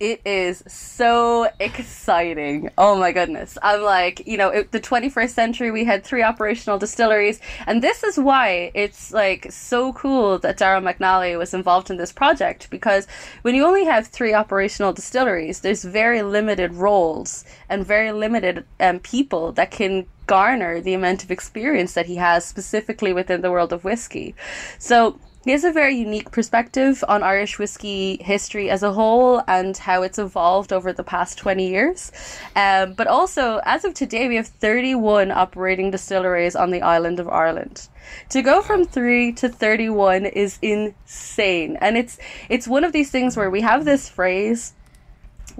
It 0.00 0.22
is 0.24 0.64
so 0.66 1.50
exciting. 1.60 2.70
Oh 2.78 2.96
my 2.96 3.12
goodness. 3.12 3.58
I'm 3.62 3.82
like, 3.82 4.26
you 4.26 4.38
know, 4.38 4.48
it, 4.48 4.72
the 4.72 4.80
21st 4.80 5.28
century, 5.28 5.70
we 5.70 5.84
had 5.84 6.02
three 6.02 6.22
operational 6.22 6.78
distilleries. 6.78 7.38
And 7.66 7.82
this 7.82 8.02
is 8.02 8.16
why 8.16 8.70
it's 8.72 9.12
like 9.12 9.52
so 9.52 9.92
cool 9.92 10.38
that 10.38 10.58
Darryl 10.58 10.82
McNally 10.82 11.36
was 11.36 11.52
involved 11.52 11.90
in 11.90 11.98
this 11.98 12.12
project 12.12 12.70
because 12.70 13.06
when 13.42 13.54
you 13.54 13.66
only 13.66 13.84
have 13.84 14.06
three 14.06 14.32
operational 14.32 14.94
distilleries, 14.94 15.60
there's 15.60 15.84
very 15.84 16.22
limited 16.22 16.72
roles 16.72 17.44
and 17.68 17.86
very 17.86 18.10
limited 18.10 18.64
um, 18.80 19.00
people 19.00 19.52
that 19.52 19.70
can 19.70 20.06
garner 20.26 20.80
the 20.80 20.94
amount 20.94 21.24
of 21.24 21.30
experience 21.30 21.92
that 21.92 22.06
he 22.06 22.16
has 22.16 22.46
specifically 22.46 23.12
within 23.12 23.42
the 23.42 23.50
world 23.50 23.70
of 23.70 23.84
whiskey. 23.84 24.34
So, 24.78 25.20
he 25.44 25.52
has 25.52 25.64
a 25.64 25.72
very 25.72 25.94
unique 25.94 26.30
perspective 26.30 27.02
on 27.08 27.22
Irish 27.22 27.58
whiskey 27.58 28.18
history 28.22 28.68
as 28.68 28.82
a 28.82 28.92
whole 28.92 29.42
and 29.48 29.74
how 29.76 30.02
it's 30.02 30.18
evolved 30.18 30.70
over 30.70 30.92
the 30.92 31.02
past 31.02 31.38
20 31.38 31.66
years. 31.66 32.12
Um, 32.54 32.92
but 32.92 33.06
also, 33.06 33.60
as 33.64 33.84
of 33.84 33.94
today, 33.94 34.28
we 34.28 34.36
have 34.36 34.48
31 34.48 35.30
operating 35.30 35.90
distilleries 35.90 36.54
on 36.54 36.70
the 36.70 36.82
island 36.82 37.20
of 37.20 37.28
Ireland. 37.28 37.88
To 38.30 38.42
go 38.42 38.60
from 38.60 38.84
three 38.84 39.32
to 39.34 39.48
31 39.48 40.26
is 40.26 40.58
insane. 40.60 41.78
And 41.80 41.96
it's, 41.96 42.18
it's 42.50 42.68
one 42.68 42.84
of 42.84 42.92
these 42.92 43.10
things 43.10 43.36
where 43.36 43.50
we 43.50 43.62
have 43.62 43.86
this 43.86 44.10
phrase 44.10 44.74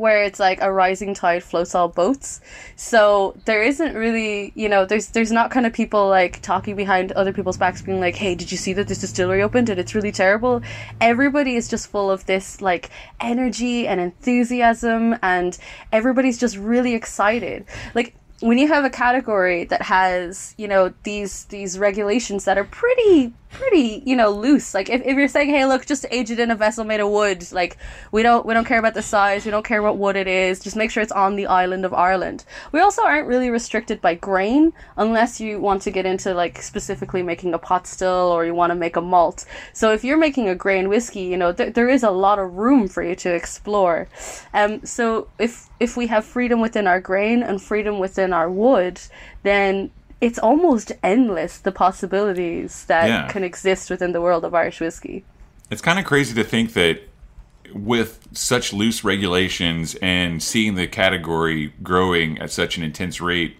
where 0.01 0.25
it's 0.25 0.41
like 0.41 0.59
a 0.63 0.73
rising 0.73 1.13
tide 1.13 1.45
floats 1.45 1.75
all 1.75 1.89
boats. 1.89 2.41
So 2.75 3.37
there 3.45 3.63
isn't 3.63 3.95
really, 3.95 4.51
you 4.55 4.69
know, 4.69 4.87
there's 4.87 5.09
there's 5.09 5.31
not 5.31 5.51
kind 5.51 5.67
of 5.67 5.75
people 5.75 6.09
like 6.09 6.41
talking 6.41 6.75
behind 6.75 7.13
other 7.13 7.33
people's 7.33 7.59
backs 7.59 7.83
being 7.83 8.01
like, 8.01 8.17
"Hey, 8.17 8.35
did 8.35 8.51
you 8.51 8.57
see 8.57 8.73
that 8.73 8.89
this 8.89 9.01
distillery 9.01 9.43
opened 9.43 9.69
and 9.69 9.79
it's 9.79 9.95
really 9.95 10.11
terrible?" 10.11 10.63
Everybody 11.01 11.55
is 11.55 11.69
just 11.69 11.89
full 11.89 12.11
of 12.11 12.25
this 12.25 12.63
like 12.63 12.89
energy 13.21 13.87
and 13.87 14.01
enthusiasm 14.01 15.17
and 15.23 15.59
everybody's 15.93 16.39
just 16.39 16.57
really 16.57 16.95
excited. 16.95 17.67
Like 17.95 18.15
when 18.41 18.57
you 18.57 18.69
have 18.69 18.87
a 18.87 18.91
category 18.91 19.65
that 19.65 19.83
has, 19.83 20.55
you 20.57 20.67
know, 20.67 20.95
these 21.03 21.45
these 21.45 21.79
regulations 21.79 22.47
that 22.47 22.57
are 22.57 22.65
pretty 22.65 23.35
pretty, 23.51 24.03
you 24.07 24.17
know, 24.17 24.31
loose. 24.31 24.75
Like 24.75 24.89
if, 24.89 25.03
if 25.03 25.17
you're 25.17 25.29
saying, 25.29 25.51
hey, 25.51 25.67
look, 25.67 25.85
just 25.85 26.07
age 26.11 26.31
it 26.31 26.39
in 26.39 26.51
a 26.51 26.57
vessel 26.57 26.85
made 26.85 27.01
of 27.01 27.09
wood, 27.11 27.51
like 27.53 27.77
we 28.13 28.23
don't 28.23 28.47
we 28.47 28.55
don't 28.55 28.67
care 28.67 28.79
about 28.79 28.95
the 28.95 29.03
size, 29.03 29.45
we 29.45 29.51
don't 29.51 29.65
care 29.65 29.83
what 29.83 29.99
wood 29.99 30.17
it 30.17 30.27
is, 30.27 30.61
just 30.61 30.77
make 30.77 30.91
sure 30.91 31.03
it's 31.03 31.13
on 31.13 31.37
the 31.37 31.47
island 31.47 31.85
of 31.85 31.93
Ireland. 31.93 32.45
We 32.73 32.81
also 32.81 33.03
aren't 33.03 33.27
really 33.27 33.51
restricted 33.51 34.01
by 34.01 34.15
grain 34.15 34.73
unless 34.97 35.41
you 35.41 35.61
want 35.61 35.83
to 35.83 35.91
get 35.91 36.07
into 36.07 36.33
like 36.33 36.63
specifically 36.63 37.23
making 37.23 37.55
a 37.55 37.59
pot 37.59 37.87
still 37.87 38.31
or 38.33 38.47
you 38.47 38.55
want 38.55 38.71
to 38.71 38.77
make 38.77 38.97
a 38.97 39.01
malt. 39.01 39.45
So 39.73 39.93
if 39.93 40.05
you're 40.05 40.19
making 40.19 40.49
a 40.49 40.55
grain 40.55 40.89
whiskey, 40.89 41.23
you 41.23 41.37
know, 41.37 41.53
th- 41.53 41.75
there 41.75 41.89
is 41.89 42.03
a 42.03 42.11
lot 42.11 42.39
of 42.39 42.55
room 42.55 42.89
for 42.89 43.03
you 43.03 43.15
to 43.17 43.35
explore. 43.35 44.09
Um 44.55 44.85
so 44.85 45.29
if 45.39 45.69
if 45.81 45.97
we 45.97 46.07
have 46.07 46.25
freedom 46.25 46.61
within 46.61 46.87
our 46.87 47.01
grain 47.01 47.43
and 47.43 47.61
freedom 47.61 47.99
within 47.99 48.33
our 48.33 48.51
wood, 48.51 49.01
then 49.43 49.91
it's 50.21 50.39
almost 50.39 50.93
endless 51.03 51.59
the 51.59 51.73
possibilities 51.73 52.85
that 52.87 53.09
Yeah. 53.09 53.29
can 53.29 53.43
exist 53.45 53.89
within 53.91 54.13
the 54.13 54.21
world 54.21 54.45
of 54.45 54.55
Irish 54.55 54.81
whiskey. 54.81 55.25
It's 55.71 55.81
kind 55.83 55.99
of 55.99 56.05
crazy 56.05 56.35
to 56.35 56.45
think 56.45 56.73
that 56.75 57.01
with 57.73 58.19
such 58.33 58.73
loose 58.73 59.05
regulations 59.05 59.95
and 60.03 60.43
seeing 60.43 60.75
the 60.75 60.87
category 60.89 61.73
growing 61.83 62.39
at 62.39 62.51
such 62.51 62.77
an 62.77 62.83
intense 62.83 63.21
rate, 63.21 63.57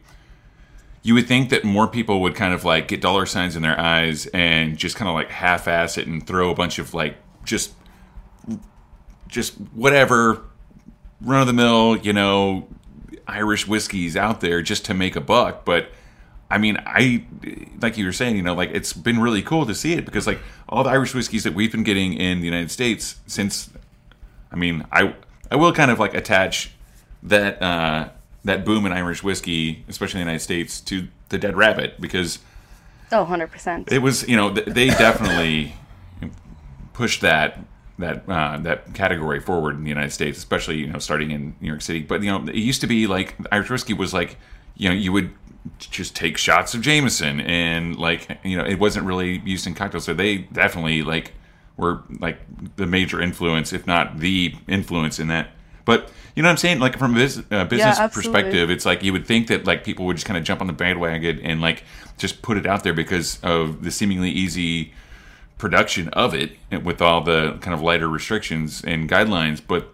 you 1.03 1.15
would 1.15 1.27
think 1.29 1.49
that 1.51 1.65
more 1.65 1.87
people 1.89 2.21
would 2.21 2.35
kind 2.35 2.53
of 2.53 2.65
like 2.65 2.89
get 2.89 3.01
dollar 3.01 3.25
signs 3.25 3.57
in 3.57 3.63
their 3.63 3.79
eyes 3.79 4.27
and 4.35 4.77
just 4.77 4.97
kind 4.97 5.09
of 5.09 5.15
like 5.15 5.31
half 5.31 5.67
ass 5.69 5.97
it 5.97 6.07
and 6.07 6.27
throw 6.27 6.51
a 6.51 6.55
bunch 6.55 6.79
of 6.79 6.93
like 6.93 7.17
just 7.45 7.73
just 9.29 9.55
whatever 9.75 10.43
run 11.21 11.41
of 11.41 11.47
the 11.47 11.53
mill, 11.53 11.97
you 11.99 12.13
know, 12.13 12.67
Irish 13.27 13.67
whiskeys 13.69 14.17
out 14.17 14.41
there 14.41 14.61
just 14.61 14.85
to 14.87 14.95
make 14.95 15.15
a 15.17 15.21
buck, 15.21 15.65
but 15.65 15.91
I 16.51 16.59
mean, 16.59 16.79
I 16.85 17.25
like 17.81 17.97
you 17.97 18.05
were 18.07 18.13
saying, 18.13 18.37
you 18.37 18.43
know, 18.43 18.55
like 18.55 18.71
it's 18.71 18.93
been 18.93 19.21
really 19.21 19.41
cool 19.43 19.67
to 19.67 19.75
see 19.75 19.93
it 19.93 20.05
because 20.05 20.27
like 20.27 20.41
all 20.69 20.83
the 20.83 20.91
Irish 20.91 21.15
whiskeys 21.15 21.45
that 21.45 21.55
we've 21.55 21.71
been 21.71 21.85
getting 21.85 22.13
in 22.15 22.41
the 22.41 22.45
United 22.45 22.71
States 22.71 23.17
since, 23.27 23.71
I 24.53 24.57
mean, 24.57 24.85
I 24.91 25.15
I 25.51 25.57
will 25.57 25.73
kind 25.73 25.91
of 25.91 25.99
like 26.01 26.15
attach 26.15 26.73
that 27.23 27.63
uh, 27.63 28.09
that 28.45 28.65
boom 28.65 28.85
in 28.87 28.93
Irish 28.93 29.23
whiskey, 29.23 29.85
especially 29.89 30.21
in 30.21 30.27
the 30.27 30.33
United 30.33 30.43
States, 30.45 30.81
to 30.83 31.07
the 31.29 31.39
Dead 31.39 31.57
Rabbit 31.57 32.01
because 32.01 32.41
Oh, 33.13 33.25
100%. 33.25 33.91
it 33.93 33.99
was 33.99 34.29
you 34.29 34.37
know 34.37 34.51
they 34.51 34.89
definitely 34.89 35.75
pushed 36.93 37.21
that 37.21 37.59
that 37.99 38.29
uh, 38.29 38.57
that 38.59 38.95
category 38.95 39.41
forward 39.41 39.77
in 39.77 39.83
the 39.83 39.89
United 39.89 40.13
States, 40.13 40.39
especially 40.39 40.79
you 40.79 40.87
know 40.87 40.99
starting 40.99 41.31
in 41.31 41.55
New 41.61 41.69
York 41.69 41.83
City. 41.83 42.01
But 42.03 42.23
you 42.23 42.31
know 42.31 42.45
it 42.49 42.57
used 42.57 42.81
to 42.81 42.87
be 42.87 43.07
like 43.07 43.37
Irish 43.53 43.71
whiskey 43.71 43.93
was 43.95 44.13
like 44.15 44.37
you 44.77 44.89
know 44.89 44.95
you 44.95 45.13
would 45.13 45.31
just 45.79 46.17
take 46.17 46.37
shots 46.37 46.75
of 46.75 46.81
Jameson 46.81 47.41
and 47.41 47.97
like 47.97 48.39
you 48.45 48.57
know 48.57 48.65
it 48.65 48.79
wasn't 48.79 49.07
really 49.07 49.39
used 49.45 49.67
in 49.67 49.75
cocktails. 49.75 50.05
So 50.05 50.15
they 50.15 50.39
definitely 50.39 51.03
like 51.03 51.33
were 51.77 52.03
like 52.19 52.39
the 52.77 52.87
major 52.87 53.21
influence, 53.21 53.73
if 53.73 53.87
not 53.87 54.19
the 54.19 54.55
influence 54.69 55.19
in 55.19 55.29
that. 55.29 55.51
But 55.85 56.11
you 56.35 56.43
know 56.43 56.49
what 56.49 56.53
I'm 56.53 56.59
saying? 56.59 56.79
Like 56.79 56.99
from 56.99 57.17
a 57.17 57.19
bus- 57.19 57.43
uh, 57.51 57.65
business 57.65 57.99
absolutely. 57.99 58.41
perspective, 58.41 58.71
it's 58.71 58.87
like 58.87 59.03
you 59.03 59.13
would 59.13 59.27
think 59.27 59.49
that 59.49 59.65
like 59.67 59.85
people 59.85 60.07
would 60.07 60.17
just 60.17 60.27
kind 60.27 60.39
of 60.39 60.45
jump 60.45 60.61
on 60.61 60.67
the 60.67 60.73
bandwagon 60.73 61.41
and 61.41 61.61
like 61.61 61.85
just 62.19 62.43
put 62.43 62.57
it 62.57 62.67
out 62.67 62.85
there 62.85 62.95
because 62.95 63.41
of 63.43 63.83
the 63.83 63.91
seemingly 63.91 64.31
easy 64.31 64.93
production 65.59 66.09
of 66.11 66.35
it 66.35 66.53
with 66.83 67.03
all 67.03 67.21
the 67.23 67.59
kind 67.61 67.75
of 67.75 67.83
lighter 67.83 68.09
restrictions 68.09 68.83
and 68.85 69.09
guidelines. 69.09 69.61
But 69.67 69.93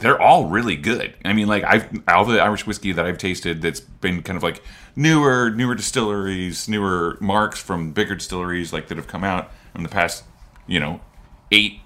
they're 0.00 0.20
all 0.20 0.46
really 0.48 0.76
good. 0.76 1.14
I 1.24 1.32
mean, 1.32 1.46
like 1.48 1.64
I've 1.64 1.88
all 2.08 2.24
the 2.24 2.40
Irish 2.40 2.66
whiskey 2.66 2.92
that 2.92 3.04
I've 3.06 3.18
tasted 3.18 3.62
that's 3.62 3.80
been 3.80 4.22
kind 4.22 4.36
of 4.36 4.42
like 4.42 4.62
newer, 4.96 5.50
newer 5.50 5.74
distilleries, 5.74 6.68
newer 6.68 7.16
marks 7.20 7.60
from 7.60 7.92
bigger 7.92 8.14
distilleries, 8.16 8.72
like 8.72 8.88
that 8.88 8.96
have 8.96 9.06
come 9.06 9.24
out 9.24 9.50
in 9.74 9.82
the 9.82 9.88
past, 9.88 10.24
you 10.66 10.80
know, 10.80 11.00
eight, 11.52 11.80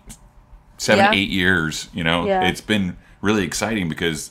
seven, 0.79 1.05
Yeah. 1.05 1.13
eight 1.13 1.29
years. 1.31 1.89
You 1.93 2.05
know, 2.05 2.27
Yeah. 2.27 2.43
it's 2.49 2.61
been 2.61 2.97
really 3.21 3.45
exciting 3.45 3.89
because 3.89 4.31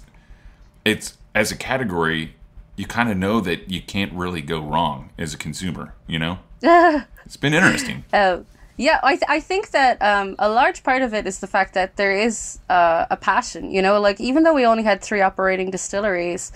it's 0.86 1.18
as 1.36 1.52
a 1.52 1.56
category, 1.56 2.36
you 2.76 2.86
kind 2.86 3.10
of 3.10 3.18
know 3.18 3.40
that 3.42 3.70
you 3.70 3.82
can't 3.82 4.12
really 4.14 4.42
go 4.42 4.60
wrong 4.60 5.10
as 5.18 5.34
a 5.34 5.38
consumer. 5.38 5.94
You 6.08 6.20
know, 6.20 6.40
it's 6.62 7.38
been 7.38 7.54
interesting. 7.54 8.04
Uh, 8.14 8.40
yeah, 8.78 9.00
I, 9.04 9.16
th- 9.16 9.30
I 9.30 9.40
think 9.40 9.70
that 9.72 10.02
um, 10.02 10.36
a 10.40 10.50
large 10.50 10.84
part 10.84 11.02
of 11.02 11.14
it 11.14 11.28
is 11.28 11.40
the 11.40 11.48
fact 11.48 11.74
that 11.76 11.96
there 11.96 12.12
is 12.12 12.60
uh, 12.70 13.06
a 13.10 13.18
passion. 13.18 13.72
You 13.72 13.82
know, 13.82 14.00
like 14.00 14.20
even 14.20 14.44
though 14.44 14.54
we 14.54 14.66
only 14.66 14.84
had 14.84 15.02
three 15.02 15.22
operating 15.22 15.70
distilleries, 15.70 16.52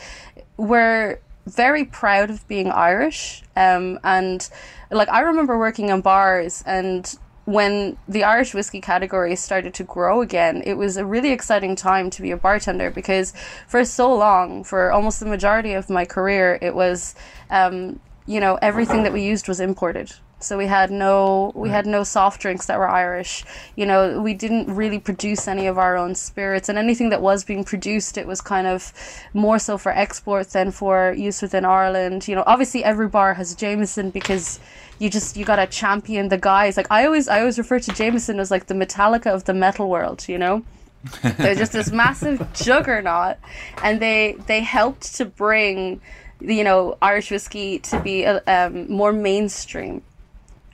we're 0.58 1.20
very 1.46 1.86
proud 1.86 2.30
of 2.30 2.48
being 2.48 2.72
Irish. 2.72 3.44
Um, 3.56 4.00
and 4.04 4.50
like 4.92 5.10
I 5.10 5.22
remember 5.22 5.58
working 5.58 5.90
in 5.90 6.02
bars 6.02 6.64
and 6.66 7.18
when 7.46 7.98
the 8.10 8.26
Irish 8.26 8.54
whiskey 8.54 8.82
category 8.82 9.34
started 9.38 9.74
to 9.76 9.84
grow 9.86 10.22
again, 10.22 10.62
it 10.66 10.74
was 10.74 10.98
a 10.98 11.06
really 11.06 11.32
exciting 11.32 11.78
time 11.78 12.10
to 12.10 12.22
be 12.22 12.32
a 12.32 12.36
bartender 12.36 12.92
because 12.92 13.32
for 13.70 13.86
so 13.86 14.14
long, 14.14 14.66
for 14.66 14.92
almost 14.92 15.22
the 15.22 15.26
majority 15.26 15.72
of 15.72 15.90
my 15.90 16.04
career, 16.04 16.60
it 16.62 16.76
was, 16.76 17.16
um, 17.50 18.02
you 18.26 18.42
know, 18.42 18.60
everything 18.62 19.04
that 19.04 19.14
we 19.14 19.24
used 19.24 19.48
was 19.48 19.62
imported. 19.62 20.12
So 20.40 20.56
we 20.56 20.68
had 20.68 20.92
no 20.92 21.52
we 21.56 21.70
had 21.70 21.88
no 21.88 22.04
soft 22.04 22.42
drinks 22.42 22.68
that 22.68 22.78
were 22.78 22.88
Irish. 22.88 23.44
You 23.76 23.88
know, 23.88 24.22
we 24.22 24.36
didn't 24.36 24.74
really 24.74 25.00
produce 25.00 25.48
any 25.48 25.66
of 25.66 25.80
our 25.80 25.98
own 25.98 26.14
spirits, 26.14 26.70
and 26.70 26.78
anything 26.78 27.10
that 27.10 27.24
was 27.24 27.44
being 27.44 27.64
produced, 27.64 28.18
it 28.18 28.28
was 28.28 28.40
kind 28.40 28.68
of 28.68 28.94
more 29.34 29.58
so 29.58 29.80
for 29.80 29.92
export 29.92 30.50
than 30.50 30.72
for 30.72 31.12
use 31.18 31.42
within 31.42 31.66
Ireland. 31.66 32.28
You 32.28 32.36
know, 32.36 32.44
obviously 32.46 32.84
every 32.84 33.08
bar 33.08 33.34
has 33.34 33.56
Jameson 33.56 34.12
because 34.12 34.60
you 35.00 35.10
just 35.10 35.38
you 35.38 35.44
gotta 35.44 35.66
champion 35.66 36.30
the 36.30 36.38
guys. 36.38 36.78
Like 36.78 36.92
I 36.92 37.06
always 37.06 37.28
I 37.28 37.40
always 37.40 37.58
refer 37.58 37.80
to 37.80 37.92
Jameson 37.92 38.40
as 38.40 38.52
like 38.52 38.68
the 38.68 38.76
Metallica 38.76 39.34
of 39.34 39.46
the 39.46 39.54
metal 39.54 39.90
world. 39.90 40.28
You 40.28 40.38
know. 40.38 40.64
They're 41.38 41.56
just 41.56 41.72
this 41.72 41.92
massive 41.92 42.46
juggernaut, 42.54 43.38
and 43.82 44.00
they 44.02 44.36
they 44.48 44.62
helped 44.62 45.16
to 45.16 45.26
bring, 45.26 46.02
you 46.42 46.64
know, 46.64 46.98
Irish 47.02 47.32
whiskey 47.32 47.80
to 47.80 48.00
be 48.02 48.26
uh, 48.26 48.42
um, 48.48 48.92
more 48.92 49.14
mainstream 49.14 50.02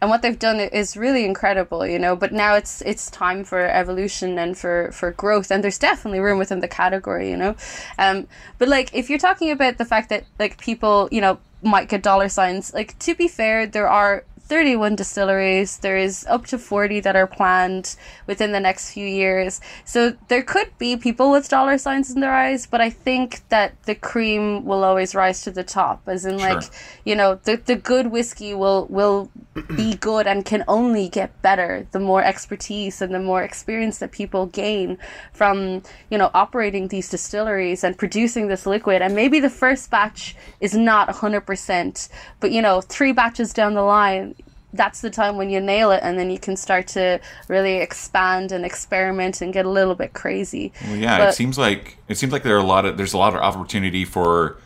and 0.04 0.10
what 0.10 0.22
they've 0.22 0.38
done 0.38 0.60
is 0.60 0.98
really 0.98 1.24
incredible 1.24 1.88
you 1.88 1.98
know 1.98 2.14
but 2.14 2.34
now 2.34 2.56
it's 2.56 2.82
it's 2.82 3.10
time 3.10 3.42
for 3.46 3.62
evolution 3.70 4.38
and 4.38 4.58
for 4.58 4.92
for 4.92 5.12
growth 5.12 5.50
and 5.50 5.64
there's 5.64 5.78
definitely 5.78 6.20
room 6.20 6.38
within 6.38 6.60
the 6.60 6.68
category 6.68 7.30
you 7.30 7.38
know. 7.38 7.56
Um 7.98 8.28
but 8.58 8.68
like 8.68 8.94
if 8.94 9.10
you're 9.10 9.18
talking 9.18 9.50
about 9.50 9.78
the 9.78 9.86
fact 9.86 10.10
that 10.10 10.26
like 10.40 10.58
people 10.58 11.08
you 11.10 11.22
know 11.22 11.40
might 11.62 11.88
get 11.88 12.04
dollar 12.04 12.28
signs 12.28 12.74
like 12.74 13.00
to 13.00 13.16
be 13.16 13.30
fair 13.30 13.66
there 13.66 13.88
are 13.88 14.26
31 14.46 14.96
distilleries. 14.96 15.78
There 15.78 15.98
is 15.98 16.26
up 16.30 16.46
to 16.48 16.58
40 16.58 17.00
that 17.02 17.16
are 17.16 17.28
planned 17.28 17.96
within 18.28 18.52
the 18.52 18.60
next 18.60 18.92
few 18.92 19.06
years. 19.08 19.62
So 19.86 20.16
there 20.28 20.44
could 20.44 20.78
be 20.78 20.98
people 20.98 21.32
with 21.32 21.48
dollar 21.50 21.78
signs 21.78 22.12
in 22.12 22.20
their 22.20 22.34
eyes, 22.34 22.68
but 22.68 22.82
I 22.82 22.90
think 22.90 23.42
that 23.50 23.82
the 23.84 23.96
cream 23.96 24.66
will 24.66 24.84
always 24.84 25.16
rise 25.16 25.44
to 25.44 25.52
the 25.52 25.64
top. 25.64 26.02
As 26.08 26.26
in, 26.26 26.40
Sure. 26.40 26.56
like, 26.56 26.64
you 27.06 27.16
know, 27.16 27.36
the, 27.44 27.56
the 27.56 27.76
good 27.76 28.08
whiskey 28.08 28.54
will, 28.54 28.86
will 28.90 29.30
be 29.76 29.96
good 29.96 30.28
and 30.28 30.44
can 30.46 30.64
only 30.68 31.08
get 31.10 31.42
better 31.42 31.88
the 31.92 32.00
more 32.00 32.24
expertise 32.24 33.02
and 33.02 33.14
the 33.14 33.20
more 33.20 33.44
experience 33.44 34.00
that 34.00 34.12
people 34.12 34.48
gain 34.48 34.98
from, 35.32 35.82
you 36.10 36.18
know, 36.18 36.30
operating 36.34 36.90
these 36.90 37.10
distilleries 37.10 37.84
and 37.84 37.98
producing 37.98 38.48
this 38.48 38.66
liquid. 38.66 39.02
And 39.02 39.16
maybe 39.16 39.40
the 39.40 39.50
first 39.50 39.90
batch 39.90 40.36
is 40.60 40.74
not 40.74 41.08
100%, 41.10 42.10
but, 42.40 42.52
you 42.52 42.62
know, 42.62 42.82
three 42.82 43.12
batches 43.14 43.54
down 43.54 43.74
the 43.74 43.82
line, 43.84 44.36
that's 44.74 45.02
the 45.02 45.10
time 45.10 45.38
when 45.38 45.50
you 45.50 45.60
nail 45.62 45.92
it 45.92 46.00
and 46.04 46.18
then 46.18 46.30
you 46.32 46.40
can 46.40 46.56
start 46.58 46.88
to 46.88 47.20
really 47.48 47.78
expand 47.78 48.52
and 48.52 48.66
experiment 48.66 49.40
and 49.42 49.54
get 49.54 49.66
a 49.66 49.70
little 49.70 49.96
bit 49.96 50.14
crazy. 50.14 50.74
Well, 50.86 50.96
yeah, 50.96 51.20
But- 51.20 51.30
it 51.30 51.34
seems 51.34 51.58
like 51.58 51.98
it 52.08 52.18
seems 52.18 52.34
like 52.34 52.44
there 52.44 52.56
are 52.56 52.60
a 52.60 52.64
lot 52.64 52.86
of 52.86 52.98
there's 52.98 53.14
a 53.14 53.18
lot 53.18 53.34
of 53.36 53.40
opportunity 53.42 54.04
for 54.06 54.58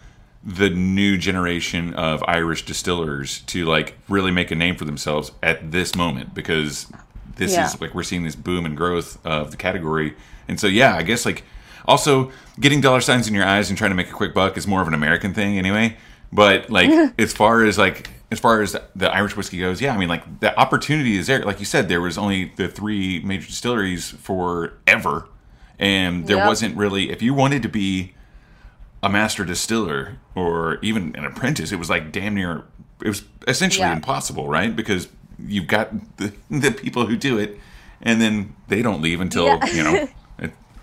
the 0.44 0.70
new 0.70 1.18
generation 1.18 1.94
of 1.96 2.24
Irish 2.28 2.66
distillers 2.66 3.40
to 3.48 3.66
like 3.66 3.98
really 4.08 4.32
make 4.32 4.50
a 4.50 4.56
name 4.56 4.76
for 4.78 4.86
themselves 4.86 5.32
at 5.44 5.72
this 5.72 5.94
moment 5.96 6.34
because 6.34 6.88
this 7.36 7.52
Yeah. 7.54 7.66
is 7.66 7.82
like 7.82 7.94
we're 7.94 8.04
seeing 8.04 8.24
this 8.24 8.36
boom 8.36 8.66
and 8.66 8.78
growth 8.78 9.18
of 9.26 9.52
the 9.52 9.58
category. 9.58 10.16
And 10.48 10.58
so 10.60 10.68
yeah, 10.68 10.96
I 10.96 11.04
guess 11.04 11.26
like 11.26 11.44
also 11.86 12.32
getting 12.60 12.80
dollar 12.82 13.02
signs 13.02 13.28
in 13.28 13.34
your 13.34 13.46
eyes 13.46 13.70
and 13.70 13.78
trying 13.78 13.92
to 13.92 13.96
make 13.96 14.10
a 14.10 14.14
quick 14.14 14.34
buck 14.34 14.58
is 14.58 14.66
more 14.68 14.82
of 14.82 14.88
an 14.88 14.94
American 14.94 15.34
thing 15.34 15.58
anyway. 15.58 15.98
But 16.32 16.70
like 16.70 16.90
as 17.20 17.34
far 17.34 17.64
as 17.64 17.78
like 17.78 18.10
as 18.32 18.40
far 18.40 18.62
as 18.62 18.76
the 18.96 19.10
Irish 19.14 19.36
whiskey 19.38 19.60
goes, 19.60 19.82
yeah, 19.82 19.94
I 19.94 19.98
mean 19.98 20.10
like 20.10 20.40
the 20.42 20.58
opportunity 20.60 21.18
is 21.18 21.28
there. 21.28 21.44
Like 21.44 21.60
you 21.60 21.66
said, 21.66 21.88
there 21.90 22.02
was 22.02 22.18
only 22.18 22.52
the 22.58 22.68
three 22.68 23.22
major 23.24 23.48
distilleries 23.48 24.12
forever 24.12 25.28
and 25.80 26.26
there 26.28 26.38
Yep. 26.38 26.48
wasn't 26.48 26.76
really 26.78 27.12
if 27.12 27.22
you 27.22 27.34
wanted 27.34 27.62
to 27.64 27.70
be 27.70 28.14
a 29.04 29.10
master 29.10 29.46
distiller 29.46 30.18
or 30.34 30.80
even 30.82 31.16
an 31.16 31.24
apprentice 31.24 31.72
it 31.72 31.76
was 31.78 31.88
like 31.88 32.12
damn 32.12 32.34
near 32.34 32.64
it 33.04 33.08
was 33.08 33.24
essentially 33.48 33.86
Yeah. 33.86 33.94
impossible 33.94 34.48
right 34.50 34.76
because 34.76 35.08
you've 35.38 35.68
got 35.68 35.92
the, 36.18 36.34
the 36.50 36.72
people 36.72 37.06
who 37.06 37.16
do 37.16 37.38
it 37.38 37.60
and 38.02 38.20
then 38.20 38.56
they 38.70 38.82
don't 38.82 39.04
leave 39.04 39.22
until 39.22 39.46
Yeah. 39.46 39.66
you 39.68 39.84
know 39.84 40.10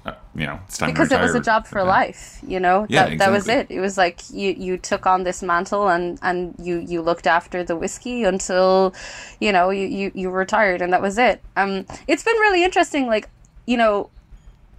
uh, 0.04 0.12
you 0.34 0.46
know 0.46 0.60
it's 0.66 0.78
time 0.78 0.90
because 0.90 1.10
it 1.10 1.20
was 1.20 1.34
a 1.34 1.40
job 1.40 1.66
for 1.66 1.82
life 1.82 2.42
you 2.46 2.60
know? 2.60 2.86
Yeah, 2.88 3.08
that, 3.08 3.18
that 3.18 3.30
was 3.30 3.48
it. 3.48 3.70
It 3.70 3.80
was 3.80 3.96
like 3.96 4.20
you 4.30 4.54
you 4.56 4.76
took 4.76 5.06
on 5.06 5.24
this 5.24 5.42
mantle 5.42 5.88
and 5.88 6.18
and 6.22 6.54
you 6.58 6.78
you 6.78 7.02
looked 7.02 7.26
after 7.26 7.64
the 7.64 7.76
whiskey 7.76 8.24
until 8.24 8.94
you 9.40 9.52
know 9.52 9.70
you 9.70 9.86
you, 9.86 10.12
you 10.14 10.30
retired 10.30 10.82
and 10.82 10.92
that 10.92 11.02
was 11.02 11.18
it. 11.18 11.42
Um 11.56 11.86
it's 12.06 12.22
been 12.22 12.36
really 12.36 12.64
interesting 12.64 13.06
like 13.06 13.28
you 13.66 13.76
know 13.76 14.10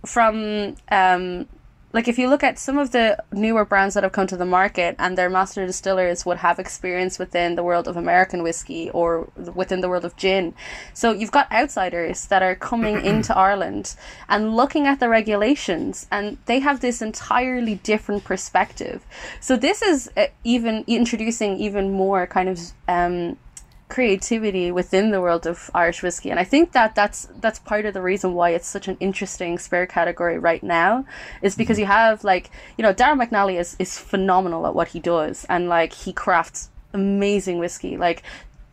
from 0.05 0.76
um 0.91 1.47
like 1.96 2.10
if 2.10 2.20
you 2.20 2.28
look 2.28 2.43
at 2.43 2.60
some 2.60 2.78
of 2.78 2.91
the 2.91 3.18
newer 3.32 3.64
brands 3.64 3.96
that 3.96 4.04
have 4.04 4.12
come 4.12 4.28
to 4.28 4.36
the 4.36 4.46
market 4.46 4.98
and 5.00 5.18
their 5.18 5.30
master 5.30 5.66
distillers 5.66 6.26
would 6.26 6.39
have 6.39 6.60
experience 6.60 7.18
within 7.18 7.56
the 7.56 7.64
world 7.64 7.88
of 7.88 7.96
American 7.96 8.43
whiskey 8.43 8.89
or 8.89 9.30
within 9.56 9.80
the 9.80 9.88
world 9.88 10.04
of 10.04 10.14
gin. 10.18 10.54
So 10.93 11.14
you've 11.14 11.32
got 11.32 11.50
outsiders 11.54 12.26
that 12.26 12.43
are 12.43 12.54
coming 12.54 13.06
into 13.12 13.34
Ireland 13.34 13.96
and 14.28 14.58
looking 14.58 14.88
at 14.88 15.00
the 15.00 15.08
regulations 15.08 16.06
and 16.12 16.38
they 16.48 16.60
have 16.60 16.82
this 16.82 17.02
entirely 17.02 17.76
different 17.76 18.26
perspective. 18.26 19.06
So 19.39 19.56
this 19.56 19.82
is 19.82 20.12
uh, 20.18 20.26
even 20.43 20.84
introducing 20.88 21.56
even 21.60 21.91
more 21.91 22.28
kind 22.28 22.50
of 22.50 22.60
um 22.89 23.38
creativity 23.88 24.71
within 24.71 25.11
the 25.11 25.21
world 25.21 25.45
of 25.45 25.69
Irish 25.73 26.01
whiskey, 26.01 26.31
and 26.31 26.39
I 26.39 26.43
think 26.43 26.71
that 26.71 26.95
that's 26.95 27.27
that's 27.39 27.59
part 27.59 27.86
of 27.86 27.93
the 27.93 28.01
reason 28.01 28.33
why 28.33 28.51
it's 28.51 28.67
such 28.67 28.88
an 28.88 28.97
interesting 28.99 29.59
spare 29.59 29.86
category 29.86 30.39
right 30.39 30.63
now, 30.63 31.05
is 31.41 31.53
mm-hmm. 31.53 31.61
because 31.61 31.79
you 31.79 31.86
have 31.86 32.23
like 32.23 32.49
you 32.77 32.83
know 32.83 32.93
Darren 32.93 33.21
McNally 33.21 33.59
is 33.59 33.75
is 33.79 33.97
phenomenal 33.97 34.65
at 34.67 34.75
what 34.75 34.89
he 34.89 34.99
does, 34.99 35.45
and 35.49 35.69
like 35.69 35.93
he 35.93 36.13
crafts 36.13 36.69
amazing 36.93 37.59
whiskey, 37.59 37.97
like. 37.97 38.23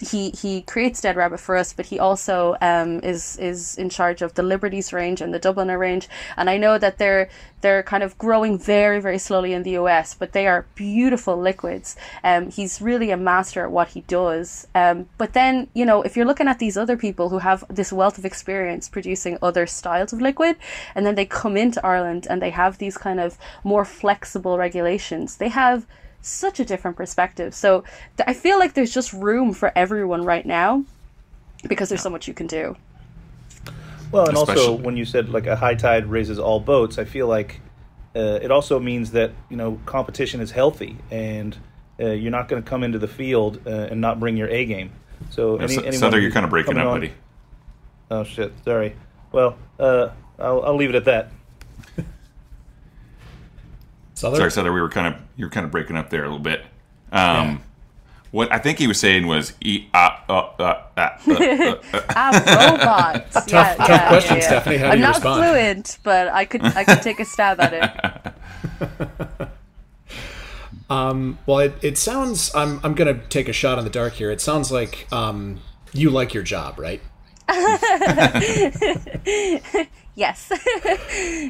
He, 0.02 0.30
he 0.30 0.62
creates 0.62 1.00
Dead 1.00 1.16
Rabbit 1.16 1.38
for 1.38 1.56
us, 1.56 1.72
but 1.72 1.86
he 1.86 1.98
also 1.98 2.56
um, 2.60 3.00
is 3.00 3.36
is 3.38 3.76
in 3.78 3.88
charge 3.88 4.20
of 4.20 4.34
the 4.34 4.42
Liberties 4.42 4.92
range 4.92 5.20
and 5.20 5.32
the 5.32 5.40
Dubliner 5.40 5.78
range. 5.78 6.08
And 6.36 6.50
I 6.50 6.56
know 6.56 6.76
that 6.78 6.98
they're 6.98 7.28
they're 7.60 7.84
kind 7.84 8.02
of 8.02 8.18
growing 8.18 8.58
very 8.58 9.00
very 9.00 9.18
slowly 9.18 9.52
in 9.52 9.62
the 9.62 9.76
US, 9.82 10.14
but 10.14 10.32
they 10.32 10.46
are 10.46 10.66
beautiful 10.74 11.36
liquids. 11.36 11.96
Um, 12.24 12.50
he's 12.50 12.82
really 12.82 13.10
a 13.10 13.16
master 13.16 13.62
at 13.64 13.70
what 13.70 13.88
he 13.88 14.00
does. 14.02 14.66
Um, 14.74 15.08
but 15.18 15.32
then 15.32 15.68
you 15.72 15.86
know 15.86 16.02
if 16.02 16.16
you're 16.16 16.26
looking 16.26 16.48
at 16.48 16.58
these 16.58 16.76
other 16.76 16.96
people 16.96 17.28
who 17.28 17.38
have 17.38 17.64
this 17.68 17.92
wealth 17.92 18.18
of 18.18 18.24
experience 18.24 18.88
producing 18.88 19.38
other 19.40 19.66
styles 19.66 20.12
of 20.12 20.20
liquid, 20.20 20.56
and 20.94 21.06
then 21.06 21.14
they 21.14 21.26
come 21.26 21.56
into 21.56 21.84
Ireland 21.86 22.26
and 22.28 22.42
they 22.42 22.50
have 22.50 22.78
these 22.78 22.98
kind 22.98 23.20
of 23.20 23.38
more 23.62 23.84
flexible 23.84 24.58
regulations, 24.58 25.36
they 25.36 25.48
have 25.48 25.86
such 26.22 26.60
a 26.60 26.64
different 26.64 26.96
perspective. 26.96 27.54
So 27.54 27.82
th- 28.16 28.26
I 28.26 28.34
feel 28.34 28.58
like 28.58 28.74
there's 28.74 28.92
just 28.94 29.12
room 29.12 29.52
for 29.52 29.72
everyone 29.76 30.24
right 30.24 30.46
now 30.46 30.84
because 31.68 31.88
there's 31.88 32.02
so 32.02 32.10
much 32.10 32.26
you 32.28 32.34
can 32.34 32.46
do. 32.46 32.76
Well, 34.10 34.28
and 34.28 34.36
also 34.36 34.72
when 34.74 34.96
you 34.96 35.04
said 35.04 35.30
like 35.30 35.46
a 35.46 35.56
high 35.56 35.74
tide 35.74 36.06
raises 36.06 36.38
all 36.38 36.60
boats, 36.60 36.98
I 36.98 37.04
feel 37.04 37.26
like 37.26 37.60
uh, 38.14 38.38
it 38.42 38.50
also 38.50 38.78
means 38.78 39.10
that 39.12 39.32
you 39.48 39.56
know 39.56 39.80
competition 39.86 40.40
is 40.40 40.50
healthy, 40.50 40.96
and 41.10 41.56
uh, 41.98 42.08
you're 42.10 42.30
not 42.30 42.48
going 42.48 42.62
to 42.62 42.68
come 42.68 42.82
into 42.84 42.98
the 42.98 43.08
field 43.08 43.60
uh, 43.66 43.70
and 43.70 44.00
not 44.00 44.20
bring 44.20 44.36
your 44.36 44.48
A 44.48 44.64
game. 44.66 44.92
So, 45.30 45.56
Yeah, 45.56 45.64
any, 45.64 45.74
so- 45.74 45.82
anyone 45.82 46.22
you're 46.22 46.30
kind 46.30 46.44
of 46.44 46.50
breaking 46.50 46.74
coming 46.74 46.86
up 46.86 46.92
on- 46.92 47.00
buddy 47.00 47.12
Oh 48.10 48.24
shit! 48.24 48.52
Sorry. 48.64 48.94
Well, 49.32 49.56
uh, 49.80 50.10
I'll, 50.38 50.62
I'll 50.62 50.76
leave 50.76 50.90
it 50.90 50.94
at 50.94 51.06
that. 51.06 51.30
Sother? 54.22 54.36
sorry 54.36 54.50
Sother, 54.50 54.72
we 54.72 54.80
were 54.80 54.88
kind 54.88 55.14
of 55.14 55.20
you 55.36 55.46
were 55.46 55.50
kind 55.50 55.66
of 55.66 55.72
breaking 55.72 55.96
up 55.96 56.10
there 56.10 56.22
a 56.22 56.28
little 56.28 56.38
bit 56.38 56.64
um 57.12 57.62
what 58.30 58.50
I 58.50 58.58
think 58.58 58.78
he 58.78 58.86
was 58.86 58.98
saying 58.98 59.26
was 59.26 59.52
e 59.60 59.88
ah 59.92 60.24
uh, 60.28 60.32
uh, 60.32 60.62
uh, 60.62 60.82
uh, 60.96 61.10
uh, 61.28 61.76
uh, 61.92 62.00
Ah, 62.16 62.30
robots. 62.72 63.34
tough, 63.34 63.48
yeah, 63.48 63.74
tough 63.74 63.88
yeah, 63.88 64.08
question, 64.08 64.36
yeah. 64.38 64.46
Stephanie. 64.46 64.76
How 64.78 64.86
do 64.86 64.90
I'm 64.92 64.98
you 64.98 65.02
not 65.04 65.14
respond? 65.16 65.44
fluent, 65.44 65.98
but 66.02 66.28
I 66.28 66.44
could 66.46 66.64
I 66.64 66.84
could 66.84 67.02
take 67.02 67.20
a 67.20 67.26
stab 67.26 67.60
at 67.60 67.74
it. 67.74 69.12
Well, 71.46 71.58
it, 71.60 71.74
it 71.82 71.98
sounds. 71.98 72.54
I'm 72.54 72.80
I'm 72.82 72.94
gonna 72.94 73.20
take 73.28 73.48
a 73.48 73.52
shot 73.52 73.78
in 73.78 73.84
the 73.84 73.90
dark 73.90 74.14
here. 74.14 74.30
It 74.30 74.40
sounds 74.40 74.72
like 74.72 75.06
um, 75.12 75.60
you 75.92 76.10
like 76.10 76.32
your 76.34 76.42
job, 76.42 76.78
right? 76.78 77.02
Yes. 80.14 80.50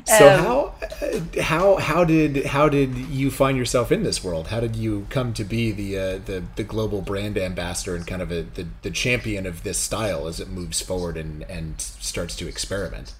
So 0.05 0.29
Um, 0.29 0.45
how 0.45 0.75
uh, 0.83 1.43
how 1.43 1.77
how 1.77 2.05
did 2.05 2.47
how 2.47 2.69
did 2.69 2.97
you 2.97 3.31
find 3.31 3.57
yourself 3.57 3.93
in 3.93 4.03
this 4.03 4.23
world? 4.25 4.49
How 4.49 4.61
did 4.61 4.77
you 4.77 5.07
come 5.11 5.33
to 5.35 5.45
be 5.45 5.73
the 5.73 5.99
uh, 5.99 6.19
the 6.25 6.43
the 6.57 6.65
global 6.65 7.01
brand 7.03 7.39
ambassador 7.39 7.95
and 7.95 8.07
kind 8.07 8.23
of 8.23 8.31
a, 8.33 8.43
the 8.43 8.67
the 8.83 8.91
champion 8.91 9.47
of 9.47 9.63
this 9.63 9.79
style 9.79 10.27
as 10.27 10.41
it 10.41 10.49
moves 10.49 10.81
forward 10.81 11.17
and 11.17 11.43
and 11.45 11.81
starts 11.81 12.37
to 12.37 12.49
experiment? 12.49 13.15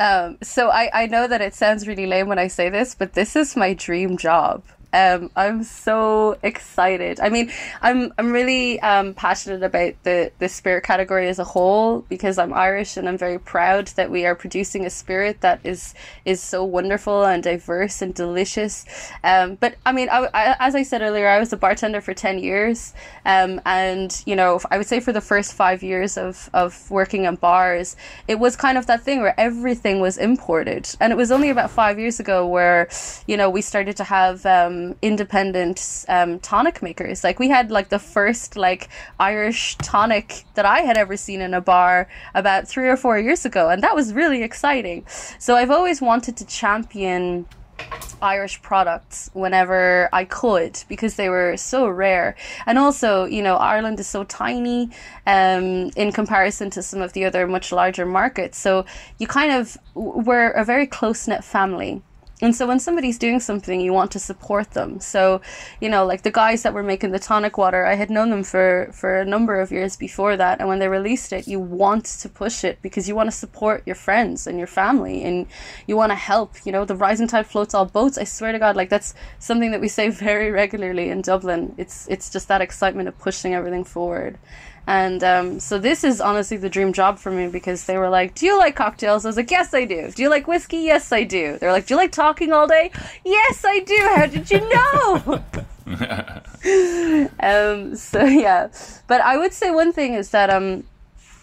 Um, 0.00 0.38
so 0.42 0.70
I, 0.70 0.90
I 0.92 1.06
know 1.06 1.28
that 1.28 1.40
it 1.40 1.54
sounds 1.54 1.86
really 1.86 2.06
lame 2.06 2.28
when 2.28 2.38
I 2.38 2.48
say 2.48 2.68
this, 2.68 2.94
but 2.94 3.12
this 3.14 3.36
is 3.36 3.56
my 3.56 3.74
dream 3.74 4.16
job. 4.16 4.62
Um, 4.94 5.30
I'm 5.34 5.64
so 5.64 6.38
excited. 6.44 7.18
I 7.18 7.28
mean, 7.28 7.50
I'm 7.82 8.12
I'm 8.16 8.30
really 8.30 8.78
um, 8.80 9.12
passionate 9.12 9.64
about 9.64 9.94
the 10.04 10.30
the 10.38 10.48
spirit 10.48 10.84
category 10.84 11.28
as 11.28 11.40
a 11.40 11.44
whole 11.44 12.02
because 12.08 12.38
I'm 12.38 12.54
Irish 12.54 12.96
and 12.96 13.08
I'm 13.08 13.18
very 13.18 13.40
proud 13.40 13.88
that 13.96 14.08
we 14.08 14.24
are 14.24 14.36
producing 14.36 14.86
a 14.86 14.90
spirit 14.90 15.40
that 15.40 15.58
is 15.64 15.94
is 16.24 16.40
so 16.40 16.62
wonderful 16.62 17.24
and 17.24 17.42
diverse 17.42 18.02
and 18.02 18.14
delicious. 18.14 18.86
Um, 19.24 19.56
but 19.56 19.74
I 19.84 19.90
mean, 19.90 20.08
I, 20.10 20.28
I, 20.32 20.56
as 20.60 20.76
I 20.76 20.84
said 20.84 21.02
earlier, 21.02 21.26
I 21.26 21.40
was 21.40 21.52
a 21.52 21.56
bartender 21.56 22.00
for 22.00 22.14
ten 22.14 22.38
years, 22.38 22.94
um, 23.26 23.60
and 23.66 24.22
you 24.26 24.36
know, 24.36 24.60
I 24.70 24.78
would 24.78 24.86
say 24.86 25.00
for 25.00 25.12
the 25.12 25.20
first 25.20 25.54
five 25.54 25.82
years 25.82 26.16
of 26.16 26.48
of 26.54 26.88
working 26.88 27.24
in 27.24 27.34
bars, 27.34 27.96
it 28.28 28.38
was 28.38 28.54
kind 28.54 28.78
of 28.78 28.86
that 28.86 29.02
thing 29.02 29.22
where 29.22 29.34
everything 29.40 29.98
was 29.98 30.18
imported, 30.18 30.88
and 31.00 31.12
it 31.12 31.16
was 31.16 31.32
only 31.32 31.50
about 31.50 31.72
five 31.72 31.98
years 31.98 32.20
ago 32.20 32.46
where, 32.46 32.88
you 33.26 33.36
know, 33.36 33.50
we 33.50 33.60
started 33.60 33.96
to 33.96 34.04
have 34.04 34.46
um, 34.46 34.83
independent 35.02 36.04
um, 36.08 36.38
tonic 36.40 36.82
makers. 36.82 37.24
Like 37.24 37.38
we 37.38 37.48
had 37.48 37.70
like 37.70 37.88
the 37.88 37.98
first 37.98 38.56
like 38.56 38.88
Irish 39.18 39.76
tonic 39.76 40.44
that 40.54 40.66
I 40.66 40.80
had 40.80 40.96
ever 40.96 41.16
seen 41.16 41.40
in 41.40 41.54
a 41.54 41.60
bar 41.60 42.08
about 42.34 42.68
three 42.68 42.88
or 42.88 42.96
four 42.96 43.18
years 43.18 43.44
ago, 43.44 43.68
and 43.70 43.82
that 43.82 43.94
was 43.94 44.12
really 44.12 44.42
exciting. 44.42 45.04
So 45.38 45.56
I've 45.56 45.70
always 45.70 46.00
wanted 46.00 46.36
to 46.38 46.44
champion 46.46 47.46
Irish 48.22 48.62
products 48.62 49.30
whenever 49.34 50.08
I 50.12 50.24
could 50.24 50.82
because 50.88 51.16
they 51.16 51.28
were 51.28 51.56
so 51.56 51.88
rare. 51.88 52.36
And 52.66 52.78
also, 52.78 53.24
you 53.24 53.42
know, 53.42 53.56
Ireland 53.56 54.00
is 54.00 54.06
so 54.06 54.24
tiny 54.24 54.90
um, 55.26 55.90
in 55.96 56.12
comparison 56.12 56.70
to 56.70 56.82
some 56.82 57.00
of 57.02 57.12
the 57.12 57.24
other 57.24 57.46
much 57.46 57.72
larger 57.72 58.06
markets. 58.06 58.58
So 58.58 58.86
you 59.18 59.26
kind 59.26 59.52
of, 59.52 59.76
we're 59.94 60.50
a 60.50 60.64
very 60.64 60.86
close 60.86 61.28
knit 61.28 61.44
family. 61.44 62.02
And 62.42 62.54
so 62.54 62.66
when 62.66 62.80
somebody's 62.80 63.16
doing 63.16 63.38
something, 63.38 63.80
you 63.80 63.92
want 63.92 64.10
to 64.12 64.18
support 64.18 64.72
them. 64.72 64.98
So, 64.98 65.40
you 65.80 65.88
know, 65.88 66.04
like 66.04 66.22
the 66.22 66.32
guys 66.32 66.64
that 66.64 66.74
were 66.74 66.82
making 66.82 67.12
the 67.12 67.20
tonic 67.20 67.56
water, 67.56 67.86
I 67.86 67.94
had 67.94 68.10
known 68.10 68.30
them 68.30 68.42
for 68.42 68.90
for 68.92 69.20
a 69.20 69.24
number 69.24 69.60
of 69.60 69.70
years 69.70 69.96
before 69.96 70.36
that. 70.36 70.58
And 70.58 70.68
when 70.68 70.80
they 70.80 70.88
released 70.88 71.32
it, 71.32 71.46
you 71.46 71.60
want 71.60 72.06
to 72.06 72.28
push 72.28 72.64
it 72.64 72.82
because 72.82 73.08
you 73.08 73.14
want 73.14 73.28
to 73.28 73.36
support 73.36 73.84
your 73.86 73.94
friends 73.94 74.48
and 74.48 74.58
your 74.58 74.66
family, 74.66 75.22
and 75.22 75.46
you 75.86 75.96
want 75.96 76.10
to 76.10 76.16
help. 76.16 76.54
You 76.64 76.72
know, 76.72 76.84
the 76.84 76.96
rising 76.96 77.28
tide 77.28 77.46
floats 77.46 77.72
all 77.72 77.86
boats. 77.86 78.18
I 78.18 78.24
swear 78.24 78.50
to 78.50 78.58
God, 78.58 78.74
like 78.74 78.88
that's 78.88 79.14
something 79.38 79.70
that 79.70 79.80
we 79.80 79.88
say 79.88 80.08
very 80.28 80.50
regularly 80.50 81.10
in 81.10 81.22
Dublin. 81.22 81.74
It's 81.78 82.08
it's 82.08 82.30
just 82.30 82.48
that 82.48 82.60
excitement 82.60 83.08
of 83.08 83.16
pushing 83.16 83.54
everything 83.54 83.84
forward. 83.84 84.38
And 84.86 85.24
um, 85.24 85.60
so 85.60 85.78
this 85.78 86.04
is 86.04 86.20
honestly 86.20 86.56
the 86.56 86.68
dream 86.68 86.92
job 86.92 87.18
for 87.18 87.30
me 87.30 87.48
because 87.48 87.84
they 87.84 87.96
were 87.96 88.10
like, 88.10 88.34
"Do 88.34 88.44
you 88.46 88.58
like 88.58 88.76
cocktails?" 88.76 89.24
I 89.24 89.28
was 89.28 89.36
like, 89.36 89.50
"Yes, 89.50 89.72
I 89.72 89.84
do." 89.84 90.10
"Do 90.10 90.22
you 90.22 90.28
like 90.28 90.46
whiskey?" 90.46 90.78
"Yes, 90.78 91.10
I 91.10 91.24
do." 91.24 91.56
They're 91.58 91.72
like, 91.72 91.86
"Do 91.86 91.94
you 91.94 91.98
like 91.98 92.12
talking 92.12 92.52
all 92.52 92.66
day?" 92.66 92.90
"Yes, 93.24 93.64
I 93.64 93.80
do." 93.80 93.96
How 94.14 94.26
did 94.26 94.50
you 94.50 94.60
know? 94.68 95.42
um, 97.40 97.94
so 97.94 98.24
yeah, 98.24 98.68
but 99.06 99.20
I 99.20 99.36
would 99.36 99.52
say 99.52 99.70
one 99.70 99.92
thing 99.92 100.14
is 100.14 100.30
that 100.30 100.48
um, 100.48 100.84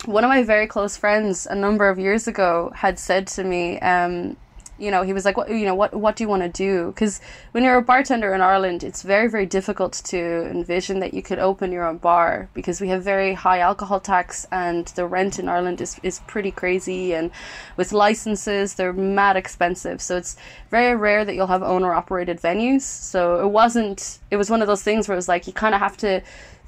one 0.05 0.23
of 0.23 0.29
my 0.29 0.43
very 0.43 0.65
close 0.65 0.97
friends 0.97 1.45
a 1.45 1.55
number 1.55 1.89
of 1.89 1.99
years 1.99 2.27
ago 2.27 2.71
had 2.75 2.97
said 2.97 3.27
to 3.27 3.43
me, 3.43 3.79
um, 3.79 4.35
you 4.81 4.89
know, 4.89 5.03
he 5.03 5.13
was 5.13 5.25
like, 5.25 5.37
what, 5.37 5.49
you 5.49 5.65
know, 5.65 5.75
what, 5.75 5.93
what 5.93 6.15
do 6.15 6.23
you 6.23 6.27
want 6.27 6.41
to 6.41 6.49
do? 6.49 6.87
Because 6.87 7.21
when 7.51 7.63
you're 7.63 7.77
a 7.77 7.81
bartender 7.81 8.33
in 8.33 8.41
Ireland, 8.41 8.83
it's 8.83 9.03
very, 9.03 9.29
very 9.29 9.45
difficult 9.45 9.93
to 10.05 10.17
envision 10.49 10.99
that 10.99 11.13
you 11.13 11.21
could 11.21 11.37
open 11.37 11.71
your 11.71 11.85
own 11.85 11.97
bar 11.97 12.49
because 12.53 12.81
we 12.81 12.87
have 12.87 13.03
very 13.03 13.33
high 13.33 13.59
alcohol 13.59 13.99
tax 13.99 14.47
and 14.51 14.87
the 14.87 15.05
rent 15.05 15.37
in 15.37 15.47
Ireland 15.47 15.81
is, 15.81 15.99
is 16.01 16.19
pretty 16.27 16.51
crazy. 16.51 17.13
And 17.13 17.29
with 17.77 17.93
licenses, 17.93 18.73
they're 18.73 18.93
mad 18.93 19.37
expensive. 19.37 20.01
So 20.01 20.17
it's 20.17 20.35
very 20.71 20.95
rare 20.95 21.23
that 21.25 21.35
you'll 21.35 21.47
have 21.47 21.63
owner 21.63 21.93
operated 21.93 22.41
venues. 22.41 22.81
So 22.81 23.39
it 23.39 23.49
wasn't, 23.49 24.19
it 24.31 24.37
was 24.37 24.49
one 24.49 24.61
of 24.61 24.67
those 24.67 24.81
things 24.81 25.07
where 25.07 25.13
it 25.13 25.17
was 25.17 25.29
like, 25.29 25.45
you 25.45 25.53
kind 25.53 25.75
of 25.75 25.81
have 25.81 25.97
to 25.97 26.21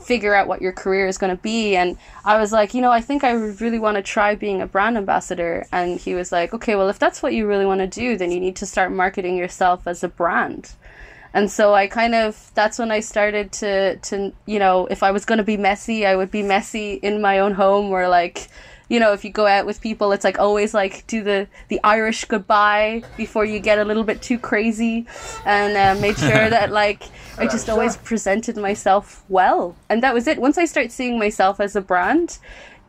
figure 0.03 0.35
out 0.35 0.47
what 0.47 0.61
your 0.61 0.71
career 0.71 1.07
is 1.07 1.17
going 1.17 1.35
to 1.35 1.41
be. 1.41 1.75
And 1.75 1.97
I 2.25 2.37
was 2.37 2.51
like, 2.51 2.73
you 2.73 2.81
know, 2.81 2.91
I 2.91 3.01
think 3.01 3.23
I 3.23 3.31
really 3.31 3.79
want 3.79 3.95
to 3.95 4.03
try 4.03 4.35
being 4.35 4.61
a 4.61 4.67
brand 4.67 4.97
ambassador. 4.97 5.65
And 5.71 5.99
he 5.99 6.15
was 6.15 6.31
like, 6.31 6.53
okay, 6.53 6.75
well, 6.75 6.89
if 6.89 6.99
that's 6.99 7.23
what 7.23 7.33
you 7.33 7.47
really 7.47 7.65
want 7.65 7.81
to 7.81 7.87
do, 7.87 8.17
then 8.17 8.31
you 8.31 8.39
need 8.39 8.55
to 8.57 8.65
start 8.65 8.91
marketing 8.91 9.37
yourself 9.37 9.87
as 9.87 10.03
a 10.03 10.07
brand. 10.07 10.73
And 11.33 11.49
so 11.49 11.73
I 11.73 11.87
kind 11.87 12.13
of 12.13 12.51
that's 12.53 12.77
when 12.77 12.91
I 12.91 12.99
started 12.99 13.51
to 13.53 13.97
to 13.97 14.31
you 14.45 14.59
know 14.59 14.85
if 14.87 15.01
I 15.01 15.09
was 15.09 15.25
going 15.25 15.39
to 15.39 15.43
be 15.43 15.57
messy 15.57 16.05
I 16.05 16.15
would 16.15 16.29
be 16.29 16.43
messy 16.43 16.93
in 16.93 17.21
my 17.21 17.39
own 17.39 17.53
home 17.53 17.89
or 17.89 18.07
like 18.07 18.49
you 18.89 18.99
know 18.99 19.13
if 19.13 19.23
you 19.23 19.31
go 19.31 19.47
out 19.47 19.65
with 19.65 19.81
people 19.81 20.11
it's 20.11 20.23
like 20.23 20.39
always 20.39 20.73
like 20.73 21.05
do 21.07 21.23
the 21.23 21.47
the 21.69 21.79
Irish 21.83 22.25
goodbye 22.25 23.03
before 23.17 23.45
you 23.45 23.59
get 23.59 23.79
a 23.79 23.85
little 23.85 24.03
bit 24.03 24.21
too 24.21 24.37
crazy. 24.37 25.05
And 25.45 25.75
uh, 25.75 26.01
made 26.01 26.17
sure 26.17 26.49
that 26.49 26.71
like 26.71 27.03
I 27.37 27.47
just 27.47 27.69
always 27.69 27.97
presented 27.97 28.57
myself 28.57 29.23
well. 29.29 29.75
And 29.89 30.03
that 30.03 30.13
was 30.13 30.27
it. 30.27 30.39
Once 30.39 30.57
I 30.57 30.65
started 30.65 30.91
seeing 30.91 31.17
myself 31.19 31.59
as 31.59 31.75
a 31.75 31.81
brand 31.81 32.39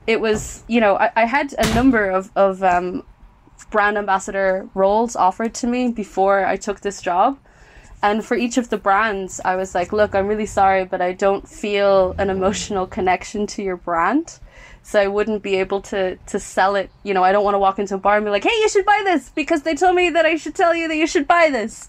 it 0.06 0.20
was 0.20 0.64
you 0.68 0.80
know 0.80 0.96
I, 0.96 1.10
I 1.16 1.24
had 1.24 1.54
a 1.58 1.74
number 1.74 2.10
of 2.10 2.30
of 2.36 2.62
um, 2.62 3.04
brand 3.70 3.98
ambassador 3.98 4.68
roles 4.74 5.16
offered 5.16 5.54
to 5.54 5.66
me 5.66 5.88
before 5.88 6.46
I 6.46 6.56
took 6.56 6.80
this 6.80 7.00
job. 7.00 7.38
And 8.02 8.22
for 8.22 8.36
each 8.36 8.58
of 8.58 8.68
the 8.68 8.76
brands, 8.76 9.40
I 9.46 9.56
was 9.56 9.74
like, 9.74 9.90
look, 9.90 10.14
I'm 10.14 10.26
really 10.26 10.46
sorry, 10.46 10.84
but 10.84 11.00
I 11.00 11.12
don't 11.12 11.48
feel 11.48 12.14
an 12.18 12.28
emotional 12.28 12.86
connection 12.86 13.46
to 13.48 13.62
your 13.62 13.78
brand. 13.78 14.38
So 14.86 15.00
I 15.00 15.06
wouldn't 15.06 15.42
be 15.42 15.56
able 15.56 15.80
to 15.92 16.16
to 16.16 16.38
sell 16.38 16.76
it. 16.76 16.90
You 17.04 17.14
know, 17.14 17.24
I 17.24 17.32
don't 17.32 17.42
want 17.42 17.54
to 17.54 17.58
walk 17.58 17.78
into 17.78 17.94
a 17.94 17.98
bar 17.98 18.16
and 18.16 18.24
be 18.24 18.30
like, 18.30 18.44
"Hey, 18.44 18.50
you 18.50 18.68
should 18.68 18.84
buy 18.84 19.00
this," 19.04 19.30
because 19.30 19.62
they 19.62 19.74
told 19.74 19.96
me 19.96 20.10
that 20.10 20.26
I 20.26 20.36
should 20.36 20.54
tell 20.54 20.74
you 20.74 20.88
that 20.88 20.96
you 20.96 21.06
should 21.06 21.26
buy 21.26 21.48
this. 21.50 21.88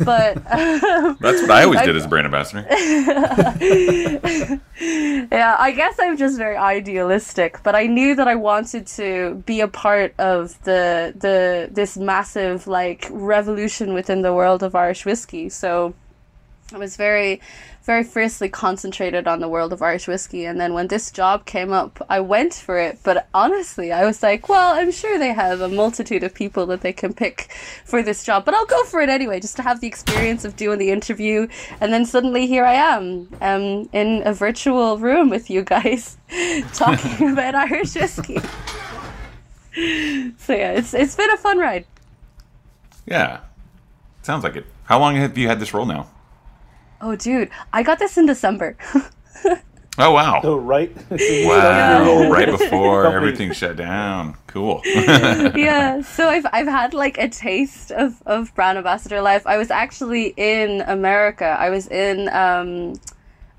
But 0.00 0.36
um, 0.52 1.16
That's 1.20 1.40
what 1.40 1.52
I 1.52 1.62
always 1.62 1.80
did 1.82 1.94
as 1.94 2.04
a 2.04 2.08
brand 2.08 2.26
ambassador. 2.26 2.66
yeah, 4.80 5.56
I 5.58 5.70
guess 5.70 5.94
I'm 6.00 6.16
just 6.16 6.36
very 6.36 6.56
idealistic, 6.56 7.60
but 7.62 7.76
I 7.76 7.86
knew 7.86 8.16
that 8.16 8.26
I 8.26 8.34
wanted 8.34 8.88
to 8.98 9.42
be 9.46 9.60
a 9.60 9.68
part 9.68 10.12
of 10.18 10.60
the 10.64 11.14
the 11.16 11.68
this 11.70 11.96
massive 11.96 12.66
like 12.66 13.06
revolution 13.10 13.94
within 13.94 14.22
the 14.22 14.34
world 14.34 14.64
of 14.64 14.74
Irish 14.74 15.06
whiskey. 15.06 15.48
So 15.48 15.94
I 16.74 16.78
was 16.78 16.96
very 16.96 17.40
very 17.82 18.04
fiercely 18.04 18.48
concentrated 18.48 19.26
on 19.26 19.40
the 19.40 19.48
world 19.48 19.72
of 19.72 19.82
Irish 19.82 20.06
whiskey 20.06 20.44
and 20.44 20.60
then 20.60 20.72
when 20.72 20.86
this 20.86 21.10
job 21.10 21.46
came 21.46 21.72
up 21.72 22.04
I 22.08 22.20
went 22.20 22.54
for 22.54 22.78
it 22.78 22.98
but 23.02 23.28
honestly 23.34 23.92
I 23.92 24.04
was 24.04 24.22
like 24.22 24.48
well 24.48 24.74
I'm 24.74 24.90
sure 24.90 25.18
they 25.18 25.32
have 25.32 25.60
a 25.60 25.68
multitude 25.68 26.22
of 26.22 26.34
people 26.34 26.66
that 26.66 26.80
they 26.80 26.92
can 26.92 27.12
pick 27.12 27.52
for 27.84 28.02
this 28.02 28.22
job 28.24 28.44
but 28.44 28.54
I'll 28.54 28.66
go 28.66 28.84
for 28.84 29.00
it 29.00 29.08
anyway 29.08 29.40
just 29.40 29.56
to 29.56 29.62
have 29.62 29.80
the 29.80 29.86
experience 29.88 30.44
of 30.44 30.56
doing 30.56 30.78
the 30.78 30.90
interview 30.90 31.48
and 31.80 31.92
then 31.92 32.04
suddenly 32.06 32.46
here 32.46 32.64
I 32.64 32.74
am 32.74 33.28
um, 33.40 33.88
in 33.92 34.22
a 34.24 34.32
virtual 34.32 34.98
room 34.98 35.28
with 35.30 35.50
you 35.50 35.62
guys 35.62 36.16
talking 36.72 37.32
about 37.32 37.54
Irish 37.54 37.94
whiskey 37.94 38.38
so 40.38 40.52
yeah 40.54 40.72
it's 40.72 40.94
it's 40.94 41.16
been 41.16 41.30
a 41.30 41.36
fun 41.36 41.58
ride 41.58 41.86
Yeah. 43.06 43.40
Sounds 44.22 44.44
like 44.44 44.54
it. 44.54 44.66
How 44.84 45.00
long 45.00 45.16
have 45.16 45.36
you 45.36 45.48
had 45.48 45.58
this 45.58 45.74
role 45.74 45.86
now? 45.86 46.08
Oh 47.02 47.16
dude 47.16 47.50
I 47.72 47.82
got 47.82 47.98
this 47.98 48.16
in 48.16 48.26
December 48.26 48.76
Oh 49.98 50.12
wow. 50.12 50.40
So 50.42 50.56
right, 50.56 50.90
Wow. 51.10 52.30
Right 52.30 52.46
before 52.48 53.06
everything 53.06 53.52
shut 53.52 53.76
down. 53.76 54.36
Cool. 54.46 54.80
yeah 54.84 56.00
so 56.16 56.28
i've 56.28 56.44
i've 56.52 56.66
had 56.66 56.92
like 56.92 57.16
a 57.18 57.28
taste 57.28 57.90
of 57.90 58.22
of 58.26 58.54
brand 58.54 58.76
ambassador 58.76 59.20
life 59.22 59.46
i 59.46 59.56
was 59.56 59.70
actually 59.70 60.34
in 60.36 60.82
america 60.82 61.56
i 61.58 61.70
was 61.70 61.88
in 61.88 62.28
um 62.28 62.92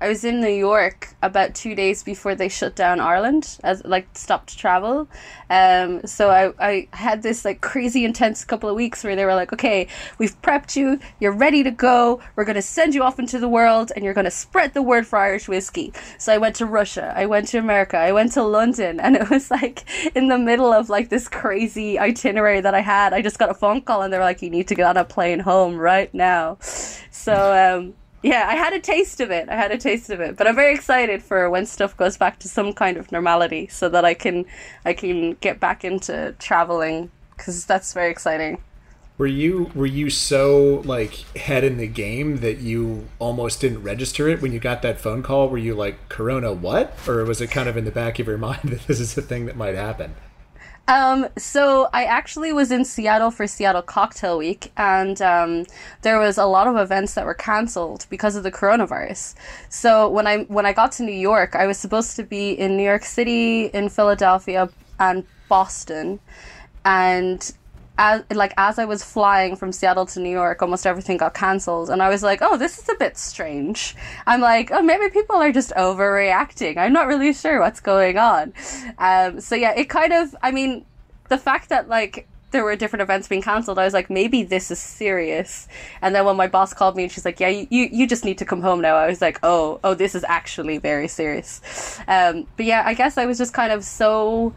i 0.00 0.08
was 0.08 0.24
in 0.24 0.40
new 0.40 0.48
york 0.48 1.14
about 1.22 1.54
two 1.54 1.74
days 1.74 2.02
before 2.02 2.34
they 2.34 2.48
shut 2.48 2.74
down 2.74 3.00
ireland 3.00 3.58
as 3.62 3.84
like 3.84 4.06
stopped 4.14 4.58
travel. 4.58 5.08
Um 5.50 6.06
so 6.06 6.30
i 6.30 6.52
i 6.58 6.88
had 6.92 7.22
this 7.22 7.44
like 7.44 7.60
crazy 7.60 8.04
intense 8.04 8.44
couple 8.44 8.68
of 8.68 8.76
weeks 8.76 9.04
where 9.04 9.16
they 9.16 9.24
were 9.24 9.34
like 9.34 9.52
okay 9.52 9.86
we've 10.18 10.40
prepped 10.42 10.76
you. 10.76 10.98
You're 11.20 11.32
ready 11.32 11.62
to 11.62 11.70
go. 11.70 12.20
We're 12.36 12.44
to 12.44 12.62
send 12.62 12.94
you 12.94 13.02
off 13.02 13.18
into 13.18 13.38
the 13.38 13.48
world 13.48 13.92
and 13.94 14.04
you're 14.04 14.14
to 14.14 14.30
spread 14.30 14.74
the 14.74 14.82
word 14.82 15.06
for 15.06 15.18
irish 15.18 15.48
whiskey. 15.48 15.92
So 16.18 16.32
i 16.32 16.38
went 16.38 16.56
to 16.56 16.66
russia. 16.66 17.12
I 17.16 17.26
went 17.26 17.48
to 17.48 17.58
america. 17.58 17.96
I 17.96 18.12
went 18.12 18.32
to 18.32 18.42
london. 18.42 19.00
And 19.00 19.16
it 19.16 19.30
was 19.30 19.50
like 19.50 19.84
in 20.14 20.28
the 20.28 20.38
middle 20.38 20.72
of 20.72 20.88
like 20.88 21.08
this 21.10 21.28
crazy 21.28 21.98
itinerary 21.98 22.60
that 22.60 22.74
i 22.74 22.80
had 22.80 23.12
i 23.12 23.20
just 23.22 23.38
got 23.38 23.50
a 23.50 23.54
phone 23.54 23.80
call 23.82 24.02
and 24.02 24.12
they 24.12 24.18
were 24.18 24.24
like 24.24 24.42
you 24.42 24.50
need 24.50 24.68
to 24.68 24.74
get 24.74 24.86
on 24.86 24.96
a 24.96 25.04
plane 25.04 25.40
home 25.40 25.76
right 25.76 26.12
now. 26.14 26.58
So 27.10 27.34
um 27.34 27.94
yeah, 28.24 28.46
I 28.48 28.54
had 28.54 28.72
a 28.72 28.80
taste 28.80 29.20
of 29.20 29.30
it. 29.30 29.50
I 29.50 29.54
had 29.54 29.70
a 29.70 29.76
taste 29.76 30.08
of 30.08 30.18
it, 30.18 30.34
but 30.38 30.46
I'm 30.46 30.54
very 30.54 30.74
excited 30.74 31.22
for 31.22 31.50
when 31.50 31.66
stuff 31.66 31.94
goes 31.94 32.16
back 32.16 32.38
to 32.38 32.48
some 32.48 32.72
kind 32.72 32.96
of 32.96 33.12
normality, 33.12 33.68
so 33.68 33.90
that 33.90 34.02
I 34.06 34.14
can, 34.14 34.46
I 34.86 34.94
can 34.94 35.34
get 35.42 35.60
back 35.60 35.84
into 35.84 36.34
traveling 36.38 37.10
because 37.36 37.66
that's 37.66 37.92
very 37.92 38.10
exciting. 38.10 38.62
Were 39.18 39.26
you 39.26 39.70
were 39.74 39.86
you 39.86 40.08
so 40.08 40.82
like 40.86 41.12
head 41.36 41.64
in 41.64 41.76
the 41.76 41.86
game 41.86 42.38
that 42.38 42.58
you 42.58 43.08
almost 43.18 43.60
didn't 43.60 43.82
register 43.82 44.28
it 44.28 44.40
when 44.40 44.52
you 44.52 44.58
got 44.58 44.80
that 44.82 44.98
phone 44.98 45.22
call? 45.22 45.50
Were 45.50 45.58
you 45.58 45.74
like 45.74 46.08
Corona 46.08 46.52
what? 46.52 46.96
Or 47.06 47.24
was 47.24 47.42
it 47.42 47.48
kind 47.48 47.68
of 47.68 47.76
in 47.76 47.84
the 47.84 47.92
back 47.92 48.18
of 48.18 48.26
your 48.26 48.38
mind 48.48 48.60
that 48.64 48.86
this 48.86 49.00
is 49.00 49.16
a 49.18 49.22
thing 49.22 49.44
that 49.46 49.56
might 49.56 49.74
happen? 49.74 50.14
Um, 50.86 51.28
so 51.38 51.88
I 51.94 52.04
actually 52.04 52.52
was 52.52 52.70
in 52.70 52.84
Seattle 52.84 53.30
for 53.30 53.46
Seattle 53.46 53.82
Cocktail 53.82 54.36
Week, 54.36 54.70
and 54.76 55.20
um, 55.22 55.64
there 56.02 56.18
was 56.18 56.36
a 56.36 56.44
lot 56.44 56.66
of 56.66 56.76
events 56.76 57.14
that 57.14 57.24
were 57.24 57.34
cancelled 57.34 58.06
because 58.10 58.36
of 58.36 58.42
the 58.42 58.52
coronavirus. 58.52 59.34
So 59.70 60.08
when 60.10 60.26
I 60.26 60.42
when 60.44 60.66
I 60.66 60.74
got 60.74 60.92
to 60.92 61.02
New 61.02 61.12
York, 61.12 61.56
I 61.56 61.66
was 61.66 61.78
supposed 61.78 62.16
to 62.16 62.22
be 62.22 62.52
in 62.52 62.76
New 62.76 62.82
York 62.82 63.04
City, 63.04 63.66
in 63.66 63.88
Philadelphia, 63.88 64.68
and 65.00 65.24
Boston, 65.48 66.20
and 66.84 67.54
as 67.96 68.24
like 68.30 68.52
as 68.56 68.78
I 68.78 68.84
was 68.84 69.04
flying 69.04 69.56
from 69.56 69.70
Seattle 69.72 70.06
to 70.06 70.20
New 70.20 70.30
York, 70.30 70.62
almost 70.62 70.86
everything 70.86 71.16
got 71.16 71.34
cancelled, 71.34 71.90
and 71.90 72.02
I 72.02 72.08
was 72.08 72.22
like, 72.22 72.40
"Oh, 72.42 72.56
this 72.56 72.78
is 72.78 72.88
a 72.88 72.94
bit 72.96 73.16
strange." 73.16 73.94
I'm 74.26 74.40
like, 74.40 74.70
"Oh, 74.72 74.82
maybe 74.82 75.08
people 75.10 75.36
are 75.36 75.52
just 75.52 75.70
overreacting. 75.70 76.76
I'm 76.76 76.92
not 76.92 77.06
really 77.06 77.32
sure 77.32 77.60
what's 77.60 77.80
going 77.80 78.18
on." 78.18 78.52
Um, 78.98 79.40
so 79.40 79.54
yeah, 79.54 79.74
it 79.76 79.88
kind 79.88 80.12
of, 80.12 80.34
I 80.42 80.50
mean, 80.50 80.84
the 81.28 81.38
fact 81.38 81.68
that 81.68 81.88
like 81.88 82.26
there 82.50 82.64
were 82.64 82.76
different 82.76 83.02
events 83.02 83.28
being 83.28 83.42
cancelled, 83.42 83.78
I 83.78 83.84
was 83.84 83.94
like, 83.94 84.08
maybe 84.08 84.44
this 84.44 84.70
is 84.70 84.78
serious. 84.78 85.66
And 86.02 86.14
then 86.14 86.24
when 86.24 86.36
my 86.36 86.46
boss 86.46 86.72
called 86.72 86.96
me 86.96 87.02
and 87.04 87.12
she's 87.12 87.24
like, 87.24 87.38
"Yeah, 87.38 87.48
you 87.48 87.66
you 87.70 88.06
just 88.08 88.24
need 88.24 88.38
to 88.38 88.44
come 88.44 88.62
home 88.62 88.80
now," 88.80 88.96
I 88.96 89.06
was 89.06 89.20
like, 89.20 89.38
"Oh, 89.44 89.78
oh, 89.84 89.94
this 89.94 90.16
is 90.16 90.24
actually 90.28 90.78
very 90.78 91.06
serious." 91.06 91.60
Um, 92.08 92.46
but 92.56 92.66
yeah, 92.66 92.82
I 92.84 92.94
guess 92.94 93.18
I 93.18 93.26
was 93.26 93.38
just 93.38 93.52
kind 93.52 93.72
of 93.72 93.84
so 93.84 94.54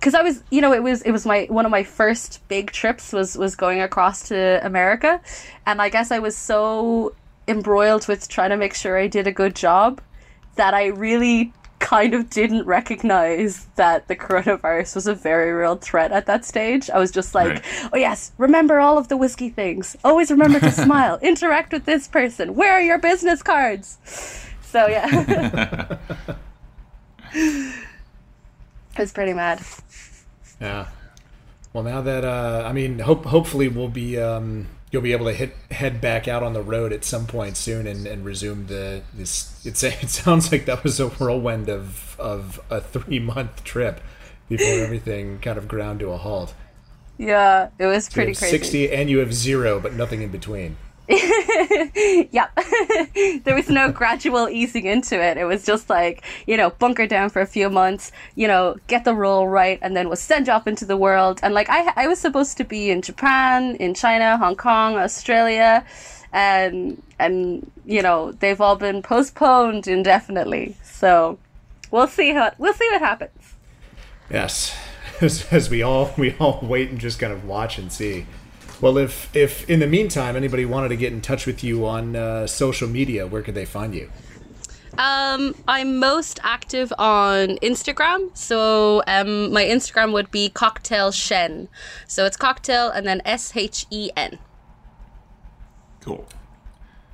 because 0.00 0.14
I 0.14 0.22
was, 0.22 0.42
you 0.50 0.62
know, 0.62 0.72
it 0.72 0.82
was 0.82 1.02
it 1.02 1.10
was 1.12 1.26
my 1.26 1.46
one 1.50 1.66
of 1.66 1.70
my 1.70 1.82
first 1.84 2.40
big 2.48 2.70
trips 2.72 3.12
was 3.12 3.36
was 3.36 3.54
going 3.54 3.80
across 3.82 4.28
to 4.28 4.64
America, 4.64 5.20
and 5.66 5.80
I 5.82 5.90
guess 5.90 6.10
I 6.10 6.18
was 6.18 6.36
so 6.36 7.14
embroiled 7.46 8.08
with 8.08 8.26
trying 8.28 8.50
to 8.50 8.56
make 8.56 8.74
sure 8.74 8.96
I 8.98 9.06
did 9.08 9.26
a 9.26 9.32
good 9.32 9.54
job 9.54 10.00
that 10.56 10.72
I 10.74 10.86
really 10.86 11.52
kind 11.80 12.14
of 12.14 12.28
didn't 12.30 12.66
recognize 12.66 13.66
that 13.76 14.06
the 14.08 14.14
coronavirus 14.16 14.94
was 14.94 15.06
a 15.06 15.14
very 15.14 15.52
real 15.52 15.76
threat 15.76 16.12
at 16.12 16.26
that 16.26 16.44
stage. 16.44 16.90
I 16.90 16.98
was 16.98 17.10
just 17.10 17.34
like, 17.34 17.48
Right. 17.48 17.90
oh 17.92 17.96
yes, 17.96 18.32
remember 18.38 18.80
all 18.80 18.98
of 18.98 19.08
the 19.08 19.16
whiskey 19.16 19.48
things. 19.48 19.96
Always 20.04 20.30
remember 20.30 20.60
to 20.60 20.70
smile. 20.86 21.18
Interact 21.22 21.72
with 21.72 21.86
this 21.86 22.06
person. 22.08 22.54
Where 22.54 22.72
are 22.72 22.82
your 22.82 22.98
business 22.98 23.42
cards? 23.42 23.98
So 24.62 24.86
yeah. 24.88 25.96
it 28.94 28.98
was 28.98 29.12
pretty 29.12 29.32
mad. 29.32 29.60
Yeah. 30.60 30.88
Well, 31.72 31.84
now 31.84 32.00
that 32.00 32.24
uh, 32.24 32.64
I 32.66 32.72
mean, 32.72 32.98
hope 32.98 33.24
hopefully 33.24 33.68
we'll 33.68 33.88
be 33.88 34.18
um, 34.18 34.68
you'll 34.90 35.02
be 35.02 35.12
able 35.12 35.26
to 35.26 35.32
hit 35.32 35.54
head 35.70 36.00
back 36.00 36.26
out 36.28 36.42
on 36.42 36.52
the 36.52 36.62
road 36.62 36.92
at 36.92 37.04
some 37.04 37.26
point 37.26 37.56
soon 37.56 37.86
and, 37.86 38.06
and 38.06 38.24
resume 38.24 38.66
the 38.66 39.02
this. 39.14 39.64
It's 39.64 39.82
it 39.84 40.10
sounds 40.10 40.50
like 40.52 40.66
that 40.66 40.84
was 40.84 40.98
a 41.00 41.08
whirlwind 41.08 41.68
of 41.68 42.18
of 42.18 42.60
a 42.70 42.80
three 42.80 43.18
month 43.20 43.64
trip 43.64 44.00
before 44.48 44.78
everything 44.80 45.38
kind 45.40 45.58
of 45.58 45.68
ground 45.68 46.00
to 46.00 46.10
a 46.10 46.16
halt. 46.18 46.54
Yeah, 47.18 47.70
it 47.78 47.86
was 47.86 48.10
You 48.14 48.14
pretty 48.14 48.32
have 48.32 48.38
crazy. 48.38 48.50
Sixty 48.50 48.90
and 48.92 49.10
you 49.10 49.18
have 49.18 49.32
zero, 49.34 49.78
but 49.80 49.94
nothing 49.94 50.22
in 50.22 50.30
between. 50.30 50.76
Yep. 52.32 52.54
there 53.44 53.54
was 53.54 53.68
no 53.68 53.90
gradual 53.90 54.48
easing 54.48 54.86
into 54.86 55.20
it. 55.20 55.36
It 55.36 55.44
was 55.44 55.64
just 55.64 55.90
like, 55.90 56.24
you 56.46 56.56
know, 56.56 56.70
bunker 56.70 57.06
down 57.06 57.30
for 57.30 57.42
a 57.42 57.46
few 57.46 57.68
months, 57.68 58.12
you 58.36 58.46
know, 58.46 58.76
get 58.86 59.04
the 59.04 59.14
role 59.14 59.48
right, 59.48 59.78
and 59.82 59.96
then 59.96 60.08
was 60.08 60.20
sent 60.20 60.48
off 60.48 60.66
into 60.66 60.84
the 60.84 60.96
world. 60.96 61.40
And 61.42 61.52
like, 61.54 61.68
I, 61.68 61.92
I 61.96 62.06
was 62.06 62.20
supposed 62.20 62.56
to 62.58 62.64
be 62.64 62.90
in 62.90 63.02
Japan, 63.02 63.76
in 63.76 63.94
China, 63.94 64.38
Hong 64.38 64.56
Kong, 64.56 64.96
Australia, 64.96 65.84
and, 66.32 67.02
and, 67.18 67.70
you 67.84 68.02
know, 68.02 68.32
they've 68.32 68.60
all 68.60 68.76
been 68.76 69.02
postponed 69.02 69.88
indefinitely. 69.88 70.76
So 70.84 71.38
we'll 71.90 72.06
see 72.06 72.32
how, 72.32 72.52
we'll 72.58 72.74
see 72.74 72.88
what 72.92 73.00
happens. 73.00 73.54
Yes, 74.30 74.76
as, 75.20 75.46
as 75.50 75.68
we 75.68 75.82
all 75.82 76.14
we 76.16 76.36
all 76.38 76.60
wait 76.62 76.90
and 76.90 77.00
just 77.00 77.18
kind 77.18 77.32
of 77.32 77.44
watch 77.44 77.78
and 77.78 77.92
see. 77.92 78.26
Well, 78.80 78.96
if 78.98 79.34
if 79.36 79.68
in 79.68 79.80
the 79.80 79.86
meantime 79.86 80.36
anybody 80.36 80.64
wanted 80.64 80.88
to 80.88 80.96
get 80.96 81.12
in 81.12 81.20
touch 81.20 81.46
with 81.46 81.62
you 81.62 81.86
on 81.86 82.16
uh, 82.16 82.46
social 82.46 82.88
media, 82.88 83.26
where 83.26 83.42
could 83.42 83.54
they 83.54 83.66
find 83.66 83.94
you? 83.94 84.10
Um, 84.98 85.54
I'm 85.68 85.98
most 85.98 86.40
active 86.42 86.92
on 86.98 87.56
Instagram. 87.58 88.36
So 88.36 89.02
um, 89.06 89.52
my 89.52 89.64
Instagram 89.64 90.12
would 90.12 90.30
be 90.30 90.48
Cocktail 90.50 91.12
Shen. 91.12 91.68
So 92.06 92.24
it's 92.26 92.36
cocktail 92.36 92.88
and 92.90 93.06
then 93.06 93.22
S 93.24 93.54
H 93.56 93.86
E 93.90 94.10
N. 94.16 94.38
Cool. 96.00 96.26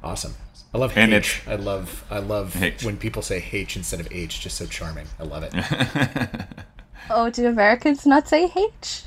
Awesome. 0.02 0.34
I 0.72 0.78
love 0.78 0.96
And 0.96 1.12
H. 1.12 1.42
I 1.46 1.56
love 1.56 2.04
I 2.10 2.18
love 2.18 2.62
H. 2.62 2.84
when 2.84 2.96
people 2.96 3.22
say 3.22 3.44
H 3.52 3.76
instead 3.76 3.98
of 4.00 4.08
H. 4.12 4.40
Just 4.40 4.56
so 4.56 4.66
charming. 4.66 5.06
I 5.18 5.24
love 5.24 5.42
it. 5.42 5.52
Oh, 7.08 7.30
do 7.30 7.46
Americans 7.46 8.04
not 8.04 8.26
say 8.26 8.50
H? 8.56 9.02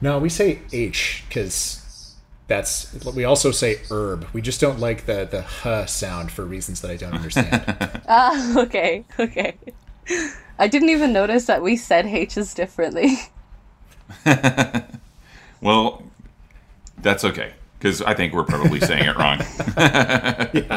no, 0.00 0.18
we 0.18 0.28
say 0.28 0.58
H 0.72 1.22
because 1.28 1.80
that's. 2.48 2.92
We 3.04 3.24
also 3.24 3.50
say 3.50 3.80
herb. 3.90 4.26
We 4.32 4.40
just 4.40 4.60
don't 4.60 4.78
like 4.80 5.06
the 5.06 5.24
the 5.24 5.44
h 5.82 5.88
sound 5.88 6.30
for 6.30 6.44
reasons 6.44 6.80
that 6.82 6.90
I 6.90 6.96
don't 6.96 7.14
understand. 7.14 8.00
Ah, 8.08 8.58
okay, 8.62 9.04
okay. 9.18 9.56
I 10.58 10.68
didn't 10.68 10.90
even 10.90 11.12
notice 11.12 11.46
that 11.46 11.60
we 11.62 11.76
said 11.76 12.06
H's 12.06 12.54
differently. 12.54 13.18
Well, 15.60 16.02
that's 16.98 17.24
okay 17.24 17.52
because 17.78 18.02
I 18.02 18.14
think 18.14 18.32
we're 18.34 18.44
probably 18.44 18.78
saying 18.80 19.04
it 19.04 19.16
wrong. 19.16 19.38
it 19.76 20.70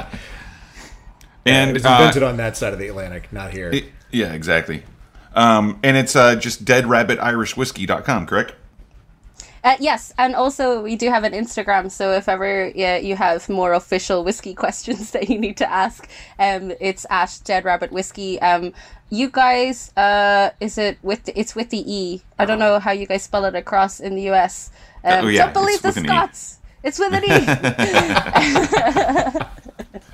And 1.45 1.73
was 1.73 1.85
uh, 1.85 1.89
invented 1.89 2.23
on 2.23 2.37
that 2.37 2.57
side 2.57 2.73
of 2.73 2.79
the 2.79 2.87
Atlantic, 2.87 3.31
not 3.31 3.51
here. 3.51 3.69
it- 3.71 3.85
yeah, 4.11 4.33
exactly. 4.33 4.83
Um, 5.35 5.79
and 5.83 5.95
it's 5.95 6.15
uh, 6.15 6.35
just 6.35 6.65
deadrabbitirishwhiskey.com, 6.65 8.25
correct? 8.25 8.55
Uh, 9.63 9.75
yes, 9.79 10.13
and 10.17 10.35
also 10.35 10.81
we 10.81 10.95
do 10.95 11.09
have 11.09 11.23
an 11.23 11.33
Instagram, 11.33 11.91
so 11.91 12.11
if 12.13 12.29
ever 12.29 12.71
yeah, 12.75 12.97
you 12.97 13.15
have 13.15 13.47
more 13.49 13.73
official 13.73 14.23
whiskey 14.23 14.53
questions 14.63 15.11
that 15.11 15.29
you 15.29 15.37
need 15.39 15.57
to 15.57 15.69
ask, 15.69 16.09
um, 16.39 16.71
it's 16.79 17.05
at 17.09 17.39
Dead 17.43 17.65
Rabbit 17.65 17.91
Whiskey. 17.91 18.39
Um, 18.41 18.73
you 19.09 19.29
guys, 19.29 19.91
uh, 19.97 20.51
is 20.59 20.77
it 20.77 20.97
with 21.01 21.23
the, 21.25 21.37
it's 21.39 21.55
with 21.55 21.69
the 21.71 21.83
E? 21.91 22.21
I 22.37 22.45
don't 22.45 22.59
know 22.59 22.79
how 22.79 22.91
you 22.91 23.07
guys 23.07 23.23
spell 23.23 23.43
it 23.45 23.55
across 23.55 23.99
in 23.99 24.15
the 24.15 24.29
US. 24.29 24.69
Um, 25.03 25.25
Oh, 25.25 25.27
yeah, 25.27 25.45
don't 25.45 25.53
believe 25.53 25.81
the 25.81 25.89
an 25.89 26.05
E. 26.05 26.07
Scots. 26.07 26.57
It's 26.83 26.99
with 26.99 27.13
an 27.13 27.23
E. 27.25 27.29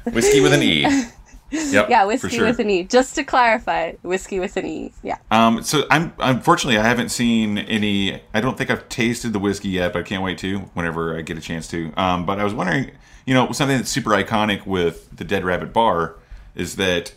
Whiskey 0.12 0.40
with 0.42 0.54
an 0.54 0.64
E. 0.64 0.86
Yep, 1.56 1.90
yeah, 1.90 2.06
whiskey 2.06 2.30
sure. 2.30 2.46
with 2.46 2.60
an 2.60 2.70
E. 2.70 2.84
Just 2.84 3.16
to 3.16 3.24
clarify, 3.24 3.94
whiskey 4.04 4.40
with 4.40 4.58
an 4.58 4.66
E. 4.66 4.92
Yeah. 5.04 5.18
Um, 5.32 5.64
so 5.64 5.86
I'm 5.90 6.14
unfortunately 6.20 6.78
I 6.78 6.84
haven't 6.84 7.10
seen 7.10 7.58
any. 7.58 8.22
I 8.34 8.42
don't 8.42 8.58
think 8.58 8.70
I've 8.70 8.88
tasted 8.90 9.34
the 9.34 9.40
whiskey 9.40 9.70
yet, 9.70 9.94
but 9.94 10.00
I 10.00 10.04
can't 10.04 10.24
wait 10.24 10.38
to 10.40 10.60
whenever 10.74 11.18
I 11.18 11.22
get 11.22 11.38
a 11.38 11.42
chance 11.42 11.68
to. 11.70 11.94
Um, 11.98 12.26
but 12.26 12.40
I 12.40 12.44
was 12.44 12.54
wondering, 12.54 12.92
you 13.26 13.34
know, 13.34 13.52
something 13.52 13.78
that's 13.78 13.90
super 13.90 14.12
iconic 14.12 14.66
with 14.66 15.16
the 15.16 15.24
Dead 15.24 15.44
Rabbit 15.44 15.74
Bar 15.74 16.16
is 16.56 16.76
that 16.78 17.14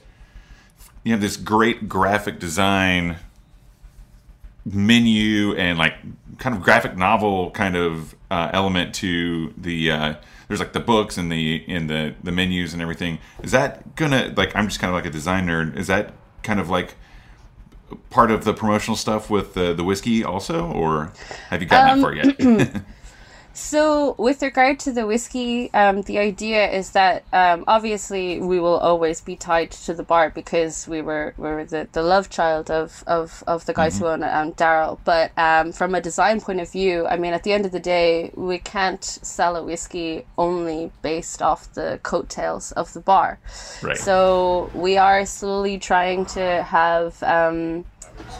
you 1.05 1.12
have 1.12 1.20
this 1.20 1.36
great 1.36 1.89
graphic 1.89 2.39
design 2.39 3.16
menu 4.64 5.55
and 5.55 5.78
like 5.78 5.95
kind 6.39 6.55
of 6.55 6.62
graphic 6.62 6.97
novel 6.97 7.51
kind 7.51 7.76
of 7.76 8.14
uh, 8.30 8.51
element 8.53 8.95
to 8.97 9.53
the 9.57 9.91
uh, 9.91 10.14
there's 10.49 10.61
like 10.61 10.73
the 10.73 10.81
books 10.81 11.17
and 11.17 11.31
the 11.31 11.57
in 11.57 11.87
the 11.87 12.15
the 12.23 12.33
menus 12.33 12.73
and 12.73 12.83
everything. 12.83 13.19
Is 13.43 13.53
that 13.53 13.95
gonna 13.95 14.33
like 14.37 14.57
i'm 14.57 14.69
just 14.69 14.81
kind 14.81 14.91
of 14.91 14.95
like 14.95 15.07
a 15.07 15.11
design 15.11 15.47
nerd. 15.47 15.77
Is 15.77 15.87
that 15.87 16.15
kind 16.43 16.59
of 16.59 16.69
like 16.69 16.97
part 18.11 18.31
of 18.31 18.45
the 18.45 18.53
promotional 18.53 18.97
stuff 18.97 19.31
with 19.31 19.55
the 19.55 19.73
the 19.73 19.85
whiskey 19.85 20.23
also 20.25 20.71
or 20.73 21.13
have 21.51 21.63
you 21.63 21.69
gotten 21.69 22.01
that 22.01 22.07
um, 22.07 22.37
far 22.37 22.65
yet 22.65 22.83
So, 23.59 24.15
with 24.19 24.41
regard 24.41 24.79
to 24.81 24.93
the 24.93 25.05
whiskey, 25.05 25.71
um, 25.75 26.03
the 26.03 26.19
idea 26.19 26.71
is 26.71 26.93
that 26.93 27.25
um, 27.33 27.65
obviously 27.67 28.41
we 28.41 28.61
will 28.61 28.79
always 28.79 29.21
be 29.21 29.35
tied 29.35 29.73
to 29.73 29.95
the 29.95 30.05
bar 30.05 30.31
because 30.31 30.87
we 30.87 31.03
were 31.03 31.35
we 31.37 31.49
were 31.49 31.65
the, 31.65 31.89
the 31.91 32.03
love 32.03 32.31
child 32.31 32.71
of, 32.71 33.03
of, 33.09 33.43
of 33.49 33.67
the 33.67 33.75
guys 33.75 33.99
who 33.99 34.07
own 34.07 34.23
it, 34.23 34.29
um, 34.29 34.53
Daryl. 34.53 34.99
But 35.05 35.37
um, 35.37 35.73
from 35.73 35.97
a 35.97 36.01
design 36.01 36.41
point 36.41 36.61
of 36.61 36.71
view, 36.71 37.07
I 37.09 37.17
mean, 37.17 37.35
at 37.35 37.43
the 37.43 37.53
end 37.53 37.67
of 37.67 37.73
the 37.73 37.81
day, 37.81 38.31
we 38.37 38.59
can't 38.59 39.03
sell 39.05 39.57
a 39.57 39.65
whiskey 39.65 40.25
only 40.39 40.93
based 41.03 41.43
off 41.43 41.75
the 41.75 41.99
coattails 42.05 42.71
of 42.73 42.93
the 42.93 43.01
bar. 43.01 43.41
right 43.83 43.99
So 43.99 44.71
we 44.73 44.99
are 44.99 45.27
slowly 45.27 45.79
trying 45.79 46.27
to 46.27 46.63
have 46.63 47.21
um, 47.25 47.85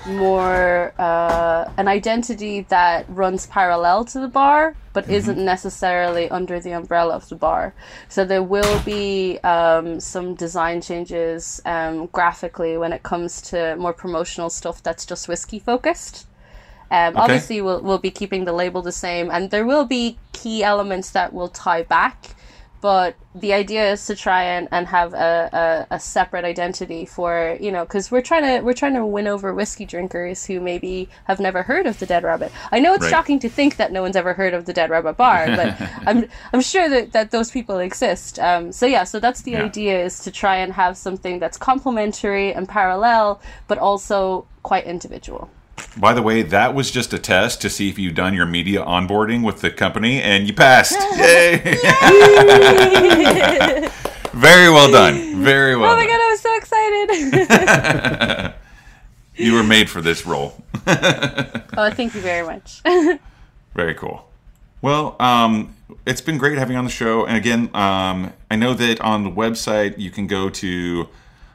more 0.07 0.93
uh, 0.99 1.71
an 1.77 1.89
identity 1.89 2.63
that 2.69 3.07
runs 3.09 3.47
parallel 3.47 4.05
to 4.07 4.21
the 4.21 4.29
bar, 4.29 4.75
but 4.93 5.09
isn't 5.09 5.39
necessarily 5.39 6.31
under 6.31 6.61
the 6.61 6.73
umbrella 6.73 7.15
of 7.15 7.29
the 7.29 7.37
bar. 7.37 7.75
So 8.09 8.25
there 8.25 8.43
will 8.43 8.81
be 8.85 9.39
um, 9.45 10.01
some 10.01 10.35
design 10.35 10.81
changes 10.81 11.61
um, 11.65 12.07
graphically 12.07 12.77
when 12.77 12.93
it 12.93 13.03
comes 13.03 13.41
to 13.43 13.77
more 13.77 13.93
promotional 13.93 14.51
stuff 14.51 14.83
that's 14.83 15.05
just 15.07 15.29
whiskey 15.29 15.59
focused. 15.59 16.27
Um, 16.91 17.17
Obviously, 17.17 17.61
we'll, 17.61 17.83
we'll 17.83 17.99
be 17.99 18.11
keeping 18.11 18.45
the 18.45 18.53
label 18.53 18.81
the 18.81 18.93
same, 18.93 19.31
and 19.31 19.51
there 19.51 19.67
will 19.67 19.85
be 19.85 20.19
key 20.33 20.63
elements 20.63 21.11
that 21.11 21.35
will 21.35 21.49
tie 21.49 21.83
back. 21.83 22.35
But 22.81 23.17
the 23.35 23.53
idea 23.53 23.91
is 23.93 24.07
to 24.07 24.15
try 24.15 24.43
and, 24.45 24.69
and 24.71 24.87
have 24.87 25.13
a, 25.13 25.87
a, 25.91 25.95
a 25.97 26.01
separate 26.01 26.45
identity 26.45 27.05
for 27.07 27.57
you 27.61 27.73
know 27.73 27.85
because 27.85 28.11
we're 28.11 28.23
trying 28.23 28.45
to 28.45 28.65
we're 28.65 28.73
trying 28.73 28.95
to 28.95 29.05
win 29.05 29.27
over 29.27 29.53
whiskey 29.53 29.85
drinkers 29.85 30.47
who 30.47 30.61
maybe 30.61 31.09
have 31.25 31.41
never 31.41 31.63
heard 31.65 31.87
of 31.87 31.99
the 31.99 32.07
Dead 32.07 32.23
Rabbit. 32.23 32.53
I 32.71 32.79
know 32.79 32.95
it's 32.95 33.03
Right. 33.05 33.11
shocking 33.11 33.39
to 33.41 33.49
think 33.49 33.77
that 33.77 33.91
no 33.93 34.03
one's 34.03 34.17
ever 34.17 34.33
heard 34.35 34.55
of 34.55 34.65
the 34.67 34.73
Dead 34.73 34.91
Rabbit 34.91 35.17
Bar, 35.17 35.47
but 35.57 35.77
I'm 36.07 36.29
I'm 36.53 36.61
sure 36.61 36.89
that, 36.89 37.13
that 37.13 37.31
those 37.33 37.51
people 37.51 37.79
exist. 37.79 38.39
Um, 38.39 38.71
so 38.73 38.87
yeah, 38.87 39.05
so 39.05 39.19
that's 39.19 39.43
the 39.43 39.53
Yeah. 39.53 39.65
idea 39.65 40.05
is 40.05 40.21
to 40.21 40.31
try 40.31 40.57
and 40.57 40.73
have 40.75 40.97
something 40.97 41.39
that's 41.41 41.57
complementary 41.57 42.53
and 42.53 42.69
parallel, 42.69 43.41
but 43.67 43.79
also 43.79 44.47
quite 44.63 44.85
individual. 44.85 45.51
By 45.97 46.13
the 46.15 46.23
way, 46.23 46.43
that 46.43 46.75
was 46.75 46.91
just 46.91 47.13
a 47.13 47.19
test 47.19 47.61
to 47.63 47.71
see 47.71 47.89
if 47.89 47.99
you've 47.99 48.15
done 48.15 48.35
your 48.35 48.47
media 48.47 48.83
onboarding 48.83 49.45
with 49.45 49.61
the 49.61 49.71
company, 49.71 50.21
and 50.23 50.47
you 50.47 50.55
passed. 50.55 50.97
Yay! 51.19 51.59
Very 54.33 54.71
well 54.71 54.91
done. 54.91 55.43
Very 55.43 55.77
well 55.77 55.93
Oh 55.93 55.97
my 55.97 56.07
done. 56.07 56.17
god, 56.17 56.21
I 56.21 56.31
was 56.31 56.41
so 56.41 56.57
excited! 56.57 58.55
You 59.39 59.55
were 59.55 59.63
made 59.63 59.89
for 59.89 60.01
this 60.03 60.27
role. 60.27 60.61
oh, 60.89 61.91
thank 61.93 62.13
you 62.17 62.21
very 62.21 62.45
much. 62.45 62.83
Very 63.73 63.95
cool. 63.95 64.29
Well, 64.83 65.15
um, 65.21 65.77
it's 66.05 66.21
been 66.21 66.39
great 66.39 66.59
having 66.59 66.73
you 66.73 66.79
on 66.79 66.85
the 66.85 66.91
show. 66.91 67.25
And 67.25 67.37
again, 67.37 67.71
um, 67.73 68.33
I 68.51 68.57
know 68.57 68.75
that 68.75 69.01
on 69.01 69.23
the 69.23 69.31
website 69.31 69.97
you 69.97 70.11
can 70.11 70.27
go 70.27 70.51
to 70.51 71.09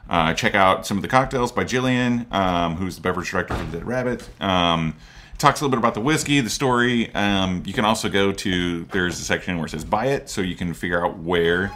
uh, 0.08 0.34
check 0.34 0.54
out 0.54 0.86
some 0.86 0.96
of 0.98 1.02
the 1.02 1.08
cocktails 1.08 1.50
by 1.52 1.64
Jillian, 1.64 2.30
um, 2.32 2.76
who's 2.76 2.96
the 2.96 3.02
beverage 3.02 3.30
director 3.30 3.54
for 3.54 3.64
the 3.64 3.78
Dead 3.78 3.86
Rabbit. 3.86 4.28
Um, 4.40 4.96
talks 5.38 5.60
a 5.60 5.64
little 5.64 5.70
bit 5.70 5.78
about 5.78 5.94
the 5.94 6.00
whiskey, 6.00 6.40
the 6.40 6.50
story. 6.50 7.12
Um, 7.14 7.62
you 7.66 7.72
can 7.72 7.84
also 7.84 8.08
go 8.08 8.32
to 8.32 8.84
there's 8.92 9.18
a 9.20 9.24
section 9.24 9.56
where 9.56 9.66
it 9.66 9.70
says 9.70 9.84
buy 9.84 10.06
it, 10.06 10.28
so 10.30 10.40
you 10.40 10.54
can 10.56 10.74
figure 10.74 11.04
out 11.04 11.18
where 11.18 11.72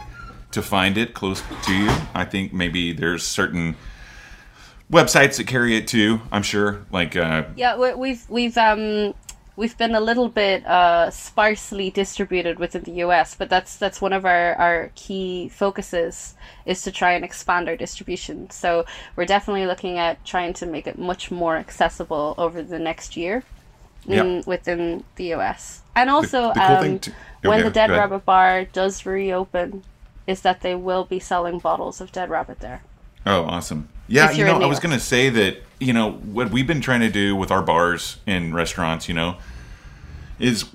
to 0.51 0.61
find 0.61 0.97
it 0.97 1.13
close 1.13 1.43
to 1.65 1.73
you. 1.73 1.89
I 2.13 2.25
think 2.25 2.53
maybe 2.53 2.93
there's 2.93 3.23
certain 3.25 3.75
websites 4.91 5.37
that 5.37 5.47
carry 5.47 5.75
it 5.75 5.87
too. 5.87 6.21
I'm 6.31 6.43
sure, 6.43 6.85
like 6.91 7.15
uh, 7.15 7.43
Yeah, 7.55 7.77
we- 7.77 7.93
we've 7.93 8.29
we've 8.29 8.57
um 8.57 9.13
we've 9.59 9.77
been 9.77 9.93
a 9.93 9.99
little 9.99 10.29
bit 10.29 10.65
uh, 10.65 11.11
sparsely 11.11 11.89
distributed 11.89 12.57
within 12.59 12.83
the 12.83 13.03
US, 13.03 13.35
but 13.35 13.49
that's 13.49 13.75
that's 13.75 13.99
one 14.01 14.13
of 14.13 14.25
our, 14.25 14.55
our 14.55 14.91
key 14.95 15.49
focuses 15.49 16.35
is 16.65 16.81
to 16.83 16.91
try 16.91 17.11
and 17.11 17.25
expand 17.25 17.67
our 17.67 17.75
distribution. 17.75 18.49
So 18.51 18.85
we're 19.17 19.25
definitely 19.25 19.65
looking 19.65 19.99
at 19.99 20.23
trying 20.23 20.53
to 20.53 20.65
make 20.65 20.87
it 20.87 20.97
much 20.97 21.29
more 21.29 21.57
accessible 21.57 22.35
over 22.37 22.63
the 22.63 22.79
next 22.79 23.17
year 23.17 23.43
in, 24.07 24.13
Yeah. 24.13 24.41
within 24.45 25.03
the 25.17 25.33
US. 25.33 25.81
And 25.93 26.09
also, 26.09 26.53
the 26.53 26.65
cool 26.65 26.77
um, 26.77 26.99
to- 26.99 27.13
when 27.43 27.63
the 27.63 27.69
Dead. 27.69 27.89
Rabbit 27.89 28.23
Bar 28.25 28.63
does 28.63 29.05
reopen, 29.05 29.83
is 30.25 30.41
that 30.41 30.61
they 30.61 30.75
will 30.75 31.03
be 31.03 31.19
selling 31.19 31.59
bottles 31.59 31.99
of 31.99 32.13
Dead 32.13 32.29
Rabbit 32.29 32.61
there. 32.61 32.81
Oh, 33.25 33.43
awesome. 33.43 33.89
Yeah, 34.09 34.31
you 34.31 34.43
know, 34.43 34.61
I 34.61 34.65
was 34.65 34.79
going 34.79 34.93
to 34.93 34.99
say 34.99 35.29
that, 35.29 35.57
you 35.79 35.93
know, 35.93 36.11
what 36.11 36.51
we've 36.51 36.67
been 36.67 36.81
trying 36.81 37.01
to 37.01 37.09
do 37.09 37.35
with 37.35 37.51
our 37.51 37.61
bars 37.61 38.17
and 38.25 38.53
restaurants, 38.53 39.07
you 39.07 39.13
know, 39.13 39.37
is, 40.39 40.65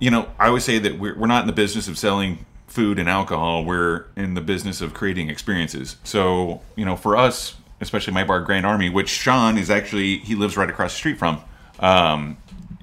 you 0.00 0.10
know, 0.10 0.28
I 0.38 0.48
always 0.48 0.64
say 0.64 0.78
that 0.78 0.98
we're, 0.98 1.16
we're 1.16 1.26
not 1.26 1.42
in 1.42 1.46
the 1.46 1.52
business 1.52 1.86
of 1.86 1.98
selling 1.98 2.46
food 2.66 2.98
and 2.98 3.08
alcohol. 3.08 3.64
We're 3.64 4.06
in 4.16 4.34
the 4.34 4.40
business 4.40 4.80
of 4.80 4.94
creating 4.94 5.28
experiences. 5.30 5.96
So, 6.02 6.62
you 6.76 6.84
know, 6.84 6.96
for 6.96 7.16
us, 7.16 7.56
especially 7.80 8.14
my 8.14 8.24
bar, 8.24 8.40
Grand 8.40 8.64
Army, 8.64 8.88
which 8.88 9.08
Sean 9.08 9.58
is 9.58 9.70
actually, 9.70 10.18
he 10.18 10.34
lives 10.34 10.56
right 10.56 10.68
across 10.68 10.92
the 10.92 10.98
street 10.98 11.18
from. 11.18 11.42
Um, 11.78 12.38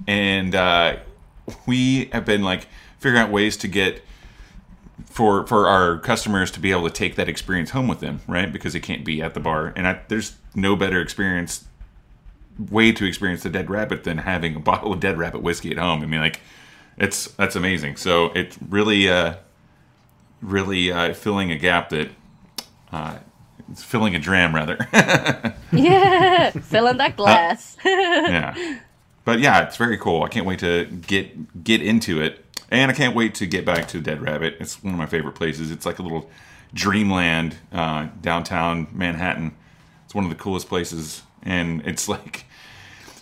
and 0.08 0.54
uh, 0.54 0.98
we 1.66 2.06
have 2.14 2.26
been 2.26 2.44
like 2.44 2.68
figuring 3.00 3.24
out 3.24 3.32
ways 3.32 3.58
to 3.58 3.68
get 3.68 4.04
for 5.06 5.46
for 5.48 5.68
our 5.68 5.98
customers 5.98 6.52
to 6.52 6.60
be 6.60 6.72
able 6.72 6.88
to 6.88 6.94
take 6.94 7.16
that 7.16 7.30
experience 7.30 7.72
home 7.72 7.88
with 7.88 8.00
them, 8.00 8.22
right? 8.28 8.52
Because 8.52 8.74
they 8.74 8.80
can't 8.80 9.04
be 9.04 9.22
at 9.22 9.34
the 9.34 9.40
bar, 9.40 9.74
and 9.76 9.88
I, 9.88 10.02
there's 10.08 10.36
no 10.56 10.76
better 10.76 11.02
experience 11.02 11.66
way 12.70 12.92
to 12.92 13.06
experience 13.06 13.44
the 13.44 13.50
Dead 13.50 13.70
Rabbit 13.70 14.04
than 14.04 14.20
having 14.20 14.56
a 14.56 14.60
bottle 14.60 14.94
of 14.94 15.00
Dead 15.00 15.18
Rabbit 15.18 15.42
whiskey 15.42 15.72
at 15.72 15.78
home. 15.78 16.04
I 16.04 16.06
mean, 16.06 16.20
like 16.20 16.42
it's 16.98 17.28
that's 17.32 17.56
amazing. 17.56 17.96
So 17.98 18.32
it's 18.34 18.58
really 18.70 19.10
uh, 19.10 19.36
really 20.42 20.92
uh, 20.92 21.14
filling 21.14 21.52
a 21.52 21.58
gap 21.58 21.90
that 21.90 22.10
uh, 22.92 23.18
it's 23.72 23.84
filling 23.84 24.16
a 24.16 24.20
dram 24.20 24.54
rather. 24.54 24.78
Yeah, 25.72 26.52
filling 26.52 26.98
that 26.98 27.18
glass. 27.18 27.78
yeah. 27.86 28.78
But 29.26 29.40
yeah, 29.40 29.64
it's 29.64 29.76
very 29.76 29.98
cool. 29.98 30.22
I 30.22 30.28
can't 30.28 30.46
wait 30.46 30.60
to 30.60 30.86
get 30.86 31.64
get 31.64 31.82
into 31.82 32.22
it, 32.22 32.43
and 32.74 32.92
I 32.92 32.94
can't 32.94 33.16
wait 33.16 33.36
to 33.36 33.46
get 33.46 33.64
back 33.66 33.88
to 33.90 34.02
Dead 34.02 34.22
Rabbit. 34.22 34.58
It's 34.60 34.84
one 34.84 34.94
of 34.94 34.98
my 35.00 35.06
favorite 35.06 35.36
places. 35.36 35.72
It's 35.72 35.86
like 35.86 36.00
a 36.00 36.02
little 36.04 36.30
dreamland 36.74 37.56
uh, 37.72 38.08
downtown 38.22 38.88
Manhattan. 38.92 39.56
It's 40.06 40.14
one 40.16 40.24
of 40.26 40.30
the 40.30 40.36
coolest 40.36 40.68
places, 40.68 41.22
and 41.44 41.82
it's 41.86 42.10
like, 42.10 42.46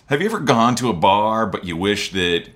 have 0.06 0.20
you 0.20 0.26
ever 0.26 0.40
gone 0.40 0.74
to 0.76 0.88
a 0.88 0.92
bar 0.92 1.46
but 1.46 1.64
you 1.64 1.76
wish 1.76 2.10
that 2.12 2.48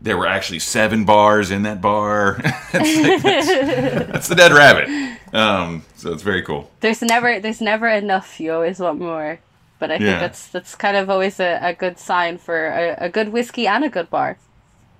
there 0.00 0.16
were 0.16 0.26
actually 0.28 0.60
seven 0.60 1.04
bars 1.04 1.50
in 1.50 1.62
that 1.64 1.80
bar? 1.80 2.40
It's 2.72 2.98
like- 3.02 3.22
that's, 3.22 4.12
that's 4.12 4.28
the 4.28 4.34
Dead 4.34 4.52
Rabbit. 4.52 5.18
Um, 5.34 5.82
so 5.96 6.12
it's 6.12 6.22
very 6.22 6.42
cool. 6.42 6.70
there's 6.80 7.02
never 7.02 7.40
there's 7.40 7.60
never 7.60 7.88
enough. 7.88 8.38
You 8.40 8.52
always 8.54 8.78
want 8.80 8.98
more. 8.98 9.40
But 9.78 9.90
I 9.90 9.98
think 9.98 10.08
Yeah. 10.10 10.18
that's 10.20 10.48
that's 10.48 10.74
kind 10.74 10.96
of 10.96 11.08
always 11.10 11.38
a, 11.40 11.58
a 11.62 11.72
good 11.74 11.98
sign 11.98 12.38
for 12.38 12.68
a, 12.68 13.06
a 13.06 13.08
good 13.08 13.28
whiskey 13.30 13.66
and 13.66 13.84
a 13.84 13.88
good 13.88 14.08
bar. 14.10 14.38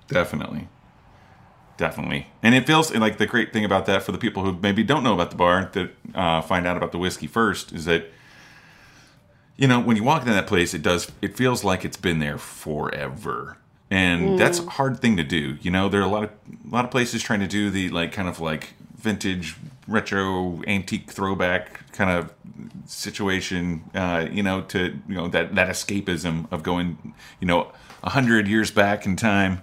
Definitely. 0.09 0.69
Definitely. 1.79 2.27
And 2.43 2.57
it 2.57 2.67
feels 2.67 2.91
and 2.91 3.01
like 3.01 3.19
the 3.19 3.27
great 3.27 3.53
thing 3.53 3.65
about 3.65 3.87
that 3.87 4.03
for 4.03 4.11
the 4.11 4.19
people 4.19 4.45
who 4.45 4.53
maybe 4.61 4.83
don't 4.83 5.05
know 5.05 5.15
about 5.15 5.31
the 5.31 5.37
bar 5.37 5.71
that 5.73 5.91
uh, 6.13 6.43
find 6.43 6.67
out 6.67 6.77
about 6.77 6.91
the 6.91 6.99
whiskey 6.99 7.29
first 7.29 7.73
is 7.73 7.85
that 7.85 8.11
you 9.57 9.69
know 9.69 9.79
when 9.81 9.97
you 9.97 10.03
walk 10.03 10.23
into 10.23 10.35
that 10.35 10.49
place 10.49 10.75
it 10.75 10.83
does 10.83 11.11
it 11.23 11.37
feels 11.37 11.63
like 11.63 11.85
it's 11.85 11.97
been 11.97 12.19
there 12.19 12.37
forever. 12.37 13.57
And 13.91 14.39
that's 14.39 14.59
a 14.59 14.69
hard 14.69 15.01
thing 15.01 15.17
to 15.17 15.25
do 15.25 15.57
you 15.63 15.71
know? 15.71 15.89
There 15.89 16.01
are 16.01 16.05
a 16.05 16.09
lot 16.09 16.25
of 16.25 16.31
a 16.67 16.75
lot 16.75 16.85
of 16.85 16.91
places 16.91 17.23
trying 17.23 17.41
to 17.41 17.47
do 17.47 17.71
the 17.71 17.89
like 17.91 18.13
kind 18.13 18.29
of 18.29 18.41
like 18.41 18.75
vintage 18.97 19.55
retro 19.87 20.61
antique 20.67 21.11
throwback 21.13 21.91
kind 21.93 22.11
of 22.11 22.35
situation 22.87 23.85
uh, 23.95 24.27
you 24.29 24.43
know 24.43 24.63
to 24.63 24.99
you 25.09 25.15
know 25.15 25.29
that 25.29 25.55
that 25.55 25.69
escapism 25.69 26.51
of 26.51 26.65
going 26.65 27.15
you 27.41 27.47
know 27.47 27.71
a 28.03 28.11
hundred 28.11 28.49
years 28.49 28.73
back 28.73 29.07
in 29.07 29.15
time 29.15 29.63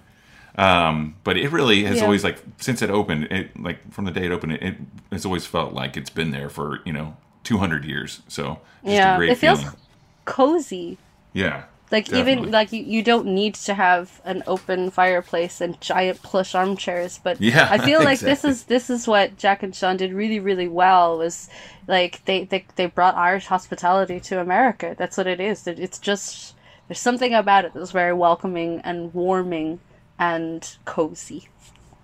um, 0.56 1.16
but 1.24 1.36
it 1.36 1.50
really 1.52 1.84
has 1.84 1.98
Yeah. 1.98 2.04
always 2.04 2.24
like 2.24 2.42
since 2.58 2.82
it 2.82 2.90
opened 2.90 3.24
it 3.24 3.58
like 3.60 3.92
from 3.92 4.04
the 4.06 4.10
day 4.10 4.26
it 4.26 4.32
opened 4.32 4.52
it, 4.52 4.62
it 4.62 4.74
it's 5.12 5.24
always 5.26 5.46
felt 5.46 5.72
like 5.74 5.96
it's 5.96 6.10
been 6.10 6.30
there 6.30 6.48
for 6.48 6.80
you 6.84 6.92
know 6.92 7.16
200 7.44 7.84
years 7.84 8.22
so 8.28 8.58
just 8.84 8.94
yeah, 8.94 9.14
a 9.14 9.18
great 9.18 9.30
it 9.30 9.38
feels 9.38 9.60
feeling 9.60 9.76
cozy. 10.24 10.98
yeah 11.32 11.64
Like 11.92 12.06
Definitely. 12.06 12.32
even 12.32 12.50
like 12.50 12.72
you, 12.72 12.82
you 12.82 13.02
don't 13.02 13.26
need 13.26 13.54
to 13.66 13.74
have 13.74 14.20
an 14.24 14.42
open 14.48 14.90
fireplace 14.90 15.60
and 15.60 15.80
giant 15.80 16.20
plush 16.22 16.52
armchairs, 16.54 17.20
but 17.22 17.40
Yeah, 17.40 17.68
I 17.70 17.78
feel 17.78 18.02
like 18.10 18.18
this 18.18 18.44
is 18.44 18.64
this 18.64 18.90
is 18.90 19.06
what 19.06 19.36
Jack 19.38 19.62
and 19.62 19.72
Sean 19.74 19.96
did 19.96 20.12
really 20.12 20.40
really 20.40 20.66
well 20.68 21.18
was 21.18 21.48
like 21.86 22.24
they, 22.24 22.42
they 22.44 22.66
they 22.74 22.86
brought 22.86 23.14
Irish 23.14 23.46
hospitality 23.46 24.18
to 24.20 24.40
America. 24.40 24.96
That's 24.98 25.16
what 25.16 25.28
it 25.28 25.38
is. 25.40 25.66
It- 25.68 25.78
It's 25.78 25.98
just 26.00 26.54
there's 26.88 26.98
something 27.00 27.32
about 27.34 27.64
it 27.64 27.72
that's 27.74 27.92
very 27.92 28.12
welcoming 28.14 28.80
and 28.82 29.14
warming 29.14 29.78
and 30.18 30.76
cozy. 30.84 31.48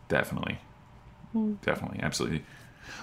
Definitely. 0.08 0.58
Definitely. 1.62 2.00
Absolutely. 2.02 2.44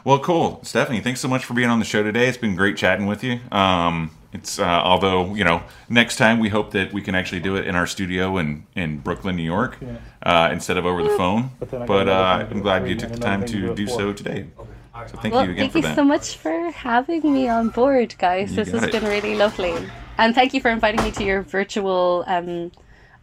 Well, 0.06 0.20
cool. 0.20 0.60
Stephanie, 0.64 1.02
thanks 1.02 1.20
so 1.20 1.28
much 1.28 1.46
for 1.46 1.54
being 1.54 1.70
on 1.70 1.80
the 1.80 1.86
show 1.86 2.04
today. 2.04 2.28
It's 2.28 2.38
been 2.38 2.56
great 2.56 2.78
chatting 2.78 3.08
with 3.08 3.24
you. 3.24 3.40
Um, 3.52 4.12
it's 4.32 4.60
uh, 4.60 4.64
although 4.64 5.34
you 5.34 5.44
know 5.44 5.64
next 5.90 6.18
time 6.18 6.40
we 6.40 6.50
hope 6.50 6.72
that 6.72 6.94
we 6.94 7.02
can 7.02 7.16
actually 7.16 7.40
do 7.40 7.56
it 7.56 7.66
in 7.66 7.76
our 7.76 7.88
studio 7.88 8.38
in 8.38 8.68
in 8.76 9.00
Brooklyn, 9.00 9.36
New 9.36 9.44
York, 9.44 9.80
uh, 10.22 10.50
instead 10.52 10.78
of 10.78 10.86
over 10.86 11.02
the 11.02 11.10
phone. 11.10 11.50
But 11.60 11.72
then 11.72 11.82
I 11.82 11.86
but 11.86 12.08
uh, 12.08 12.46
I'm 12.52 12.62
glad 12.62 12.84
you 12.84 12.90
you 12.90 12.96
took 12.96 13.12
the 13.12 13.18
time 13.18 13.42
to 13.46 13.48
to 13.48 13.68
do 13.70 13.76
do 13.76 13.88
so 13.88 14.14
today. 14.14 14.46
So 15.08 15.18
thank 15.18 15.34
Well, 15.34 15.46
you 15.46 15.52
again 15.52 15.64
thank 15.64 15.72
for 15.72 15.78
you 15.80 15.84
that. 15.84 15.96
so 15.96 16.04
much 16.04 16.38
for 16.38 16.72
having 16.72 17.22
me 17.34 17.48
on 17.48 17.70
board, 17.70 18.14
guys. 18.20 18.52
You 18.52 18.58
this 18.58 18.72
has 18.72 18.84
it. 18.84 18.92
been 18.92 19.06
really 19.06 19.36
lovely. 19.36 19.74
And 20.18 20.36
thank 20.36 20.54
you 20.54 20.62
for 20.62 20.70
inviting 20.70 21.04
me 21.04 21.12
to 21.12 21.24
your 21.24 21.42
virtual 21.42 22.24
um, 22.28 22.72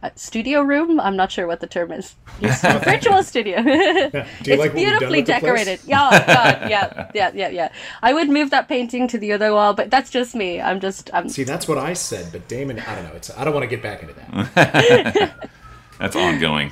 uh, 0.03 0.09
studio 0.15 0.61
room. 0.61 0.99
I'm 0.99 1.15
not 1.15 1.31
sure 1.31 1.47
what 1.47 1.59
the 1.59 1.67
term 1.67 1.91
is. 1.91 2.15
Virtual 2.39 3.23
studio. 3.23 3.61
Do 3.63 3.69
you 3.69 3.75
it's 4.13 4.47
like 4.47 4.73
what 4.73 4.73
done 4.73 4.75
beautifully 4.75 5.21
the 5.21 5.25
place? 5.25 5.41
decorated. 5.41 5.79
Yeah, 5.85 6.09
God, 6.27 6.69
yeah, 6.69 7.11
yeah, 7.15 7.31
yeah, 7.33 7.49
yeah. 7.49 7.69
I 8.03 8.13
would 8.13 8.29
move 8.29 8.51
that 8.51 8.67
painting 8.67 9.07
to 9.09 9.17
the 9.17 9.33
other 9.33 9.53
wall, 9.53 9.73
but 9.73 9.89
that's 9.89 10.09
just 10.09 10.35
me. 10.35 10.61
I'm 10.61 10.79
just, 10.79 11.09
I'm, 11.13 11.29
See, 11.29 11.43
that's 11.43 11.67
what 11.67 11.77
I 11.77 11.93
said, 11.93 12.31
but 12.31 12.47
Damon, 12.47 12.79
I 12.79 12.95
don't 12.95 13.05
know. 13.05 13.13
It's 13.13 13.35
I 13.35 13.43
don't 13.43 13.53
want 13.53 13.63
to 13.63 13.67
get 13.67 13.81
back 13.81 14.01
into 14.01 14.13
that. 14.13 15.49
That's 15.99 16.15
ongoing. 16.15 16.71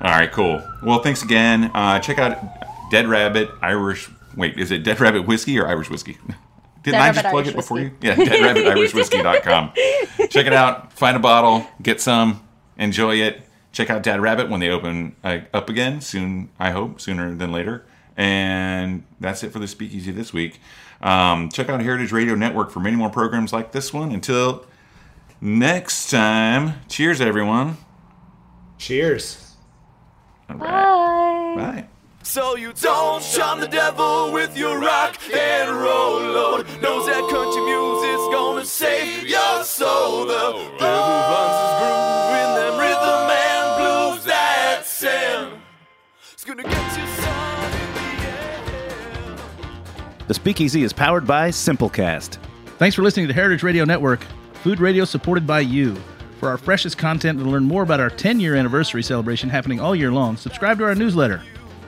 All 0.00 0.10
right, 0.10 0.32
cool. 0.32 0.62
Well, 0.82 1.02
thanks 1.02 1.22
again. 1.22 1.70
Uh, 1.74 1.98
check 1.98 2.18
out 2.18 2.38
Dead 2.90 3.06
Rabbit 3.06 3.50
Irish. 3.60 4.08
Wait, 4.36 4.56
is 4.56 4.70
it 4.70 4.84
Dead 4.84 4.98
Rabbit 4.98 5.26
whiskey 5.26 5.58
or 5.58 5.66
Irish 5.66 5.90
whiskey? 5.90 6.16
Didn't 6.82 7.00
Dead 7.00 7.08
I 7.08 7.12
just 7.12 7.26
plug 7.26 7.34
Irish 7.34 7.48
it 7.48 7.56
before 7.56 7.76
Whiskey. 7.78 7.94
you? 8.06 8.08
Yeah, 8.08 8.14
deadrabbitirishwhiskey.com. 8.16 9.72
Check 10.30 10.46
it 10.46 10.52
out. 10.52 10.92
Find 10.92 11.16
a 11.16 11.20
bottle, 11.20 11.66
get 11.82 12.00
some, 12.00 12.46
enjoy 12.76 13.16
it. 13.16 13.42
Check 13.72 13.90
out 13.90 14.02
Dead 14.02 14.20
Rabbit 14.20 14.48
when 14.48 14.60
they 14.60 14.70
open 14.70 15.14
uh, 15.22 15.40
up 15.52 15.68
again 15.68 16.00
soon, 16.00 16.50
I 16.58 16.70
hope, 16.70 17.00
sooner 17.00 17.34
than 17.34 17.52
later. 17.52 17.84
And 18.16 19.04
that's 19.20 19.42
it 19.44 19.52
for 19.52 19.58
the 19.58 19.68
speakeasy 19.68 20.10
this 20.10 20.32
week. 20.32 20.60
Um, 21.00 21.48
check 21.50 21.68
out 21.68 21.80
Heritage 21.80 22.10
Radio 22.10 22.34
Network 22.34 22.70
for 22.70 22.80
many 22.80 22.96
more 22.96 23.10
programs 23.10 23.52
like 23.52 23.70
this 23.72 23.92
one. 23.92 24.10
Until 24.10 24.66
next 25.40 26.10
time, 26.10 26.74
cheers, 26.88 27.20
everyone. 27.20 27.76
Cheers. 28.78 29.54
All 30.48 30.56
right. 30.56 31.54
Bye. 31.56 31.62
Bye. 31.82 31.88
So 32.28 32.56
you 32.56 32.74
don't 32.74 33.22
charm 33.22 33.58
the 33.58 33.66
devil 33.66 34.30
with 34.32 34.54
your 34.54 34.78
rock 34.78 35.16
and 35.34 35.70
roll 35.70 36.20
load. 36.20 36.66
Knows 36.82 37.06
that 37.06 37.26
country 37.30 37.62
music's 37.62 38.28
gonna 38.30 38.66
save 38.66 39.26
your 39.26 39.64
soul. 39.64 40.26
The 40.26 40.52
devil 40.78 41.22
finds 41.32 41.56
his 41.64 41.72
groove 41.80 42.34
in 42.36 42.50
them 42.54 42.74
rhythm 42.78 43.30
and 43.32 43.64
blues 43.80 44.24
that 44.26 44.84
sound. 44.84 45.62
It's 46.34 46.44
gonna 46.44 46.64
get 46.64 46.98
you 46.98 47.06
some 47.16 47.64
in 47.64 47.94
the 47.94 48.28
end. 49.32 49.40
The 50.26 50.34
Speakeasy 50.34 50.82
is 50.82 50.92
powered 50.92 51.26
by 51.26 51.48
Simplecast. 51.48 52.36
Thanks 52.76 52.94
for 52.94 53.00
listening 53.00 53.28
to 53.28 53.32
Heritage 53.32 53.62
Radio 53.62 53.86
Network, 53.86 54.22
food 54.62 54.80
radio 54.80 55.06
supported 55.06 55.46
by 55.46 55.60
you. 55.60 55.96
For 56.40 56.50
our 56.50 56.58
freshest 56.58 56.98
content 56.98 57.38
and 57.38 57.46
to 57.46 57.50
learn 57.50 57.64
more 57.64 57.84
about 57.84 58.00
our 58.00 58.10
10 58.10 58.38
year 58.38 58.54
anniversary 58.54 59.02
celebration 59.02 59.48
happening 59.48 59.80
all 59.80 59.96
year 59.96 60.12
long, 60.12 60.36
subscribe 60.36 60.76
to 60.76 60.84
our 60.84 60.94
newsletter. 60.94 61.42